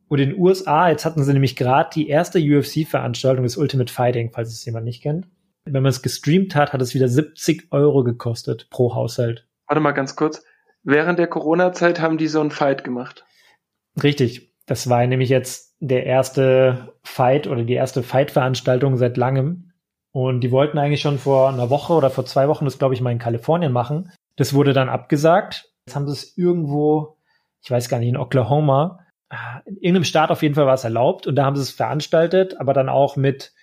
Und 0.07 0.19
in 0.19 0.31
den 0.31 0.39
USA, 0.39 0.89
jetzt 0.89 1.05
hatten 1.05 1.23
sie 1.23 1.33
nämlich 1.33 1.55
gerade 1.55 1.89
die 1.95 2.07
erste 2.07 2.39
UFC-Veranstaltung 2.39 3.43
des 3.43 3.57
Ultimate 3.57 3.91
Fighting, 3.91 4.29
falls 4.31 4.49
es 4.49 4.65
jemand 4.65 4.85
nicht 4.85 5.01
kennt. 5.01 5.27
Wenn 5.65 5.83
man 5.83 5.89
es 5.89 6.01
gestreamt 6.01 6.55
hat, 6.55 6.73
hat 6.73 6.81
es 6.81 6.93
wieder 6.93 7.07
70 7.07 7.71
Euro 7.71 8.03
gekostet 8.03 8.69
pro 8.69 8.95
Haushalt. 8.95 9.47
Warte 9.67 9.81
mal 9.81 9.91
ganz 9.91 10.15
kurz. 10.15 10.43
Während 10.83 11.19
der 11.19 11.27
Corona-Zeit 11.27 12.01
haben 12.01 12.17
die 12.17 12.27
so 12.27 12.41
einen 12.41 12.51
Fight 12.51 12.83
gemacht. 12.83 13.25
Richtig. 14.01 14.51
Das 14.65 14.89
war 14.89 15.05
nämlich 15.05 15.29
jetzt 15.29 15.75
der 15.79 16.05
erste 16.05 16.93
Fight 17.03 17.47
oder 17.47 17.63
die 17.63 17.73
erste 17.73 18.03
Fight-Veranstaltung 18.03 18.97
seit 18.97 19.17
langem. 19.17 19.71
Und 20.11 20.41
die 20.41 20.51
wollten 20.51 20.77
eigentlich 20.77 21.01
schon 21.01 21.19
vor 21.19 21.49
einer 21.49 21.69
Woche 21.69 21.93
oder 21.93 22.09
vor 22.09 22.25
zwei 22.25 22.47
Wochen 22.47 22.65
das, 22.65 22.79
glaube 22.79 22.93
ich, 22.93 23.01
mal 23.01 23.11
in 23.11 23.19
Kalifornien 23.19 23.71
machen. 23.71 24.11
Das 24.35 24.53
wurde 24.53 24.73
dann 24.73 24.89
abgesagt. 24.89 25.69
Jetzt 25.85 25.95
haben 25.95 26.07
sie 26.07 26.13
es 26.13 26.37
irgendwo, 26.37 27.17
ich 27.63 27.71
weiß 27.71 27.89
gar 27.89 27.99
nicht, 27.99 28.09
in 28.09 28.17
Oklahoma. 28.17 29.05
In 29.65 29.77
irgendeinem 29.77 30.03
Staat 30.03 30.31
auf 30.31 30.41
jeden 30.41 30.55
Fall 30.55 30.65
war 30.65 30.73
es 30.73 30.83
erlaubt 30.83 31.27
und 31.27 31.35
da 31.35 31.45
haben 31.45 31.55
sie 31.55 31.61
es 31.61 31.71
veranstaltet, 31.71 32.59
aber 32.59 32.73
dann 32.73 32.89
auch 32.89 33.15
mit 33.15 33.53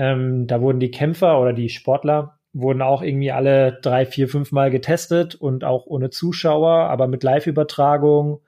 Ähm, 0.00 0.46
da 0.46 0.62
wurden 0.62 0.80
die 0.80 0.90
Kämpfer 0.90 1.38
oder 1.38 1.52
die 1.52 1.68
Sportler 1.68 2.38
wurden 2.54 2.80
auch 2.80 3.02
irgendwie 3.02 3.32
alle 3.32 3.78
drei, 3.82 4.06
vier, 4.06 4.28
fünf 4.28 4.50
Mal 4.50 4.70
getestet 4.70 5.34
und 5.34 5.62
auch 5.62 5.84
ohne 5.84 6.08
Zuschauer, 6.08 6.88
aber 6.88 7.06
mit 7.06 7.22
Live-Übertragung 7.22 8.40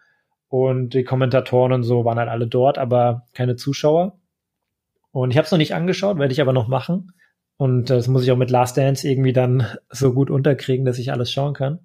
und 0.49 0.95
die 0.95 1.05
Kommentatoren 1.05 1.73
und 1.73 1.83
so 1.83 2.07
waren 2.07 2.19
halt 2.19 2.31
alle 2.31 2.47
dort, 2.47 2.79
aber 2.79 3.27
keine 3.35 3.57
Zuschauer. 3.57 4.19
Und 5.11 5.31
ich 5.31 5.37
habe 5.37 5.45
es 5.45 5.51
noch 5.51 5.59
nicht 5.59 5.75
angeschaut, 5.75 6.19
werde 6.19 6.33
ich 6.33 6.41
aber 6.41 6.55
noch 6.55 6.69
machen. 6.69 7.13
Und 7.59 7.91
das 7.91 8.09
muss 8.09 8.25
ich 8.25 8.33
auch 8.33 8.39
mit 8.39 8.51
Last 8.51 8.79
Dance 8.79 9.07
irgendwie 9.07 9.35
dann 9.35 9.67
so 9.91 10.15
gut 10.15 10.31
unterkriegen, 10.31 10.87
dass 10.87 10.99
ich 10.99 11.13
alles 11.13 11.31
schauen 11.31 11.53
kann. 11.53 11.81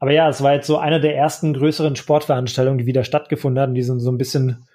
Aber 0.00 0.10
ja, 0.10 0.28
es 0.28 0.42
war 0.42 0.54
jetzt 0.54 0.66
so 0.66 0.78
eine 0.78 1.00
der 1.00 1.16
ersten 1.16 1.54
größeren 1.54 1.94
Sportveranstaltungen, 1.94 2.78
die 2.78 2.86
wieder 2.86 3.04
stattgefunden 3.04 3.62
haben. 3.62 3.74
Die 3.74 3.84
sind 3.84 4.00
so 4.00 4.10
ein 4.10 4.18
bisschen, 4.18 4.66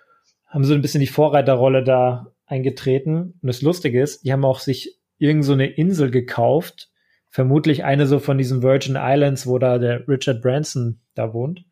haben 0.47 0.63
so 0.63 0.73
ein 0.73 0.81
bisschen 0.81 1.01
die 1.01 1.07
Vorreiterrolle 1.07 1.83
da 1.83 2.27
eingetreten. 2.47 3.33
Und 3.41 3.47
das 3.47 3.61
Lustige 3.61 4.01
ist, 4.01 4.23
die 4.23 4.33
haben 4.33 4.45
auch 4.45 4.59
sich 4.59 4.97
irgend 5.19 5.45
so 5.45 5.53
eine 5.53 5.67
Insel 5.67 6.09
gekauft. 6.09 6.89
Vermutlich 7.29 7.83
eine 7.83 8.07
so 8.07 8.19
von 8.19 8.37
diesen 8.37 8.63
Virgin 8.63 8.97
Islands, 8.97 9.45
wo 9.45 9.59
da 9.59 9.77
der 9.77 10.07
Richard 10.07 10.41
Branson 10.41 10.99
da 11.13 11.33
wohnt. 11.33 11.65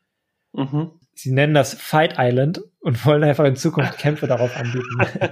Mhm. 0.53 0.91
Sie 1.13 1.32
nennen 1.32 1.53
das 1.53 1.73
Fight 1.73 2.15
Island 2.17 2.61
und 2.82 3.05
wollen 3.05 3.23
einfach 3.23 3.45
in 3.45 3.55
Zukunft 3.55 3.97
Kämpfe 3.97 4.28
darauf 4.28 4.55
anbieten. 4.57 4.99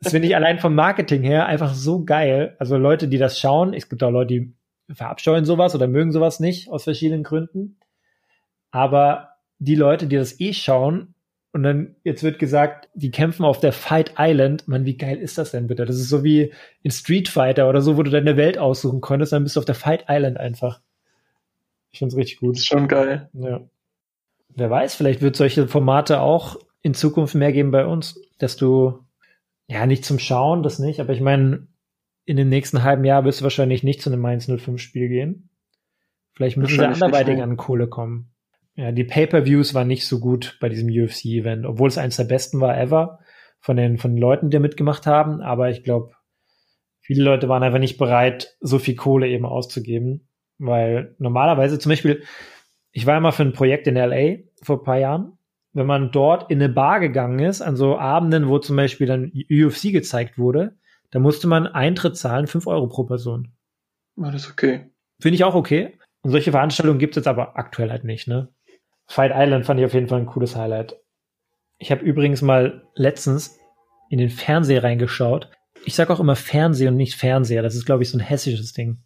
das 0.00 0.12
finde 0.12 0.26
ich 0.26 0.34
allein 0.34 0.58
vom 0.58 0.74
Marketing 0.74 1.22
her 1.22 1.46
einfach 1.46 1.72
so 1.72 2.04
geil. 2.04 2.56
Also 2.58 2.76
Leute, 2.76 3.06
die 3.06 3.18
das 3.18 3.38
schauen, 3.38 3.72
es 3.72 3.88
gibt 3.88 4.02
auch 4.02 4.10
Leute, 4.10 4.34
die 4.34 4.54
verabscheuen 4.92 5.44
sowas 5.44 5.74
oder 5.76 5.86
mögen 5.86 6.10
sowas 6.10 6.40
nicht 6.40 6.68
aus 6.68 6.84
verschiedenen 6.84 7.22
Gründen. 7.22 7.78
Aber 8.72 9.30
die 9.58 9.76
Leute, 9.76 10.08
die 10.08 10.16
das 10.16 10.40
eh 10.40 10.52
schauen, 10.52 11.14
und 11.52 11.62
dann 11.64 11.96
jetzt 12.04 12.22
wird 12.22 12.38
gesagt, 12.38 12.88
die 12.94 13.10
kämpfen 13.10 13.44
auf 13.44 13.58
der 13.58 13.72
Fight 13.72 14.14
Island. 14.18 14.68
Man, 14.68 14.84
wie 14.84 14.96
geil 14.96 15.18
ist 15.18 15.36
das 15.36 15.50
denn 15.50 15.66
bitte? 15.66 15.84
Das 15.84 15.96
ist 15.96 16.08
so 16.08 16.22
wie 16.22 16.52
in 16.82 16.90
Street 16.90 17.28
Fighter 17.28 17.68
oder 17.68 17.80
so, 17.80 17.96
wo 17.96 18.02
du 18.02 18.10
deine 18.10 18.36
Welt 18.36 18.56
aussuchen 18.56 19.00
konntest, 19.00 19.32
dann 19.32 19.42
bist 19.42 19.56
du 19.56 19.60
auf 19.60 19.66
der 19.66 19.74
Fight 19.74 20.04
Island 20.08 20.38
einfach. 20.38 20.80
Ich 21.90 21.98
find's 21.98 22.16
richtig 22.16 22.38
gut. 22.38 22.54
Das 22.54 22.60
ist 22.60 22.68
schon 22.68 22.86
geil. 22.86 23.28
Ja. 23.32 23.62
Wer 24.54 24.70
weiß, 24.70 24.94
vielleicht 24.94 25.22
wird 25.22 25.36
solche 25.36 25.66
Formate 25.66 26.20
auch 26.20 26.56
in 26.82 26.94
Zukunft 26.94 27.34
mehr 27.34 27.52
geben 27.52 27.72
bei 27.72 27.84
uns, 27.84 28.20
dass 28.38 28.56
du 28.56 29.00
ja 29.66 29.86
nicht 29.86 30.04
zum 30.04 30.18
Schauen, 30.18 30.62
das 30.62 30.78
nicht, 30.78 31.00
aber 31.00 31.12
ich 31.12 31.20
meine, 31.20 31.66
in 32.24 32.36
dem 32.36 32.48
nächsten 32.48 32.82
halben 32.82 33.04
Jahr 33.04 33.24
wirst 33.24 33.40
du 33.40 33.44
wahrscheinlich 33.44 33.82
nicht 33.82 34.02
zu 34.02 34.10
einem 34.10 34.20
Mainz 34.20 34.46
05 34.46 34.80
Spiel 34.80 35.08
gehen. 35.08 35.50
Vielleicht 36.32 36.56
müssen 36.56 36.78
sie 36.78 36.84
anderweitig 36.84 37.42
an 37.42 37.56
Kohle 37.56 37.88
kommen. 37.88 38.29
Ja, 38.80 38.92
die 38.92 39.04
Pay-per-Views 39.04 39.74
waren 39.74 39.88
nicht 39.88 40.06
so 40.06 40.20
gut 40.20 40.56
bei 40.58 40.70
diesem 40.70 40.88
UFC-Event, 40.88 41.66
obwohl 41.66 41.88
es 41.88 41.98
eines 41.98 42.16
der 42.16 42.24
besten 42.24 42.60
war 42.60 42.80
ever 42.80 43.18
von 43.58 43.76
den, 43.76 43.98
von 43.98 44.12
den 44.12 44.18
Leuten, 44.18 44.48
die 44.48 44.58
mitgemacht 44.58 45.06
haben. 45.06 45.42
Aber 45.42 45.68
ich 45.68 45.84
glaube, 45.84 46.14
viele 47.02 47.22
Leute 47.22 47.46
waren 47.50 47.62
einfach 47.62 47.78
nicht 47.78 47.98
bereit, 47.98 48.56
so 48.60 48.78
viel 48.78 48.96
Kohle 48.96 49.28
eben 49.28 49.44
auszugeben, 49.44 50.28
weil 50.56 51.14
normalerweise 51.18 51.78
zum 51.78 51.90
Beispiel, 51.90 52.22
ich 52.90 53.04
war 53.04 53.18
immer 53.18 53.32
für 53.32 53.42
ein 53.42 53.52
Projekt 53.52 53.86
in 53.86 53.96
LA 53.96 54.44
vor 54.62 54.78
ein 54.78 54.84
paar 54.84 54.98
Jahren. 54.98 55.36
Wenn 55.74 55.86
man 55.86 56.10
dort 56.10 56.50
in 56.50 56.62
eine 56.62 56.72
Bar 56.72 57.00
gegangen 57.00 57.38
ist, 57.40 57.60
an 57.60 57.76
so 57.76 57.98
Abenden, 57.98 58.48
wo 58.48 58.60
zum 58.60 58.76
Beispiel 58.76 59.06
dann 59.06 59.30
UFC 59.50 59.92
gezeigt 59.92 60.38
wurde, 60.38 60.78
da 61.10 61.18
musste 61.18 61.48
man 61.48 61.66
Eintritt 61.66 62.16
zahlen, 62.16 62.46
fünf 62.46 62.66
Euro 62.66 62.86
pro 62.86 63.04
Person. 63.04 63.52
Alles 64.18 64.50
okay. 64.50 64.90
Finde 65.20 65.34
ich 65.34 65.44
auch 65.44 65.54
okay. 65.54 65.98
Und 66.22 66.30
solche 66.30 66.50
Veranstaltungen 66.50 66.98
gibt 66.98 67.12
es 67.14 67.20
jetzt 67.20 67.28
aber 67.28 67.58
aktuell 67.58 67.90
halt 67.90 68.04
nicht, 68.04 68.26
ne? 68.26 68.48
Fight 69.10 69.32
Island 69.34 69.66
fand 69.66 69.80
ich 69.80 69.86
auf 69.86 69.92
jeden 69.92 70.06
Fall 70.06 70.20
ein 70.20 70.26
cooles 70.26 70.54
Highlight. 70.54 70.96
Ich 71.78 71.90
habe 71.90 72.04
übrigens 72.04 72.42
mal 72.42 72.84
letztens 72.94 73.58
in 74.08 74.18
den 74.18 74.30
Fernseher 74.30 74.84
reingeschaut. 74.84 75.50
Ich 75.84 75.96
sage 75.96 76.12
auch 76.12 76.20
immer 76.20 76.36
Fernseher 76.36 76.90
und 76.90 76.96
nicht 76.96 77.16
Fernseher. 77.16 77.62
Das 77.62 77.74
ist, 77.74 77.86
glaube 77.86 78.04
ich, 78.04 78.10
so 78.10 78.18
ein 78.18 78.20
hessisches 78.20 78.72
Ding. 78.72 78.98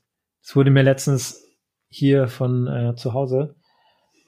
Es 0.42 0.54
wurde 0.54 0.70
mir 0.70 0.82
letztens 0.82 1.42
hier 1.88 2.28
von 2.28 2.66
äh, 2.66 2.94
zu 2.96 3.14
Hause, 3.14 3.54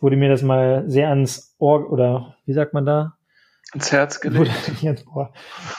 wurde 0.01 0.17
mir 0.17 0.31
das 0.31 0.41
mal 0.41 0.89
sehr 0.89 1.11
ans 1.11 1.55
Ohr, 1.59 1.93
oder 1.93 2.39
wie 2.47 2.55
sagt 2.55 2.73
man 2.73 2.87
da? 2.87 3.19
Ans 3.73 3.93
Herz 3.93 4.21
gelegt. 4.23 4.49
Wurde, 5.13 5.31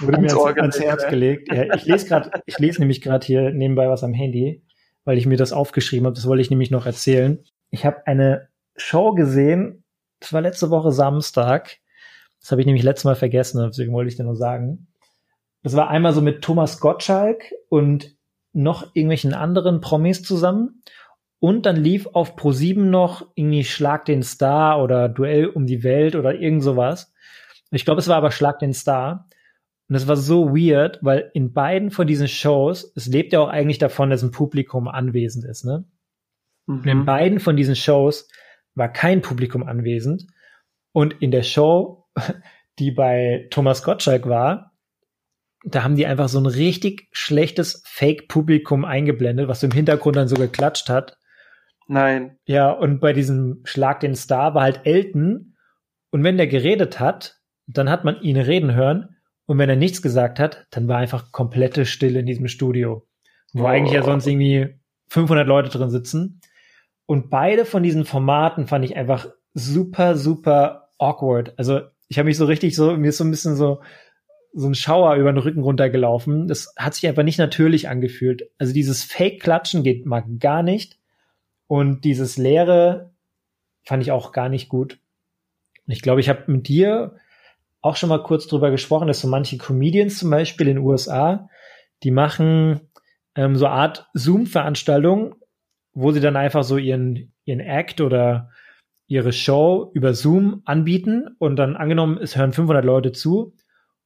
wurde 0.02 0.22
mir 0.22 0.30
ans, 0.30 0.60
ans 0.60 0.80
Herz 0.80 1.08
gelegt. 1.08 1.52
Ja, 1.52 1.74
ich 1.74 1.86
lese 1.86 2.08
gerade, 2.08 2.30
ich 2.46 2.60
lese 2.60 2.82
nämlich 2.82 3.02
gerade 3.02 3.26
hier 3.26 3.50
nebenbei 3.50 3.90
was 3.90 4.04
am 4.04 4.14
Handy, 4.14 4.64
weil 5.06 5.18
ich 5.18 5.26
mir 5.26 5.38
das 5.38 5.54
aufgeschrieben 5.54 6.06
habe. 6.06 6.16
Das 6.16 6.28
wollte 6.28 6.42
ich 6.42 6.52
nämlich 6.52 6.70
noch 6.70 6.86
erzählen. 6.86 7.44
Ich 7.72 7.84
habe 7.84 8.06
eine 8.06 8.50
Show 8.76 9.14
gesehen, 9.14 9.86
das 10.20 10.34
war 10.34 10.42
letzte 10.42 10.70
Woche 10.70 10.92
Samstag. 10.92 11.78
Das 12.40 12.52
habe 12.52 12.62
ich 12.62 12.68
nämlich 12.68 12.84
letztes 12.84 13.06
Mal 13.06 13.16
vergessen, 13.16 13.64
deswegen 13.68 13.94
wollte 13.94 14.10
ich 14.10 14.16
dir 14.16 14.24
nur 14.24 14.36
sagen. 14.36 14.88
Das 15.64 15.76
war 15.76 15.90
einmal 15.90 16.14
so 16.14 16.22
mit 16.22 16.44
Thomas 16.44 16.80
Gottschalk 16.80 17.52
und 17.70 18.16
noch 18.54 18.96
irgendwelchen 18.96 19.34
anderen 19.34 19.82
Promis 19.82 20.24
zusammen. 20.24 20.82
Und 21.40 21.66
dann 21.66 21.76
lief 21.76 22.08
auf 22.08 22.36
Pro7 22.36 22.80
noch 22.80 23.28
irgendwie 23.36 23.64
Schlag 23.64 24.06
den 24.06 24.24
Star 24.24 24.82
oder 24.82 25.08
Duell 25.10 25.48
um 25.48 25.68
die 25.68 25.84
Welt 25.84 26.16
oder 26.16 26.34
irgend 26.34 26.64
sowas. 26.64 27.14
Ich 27.70 27.86
glaube, 27.86 28.00
es 28.00 28.08
war 28.08 28.16
aber 28.16 28.32
Schlag 28.32 28.60
den 28.60 28.74
Star. 28.74 29.28
Und 29.90 29.96
es 29.96 30.08
war 30.08 30.18
so 30.18 30.56
weird, 30.56 31.00
weil 31.02 31.30
in 31.34 31.54
beiden 31.54 31.92
von 31.92 32.08
diesen 32.08 32.28
Shows, 32.28 32.92
es 32.96 33.08
lebt 33.08 33.34
ja 33.34 33.40
auch 33.40 33.50
eigentlich 33.50 33.78
davon, 33.78 34.10
dass 34.10 34.24
ein 34.24 34.32
Publikum 34.32 34.88
anwesend 34.88 35.46
ist, 35.46 35.64
ne? 35.64 35.86
Mhm. 36.66 36.80
Und 36.80 36.88
in 36.88 37.06
beiden 37.06 37.40
von 37.40 37.56
diesen 37.56 37.76
Shows 37.76 38.28
war 38.78 38.92
kein 38.92 39.22
Publikum 39.22 39.64
anwesend. 39.64 40.28
Und 40.92 41.16
in 41.22 41.32
der 41.32 41.44
Show, 41.44 42.06
die 42.80 42.92
bei 42.92 43.48
Thomas 43.50 43.84
Gottschalk 43.84 44.28
war, 44.28 44.74
da 45.64 45.84
haben 45.84 45.96
die 45.96 46.06
einfach 46.06 46.30
so 46.30 46.40
ein 46.40 46.46
richtig 46.46 47.08
schlechtes 47.12 47.82
Fake-Publikum 47.86 48.86
eingeblendet, 48.86 49.48
was 49.48 49.64
im 49.64 49.72
Hintergrund 49.72 50.16
dann 50.16 50.28
so 50.28 50.36
geklatscht 50.36 50.90
hat. 50.90 51.18
Nein. 51.88 52.38
Ja, 52.46 52.72
und 52.72 53.00
bei 53.00 53.14
diesem 53.14 53.62
Schlag 53.64 54.02
den 54.02 54.16
Star 54.16 54.54
war 54.54 54.64
halt 54.64 54.82
Elton. 54.86 55.56
Und 56.12 56.24
wenn 56.24 56.38
der 56.38 56.48
geredet 56.48 57.00
hat, 57.00 57.40
dann 57.66 57.90
hat 57.90 58.04
man 58.04 58.22
ihn 58.22 58.38
reden 58.38 58.76
hören. 58.76 59.18
Und 59.46 59.58
wenn 59.58 59.70
er 59.70 59.76
nichts 59.76 60.02
gesagt 60.02 60.40
hat, 60.40 60.68
dann 60.72 60.88
war 60.88 60.98
einfach 60.98 61.32
komplette 61.32 61.86
Stille 61.86 62.20
in 62.20 62.26
diesem 62.26 62.48
Studio. 62.48 63.08
Wo 63.54 63.64
oh. 63.64 63.68
eigentlich 63.68 63.94
ja 63.94 64.04
sonst 64.04 64.28
irgendwie 64.28 64.80
500 65.10 65.48
Leute 65.48 65.70
drin 65.70 65.90
sitzen. 65.90 66.42
Und 67.08 67.30
beide 67.30 67.66
von 67.66 67.82
diesen 67.82 68.06
Formaten 68.06 68.68
fand 68.68 68.86
ich 68.86 68.96
einfach 68.96 69.28
super, 69.54 70.16
super 70.16 70.90
awkward. 71.00 71.54
Also 71.58 71.82
ich 72.10 72.20
habe 72.20 72.28
mich 72.28 72.38
so 72.38 72.46
richtig 72.46 72.76
so, 72.76 72.96
mir 72.96 73.10
ist 73.10 73.18
so 73.18 73.24
ein 73.24 73.32
bisschen 73.32 73.56
so, 73.56 73.82
so 74.54 74.68
ein 74.68 74.76
Schauer 74.76 75.16
über 75.16 75.32
den 75.32 75.40
Rücken 75.40 75.62
runtergelaufen. 75.62 76.48
Das 76.48 76.74
hat 76.78 76.94
sich 76.94 77.08
einfach 77.08 77.24
nicht 77.24 77.40
natürlich 77.40 77.90
angefühlt. 77.90 78.50
Also 78.60 78.74
dieses 78.74 79.04
Fake-Klatschen 79.04 79.84
geht 79.84 80.06
mal 80.06 80.24
gar 80.40 80.64
nicht. 80.64 81.00
Und 81.68 82.06
dieses 82.06 82.38
Leere 82.38 83.14
fand 83.84 84.04
ich 84.04 84.12
auch 84.12 84.32
gar 84.32 84.50
nicht 84.50 84.70
gut. 84.70 85.00
Ich 85.88 86.02
glaube, 86.02 86.20
ich 86.20 86.28
habe 86.28 86.52
mit 86.52 86.68
dir 86.68 87.16
auch 87.82 87.96
schon 87.96 88.10
mal 88.10 88.24
kurz 88.24 88.48
drüber 88.48 88.70
gesprochen, 88.70 89.08
dass 89.08 89.22
so 89.22 89.30
manche 89.30 89.58
Comedians 89.58 90.18
zum 90.18 90.30
Beispiel 90.30 90.68
in 90.68 90.76
den 90.76 90.86
USA, 90.86 91.50
die 92.04 92.12
machen 92.12 92.82
ähm, 93.36 93.56
so 93.56 93.68
Art 93.68 94.10
Zoom-Veranstaltungen, 94.14 95.36
wo 96.00 96.12
sie 96.12 96.20
dann 96.20 96.36
einfach 96.36 96.64
so 96.64 96.78
ihren, 96.78 97.34
ihren 97.46 97.60
Act 97.60 98.02
oder 98.02 98.52
ihre 99.08 99.34
Show 99.34 99.90
über 99.96 100.14
Zoom 100.14 100.62
anbieten 100.64 101.36
und 101.40 101.56
dann 101.56 101.76
angenommen, 101.76 102.20
es 102.22 102.36
hören 102.36 102.54
500 102.54 102.86
Leute 102.86 103.14
zu 103.14 103.56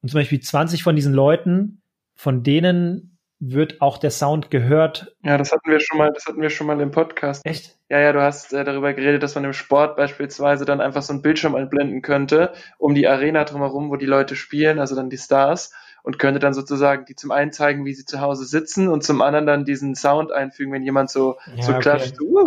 und 0.00 0.08
zum 0.08 0.18
Beispiel 0.18 0.40
20 0.40 0.82
von 0.82 0.96
diesen 0.96 1.12
Leuten, 1.12 1.82
von 2.16 2.42
denen 2.42 3.18
wird 3.40 3.82
auch 3.82 3.98
der 3.98 4.10
Sound 4.10 4.50
gehört. 4.50 5.14
Ja, 5.22 5.36
das 5.36 5.52
hatten 5.52 5.70
wir 5.70 5.80
schon 5.80 5.98
mal, 5.98 6.10
das 6.14 6.24
hatten 6.24 6.40
wir 6.40 6.48
schon 6.48 6.66
mal 6.66 6.80
im 6.80 6.92
Podcast. 6.92 7.44
Echt? 7.44 7.76
Ja, 7.90 8.00
ja, 8.00 8.12
du 8.14 8.22
hast 8.22 8.54
äh, 8.54 8.64
darüber 8.64 8.94
geredet, 8.94 9.22
dass 9.22 9.34
man 9.34 9.44
im 9.44 9.52
Sport 9.52 9.96
beispielsweise 9.96 10.64
dann 10.64 10.80
einfach 10.80 11.02
so 11.02 11.12
einen 11.12 11.20
Bildschirm 11.20 11.54
einblenden 11.54 12.00
könnte, 12.00 12.54
um 12.78 12.94
die 12.94 13.06
Arena 13.06 13.44
drumherum, 13.44 13.90
wo 13.90 13.96
die 13.96 14.06
Leute 14.06 14.34
spielen, 14.34 14.78
also 14.78 14.96
dann 14.96 15.10
die 15.10 15.18
Stars 15.18 15.74
und 16.02 16.18
könnte 16.18 16.40
dann 16.40 16.54
sozusagen 16.54 17.04
die 17.04 17.14
zum 17.14 17.30
einen 17.30 17.52
zeigen, 17.52 17.84
wie 17.84 17.94
sie 17.94 18.04
zu 18.04 18.20
Hause 18.20 18.44
sitzen 18.44 18.88
und 18.88 19.04
zum 19.04 19.22
anderen 19.22 19.46
dann 19.46 19.64
diesen 19.64 19.94
Sound 19.94 20.32
einfügen, 20.32 20.72
wenn 20.72 20.82
jemand 20.82 21.10
so, 21.10 21.36
ja, 21.56 21.62
so 21.62 21.72
klatscht. 21.74 22.20
Uh. 22.20 22.44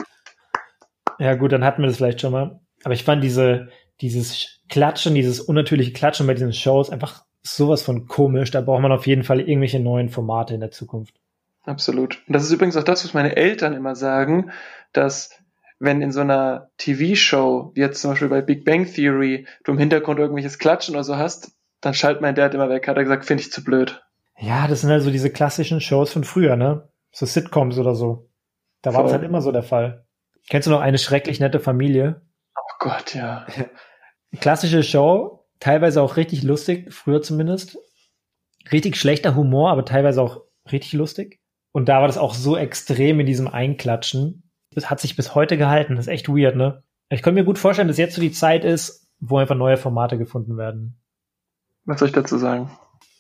Ja 1.19 1.35
gut, 1.35 1.51
dann 1.51 1.63
hatten 1.63 1.81
wir 1.81 1.87
das 1.87 1.97
vielleicht 1.97 2.21
schon 2.21 2.33
mal. 2.33 2.59
Aber 2.83 2.93
ich 2.93 3.03
fand 3.03 3.23
diese, 3.23 3.69
dieses 4.01 4.59
Klatschen, 4.69 5.15
dieses 5.15 5.39
unnatürliche 5.39 5.93
Klatschen 5.93 6.27
bei 6.27 6.33
diesen 6.33 6.53
Shows 6.53 6.89
einfach 6.89 7.23
sowas 7.41 7.81
von 7.81 8.07
komisch. 8.07 8.51
Da 8.51 8.61
braucht 8.61 8.81
man 8.81 8.91
auf 8.91 9.07
jeden 9.07 9.23
Fall 9.23 9.39
irgendwelche 9.39 9.79
neuen 9.79 10.09
Formate 10.09 10.53
in 10.53 10.59
der 10.59 10.71
Zukunft. 10.71 11.15
Absolut. 11.63 12.21
Und 12.27 12.33
das 12.33 12.43
ist 12.43 12.51
übrigens 12.51 12.77
auch 12.77 12.83
das, 12.83 13.03
was 13.03 13.13
meine 13.13 13.35
Eltern 13.35 13.73
immer 13.73 13.95
sagen, 13.95 14.51
dass 14.93 15.31
wenn 15.79 16.01
in 16.01 16.11
so 16.11 16.21
einer 16.21 16.69
TV-Show, 16.77 17.71
wie 17.73 17.81
jetzt 17.81 18.01
zum 18.01 18.11
Beispiel 18.11 18.29
bei 18.29 18.41
Big 18.41 18.65
Bang 18.65 18.85
Theory, 18.85 19.47
du 19.63 19.71
im 19.71 19.77
Hintergrund 19.77 20.19
irgendwelches 20.19 20.59
Klatschen 20.59 20.95
oder 20.95 21.03
so 21.03 21.17
hast, 21.17 21.51
dann 21.81 21.93
schaltet 21.93 22.21
mein 22.21 22.35
Dad 22.35 22.53
immer 22.53 22.69
weg, 22.69 22.87
hat 22.87 22.97
er 22.97 23.03
gesagt, 23.03 23.25
finde 23.25 23.41
ich 23.41 23.51
zu 23.51 23.63
blöd. 23.63 24.03
Ja, 24.37 24.67
das 24.67 24.81
sind 24.81 24.91
also 24.91 25.11
diese 25.11 25.29
klassischen 25.29 25.81
Shows 25.81 26.11
von 26.11 26.23
früher, 26.23 26.55
ne? 26.55 26.89
So 27.11 27.25
Sitcoms 27.25 27.77
oder 27.77 27.95
so. 27.95 28.29
Da 28.81 28.93
war 28.93 29.03
das 29.03 29.13
halt 29.13 29.23
immer 29.23 29.41
so 29.41 29.51
der 29.51 29.63
Fall. 29.63 30.05
Kennst 30.49 30.67
du 30.67 30.71
noch 30.71 30.81
eine 30.81 30.97
schrecklich 30.97 31.39
nette 31.39 31.59
Familie? 31.59 32.21
Oh 32.55 32.75
Gott, 32.79 33.15
ja. 33.15 33.47
Klassische 34.39 34.83
Show, 34.83 35.45
teilweise 35.59 36.01
auch 36.01 36.17
richtig 36.17 36.43
lustig, 36.43 36.93
früher 36.93 37.21
zumindest. 37.21 37.77
Richtig 38.71 38.97
schlechter 38.97 39.35
Humor, 39.35 39.71
aber 39.71 39.85
teilweise 39.85 40.21
auch 40.21 40.45
Richtig 40.71 40.93
lustig. 40.93 41.39
Und 41.71 41.89
da 41.89 41.99
war 41.99 42.07
das 42.07 42.17
auch 42.17 42.33
so 42.33 42.57
extrem 42.57 43.19
in 43.19 43.25
diesem 43.25 43.47
Einklatschen. 43.47 44.49
Das 44.71 44.89
hat 44.89 44.99
sich 44.99 45.15
bis 45.15 45.35
heute 45.35 45.57
gehalten. 45.57 45.95
Das 45.95 46.07
ist 46.07 46.11
echt 46.11 46.29
weird, 46.29 46.55
ne? 46.55 46.83
Ich 47.09 47.21
könnte 47.21 47.39
mir 47.39 47.45
gut 47.45 47.59
vorstellen, 47.59 47.87
dass 47.87 47.97
jetzt 47.97 48.15
so 48.15 48.21
die 48.21 48.31
Zeit 48.31 48.65
ist, 48.65 49.07
wo 49.19 49.37
einfach 49.37 49.55
neue 49.55 49.77
Formate 49.77 50.17
gefunden 50.17 50.57
werden. 50.57 50.99
Was 51.85 51.99
soll 51.99 52.09
ich 52.09 52.13
dazu 52.13 52.37
sagen? 52.37 52.69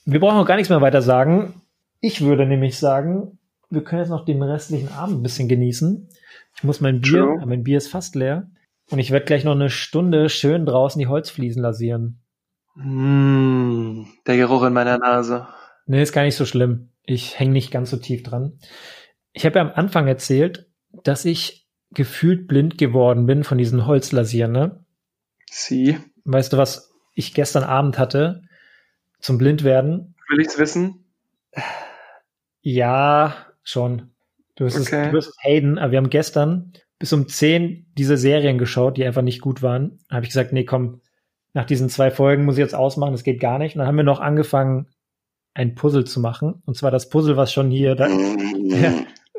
Wir 0.05 0.19
brauchen 0.19 0.37
auch 0.37 0.45
gar 0.45 0.55
nichts 0.55 0.69
mehr 0.69 0.81
weiter 0.81 1.01
sagen. 1.01 1.61
Ich 1.99 2.21
würde 2.21 2.45
nämlich 2.45 2.77
sagen, 2.77 3.39
wir 3.69 3.83
können 3.83 4.01
jetzt 4.01 4.09
noch 4.09 4.25
den 4.25 4.41
restlichen 4.41 4.89
Abend 4.89 5.19
ein 5.19 5.23
bisschen 5.23 5.47
genießen. 5.47 6.09
Ich 6.55 6.63
muss 6.63 6.81
mein 6.81 7.01
Bier, 7.01 7.21
True. 7.21 7.45
mein 7.45 7.63
Bier 7.63 7.77
ist 7.77 7.87
fast 7.87 8.15
leer. 8.15 8.49
Und 8.91 8.99
ich 8.99 9.11
werde 9.11 9.25
gleich 9.25 9.43
noch 9.43 9.53
eine 9.53 9.69
Stunde 9.69 10.29
schön 10.29 10.65
draußen 10.65 10.99
die 10.99 11.07
Holzfliesen 11.07 11.61
lasieren. 11.61 12.21
Mm, 12.75 14.03
der 14.27 14.37
Geruch 14.37 14.63
in 14.63 14.73
meiner 14.73 14.97
Nase. 14.97 15.47
Nee, 15.87 16.01
ist 16.01 16.13
gar 16.13 16.23
nicht 16.23 16.35
so 16.35 16.45
schlimm. 16.45 16.89
Ich 17.03 17.39
hänge 17.39 17.53
nicht 17.53 17.71
ganz 17.71 17.89
so 17.89 17.97
tief 17.97 18.23
dran. 18.23 18.59
Ich 19.33 19.45
habe 19.45 19.59
ja 19.59 19.65
am 19.65 19.71
Anfang 19.73 20.07
erzählt, 20.07 20.67
dass 21.03 21.25
ich 21.25 21.67
gefühlt 21.91 22.47
blind 22.47 22.77
geworden 22.77 23.25
bin 23.25 23.43
von 23.43 23.57
diesen 23.57 23.85
Holzlasieren, 23.85 24.51
ne? 24.51 24.85
Sie. 25.49 25.97
Weißt 26.23 26.53
du, 26.53 26.57
was 26.57 26.93
ich 27.13 27.33
gestern 27.33 27.63
Abend 27.63 27.97
hatte 27.97 28.43
zum 29.25 29.37
Blindwerden? 29.37 30.15
Will 30.29 30.39
ich's 30.39 30.57
wissen? 30.57 31.05
Ja, 32.61 33.35
schon. 33.63 34.11
Du 34.55 34.65
wirst, 34.65 34.79
okay. 34.79 35.01
es, 35.01 35.07
du 35.07 35.13
wirst 35.13 35.29
es 35.29 35.43
haten, 35.43 35.77
aber 35.77 35.91
wir 35.91 35.97
haben 35.97 36.09
gestern 36.09 36.73
bis 36.99 37.11
um 37.11 37.27
10 37.27 37.87
diese 37.97 38.17
Serien 38.17 38.57
geschaut, 38.57 38.97
die 38.97 39.05
einfach 39.05 39.21
nicht 39.21 39.41
gut 39.41 39.61
waren. 39.61 39.99
Da 40.09 40.17
habe 40.17 40.25
ich 40.25 40.29
gesagt, 40.29 40.53
nee, 40.53 40.63
komm, 40.63 41.01
nach 41.53 41.65
diesen 41.65 41.89
zwei 41.89 42.11
Folgen 42.11 42.45
muss 42.45 42.55
ich 42.55 42.61
jetzt 42.61 42.75
ausmachen, 42.75 43.11
das 43.11 43.23
geht 43.23 43.39
gar 43.39 43.57
nicht. 43.57 43.75
Und 43.75 43.79
dann 43.79 43.87
haben 43.87 43.97
wir 43.97 44.03
noch 44.03 44.19
angefangen, 44.19 44.87
ein 45.53 45.73
Puzzle 45.73 46.05
zu 46.05 46.19
machen. 46.19 46.61
Und 46.65 46.77
zwar 46.77 46.91
das 46.91 47.09
Puzzle, 47.09 47.35
was 47.35 47.51
schon 47.51 47.71
hier 47.71 47.95
da, 47.95 48.07
ja, 48.63 48.93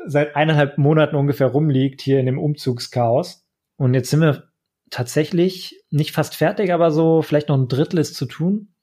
seit 0.05 0.35
eineinhalb 0.35 0.77
Monaten 0.77 1.15
ungefähr 1.15 1.47
rumliegt, 1.47 2.01
hier 2.01 2.19
in 2.19 2.25
dem 2.25 2.39
Umzugschaos. 2.39 3.45
Und 3.77 3.93
jetzt 3.93 4.09
sind 4.09 4.21
wir 4.21 4.49
tatsächlich 4.89 5.81
nicht 5.89 6.11
fast 6.11 6.35
fertig, 6.35 6.73
aber 6.73 6.91
so 6.91 7.21
vielleicht 7.21 7.49
noch 7.49 7.57
ein 7.57 7.67
Drittel 7.67 7.99
ist 7.99 8.15
zu 8.15 8.25
tun. 8.25 8.73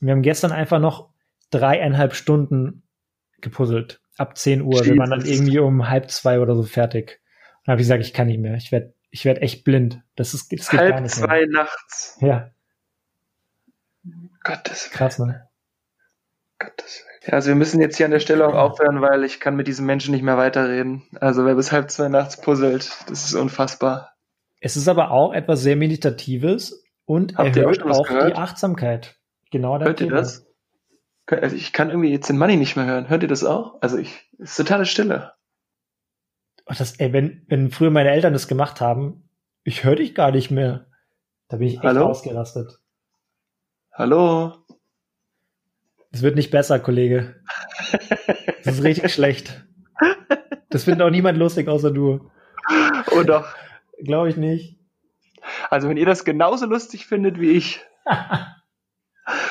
Und 0.00 0.06
wir 0.06 0.12
haben 0.12 0.22
gestern 0.22 0.52
einfach 0.52 0.78
noch 0.78 1.10
dreieinhalb 1.50 2.14
Stunden 2.14 2.82
gepuzzelt. 3.40 4.00
Ab 4.16 4.36
10 4.36 4.62
Uhr. 4.62 4.72
Jesus. 4.72 4.86
Wir 4.86 4.96
waren 4.98 5.10
dann 5.10 5.24
irgendwie 5.24 5.58
um 5.58 5.88
halb 5.88 6.10
zwei 6.10 6.40
oder 6.40 6.54
so 6.54 6.62
fertig. 6.62 7.20
Dann 7.64 7.72
habe 7.72 7.80
ich 7.80 7.86
gesagt, 7.86 8.02
ich 8.02 8.14
kann 8.14 8.28
nicht 8.28 8.40
mehr. 8.40 8.54
Ich 8.54 8.72
werde 8.72 8.94
ich 9.10 9.24
werd 9.24 9.40
echt 9.42 9.64
blind. 9.64 10.02
Das 10.14 10.34
ist 10.34 10.52
das 10.52 10.70
geht 10.70 10.80
halb 10.80 10.90
gar 10.92 11.00
nicht 11.00 11.14
zwei 11.14 11.40
mehr. 11.40 11.48
nachts. 11.48 12.18
Ja. 12.20 12.50
Gottes 14.42 14.86
Willen. 14.86 14.92
Krass, 14.96 15.18
ne? 15.18 15.48
Gottes 16.58 17.02
Willen. 17.04 17.20
Ja, 17.26 17.32
also 17.34 17.48
wir 17.48 17.56
müssen 17.56 17.80
jetzt 17.80 17.96
hier 17.96 18.06
an 18.06 18.12
der 18.12 18.20
Stelle 18.20 18.46
auch 18.46 18.54
aufhören, 18.54 19.00
weil 19.00 19.24
ich 19.24 19.40
kann 19.40 19.56
mit 19.56 19.66
diesem 19.66 19.84
Menschen 19.84 20.12
nicht 20.12 20.22
mehr 20.22 20.36
weiterreden. 20.36 21.02
Also 21.20 21.44
wer 21.44 21.56
bis 21.56 21.72
halb 21.72 21.90
zwei 21.90 22.08
nachts 22.08 22.40
puzzelt, 22.40 22.90
das 23.08 23.24
ist 23.24 23.34
unfassbar. 23.34 24.12
Es 24.60 24.76
ist 24.76 24.88
aber 24.88 25.10
auch 25.10 25.32
etwas 25.32 25.60
sehr 25.60 25.76
Meditatives 25.76 26.84
und 27.04 27.36
Habt 27.36 27.56
erhöht 27.56 27.82
auch 27.82 28.06
gehört? 28.06 28.30
die 28.30 28.36
Achtsamkeit. 28.36 29.16
Genau 29.50 29.78
Hört 29.78 29.98
Thema. 29.98 30.10
ihr 30.12 30.16
das? 30.16 30.46
Also 31.26 31.56
ich 31.56 31.72
kann 31.72 31.90
irgendwie 31.90 32.10
jetzt 32.12 32.28
den 32.28 32.38
Money 32.38 32.56
nicht 32.56 32.76
mehr 32.76 32.86
hören. 32.86 33.08
Hört 33.08 33.22
ihr 33.22 33.28
das 33.28 33.44
auch? 33.44 33.80
Also 33.80 33.98
ich, 33.98 34.30
ist 34.38 34.56
totale 34.56 34.86
Stille. 34.86 35.32
Das, 36.66 36.96
ey, 36.98 37.12
wenn, 37.12 37.44
wenn 37.48 37.70
früher 37.70 37.90
meine 37.90 38.10
Eltern 38.10 38.32
das 38.32 38.48
gemacht 38.48 38.80
haben, 38.80 39.28
ich 39.64 39.84
höre 39.84 39.96
dich 39.96 40.14
gar 40.14 40.30
nicht 40.30 40.50
mehr. 40.50 40.86
Da 41.48 41.56
bin 41.58 41.68
ich 41.68 41.74
echt 41.74 41.84
Hallo? 41.84 42.06
ausgerastet. 42.06 42.78
Hallo? 43.92 44.54
Es 46.12 46.22
wird 46.22 46.36
nicht 46.36 46.50
besser, 46.50 46.78
Kollege. 46.80 47.40
Das 48.64 48.78
ist 48.78 48.82
richtig 48.84 49.12
schlecht. 49.14 49.64
Das 50.70 50.84
findet 50.84 51.02
auch 51.02 51.10
niemand 51.10 51.38
lustig 51.38 51.68
außer 51.68 51.90
du. 51.92 52.30
Oh 53.12 53.22
doch. 53.22 53.46
Glaube 54.02 54.28
ich 54.28 54.36
nicht. 54.36 54.78
Also 55.70 55.88
wenn 55.88 55.96
ihr 55.96 56.06
das 56.06 56.24
genauso 56.24 56.66
lustig 56.66 57.06
findet 57.06 57.40
wie 57.40 57.50
ich, 57.52 57.80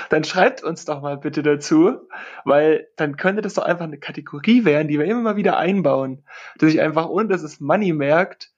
dann 0.10 0.24
schreibt 0.24 0.64
uns 0.64 0.86
doch 0.86 1.01
mal 1.01 1.18
bitte 1.18 1.43
dazu, 1.43 2.08
weil 2.43 2.88
dann 2.97 3.18
könnte 3.18 3.41
das 3.41 3.56
doch 3.56 3.64
einfach 3.64 3.86
eine 3.86 3.99
Kategorie 3.99 4.66
werden, 4.66 4.88
die 4.88 4.99
wir 4.99 5.06
immer 5.06 5.22
mal 5.22 5.36
wieder 5.36 5.58
einbauen, 5.58 6.26
dass 6.58 6.74
ich 6.74 6.82
einfach, 6.82 7.08
ohne 7.08 7.28
dass 7.28 7.43
es 7.43 7.60
Money 7.60 7.93
merkt, 7.93 8.51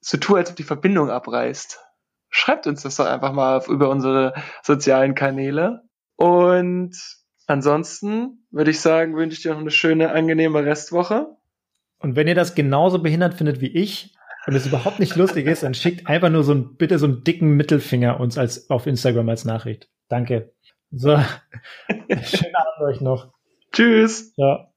so 0.00 0.18
tue, 0.18 0.38
als 0.38 0.50
ob 0.50 0.56
die 0.56 0.64
Verbindung 0.64 1.10
abreißt. 1.10 1.80
Schreibt 2.28 2.66
uns 2.66 2.82
das 2.82 2.96
doch 2.96 3.06
einfach 3.06 3.32
mal 3.32 3.62
über 3.68 3.88
unsere 3.90 4.34
sozialen 4.62 5.14
Kanäle. 5.14 5.82
Und 6.16 6.96
ansonsten 7.46 8.46
würde 8.50 8.70
ich 8.70 8.80
sagen, 8.80 9.16
wünsche 9.16 9.36
ich 9.36 9.42
dir 9.42 9.52
noch 9.52 9.60
eine 9.60 9.70
schöne, 9.70 10.12
angenehme 10.12 10.64
Restwoche. 10.64 11.36
Und 11.98 12.16
wenn 12.16 12.26
ihr 12.26 12.34
das 12.34 12.54
genauso 12.54 13.00
behindert 13.00 13.34
findet 13.34 13.60
wie 13.60 13.68
ich 13.68 14.16
und 14.46 14.54
es 14.54 14.66
überhaupt 14.66 14.98
nicht 14.98 15.14
lustig 15.14 15.46
ist, 15.46 15.62
dann 15.62 15.74
schickt 15.74 16.08
einfach 16.08 16.30
nur 16.30 16.42
so 16.42 16.52
ein, 16.52 16.76
bitte 16.76 16.98
so 16.98 17.06
einen 17.06 17.22
dicken 17.22 17.50
Mittelfinger 17.56 18.18
uns 18.18 18.38
als, 18.38 18.70
auf 18.70 18.86
Instagram 18.86 19.28
als 19.28 19.44
Nachricht. 19.44 19.88
Danke. 20.08 20.52
So, 20.90 21.16
schönen 21.88 22.54
Abend 22.54 22.80
euch 22.82 23.00
noch. 23.00 23.32
Tschüss. 23.72 24.34
Ja. 24.36 24.71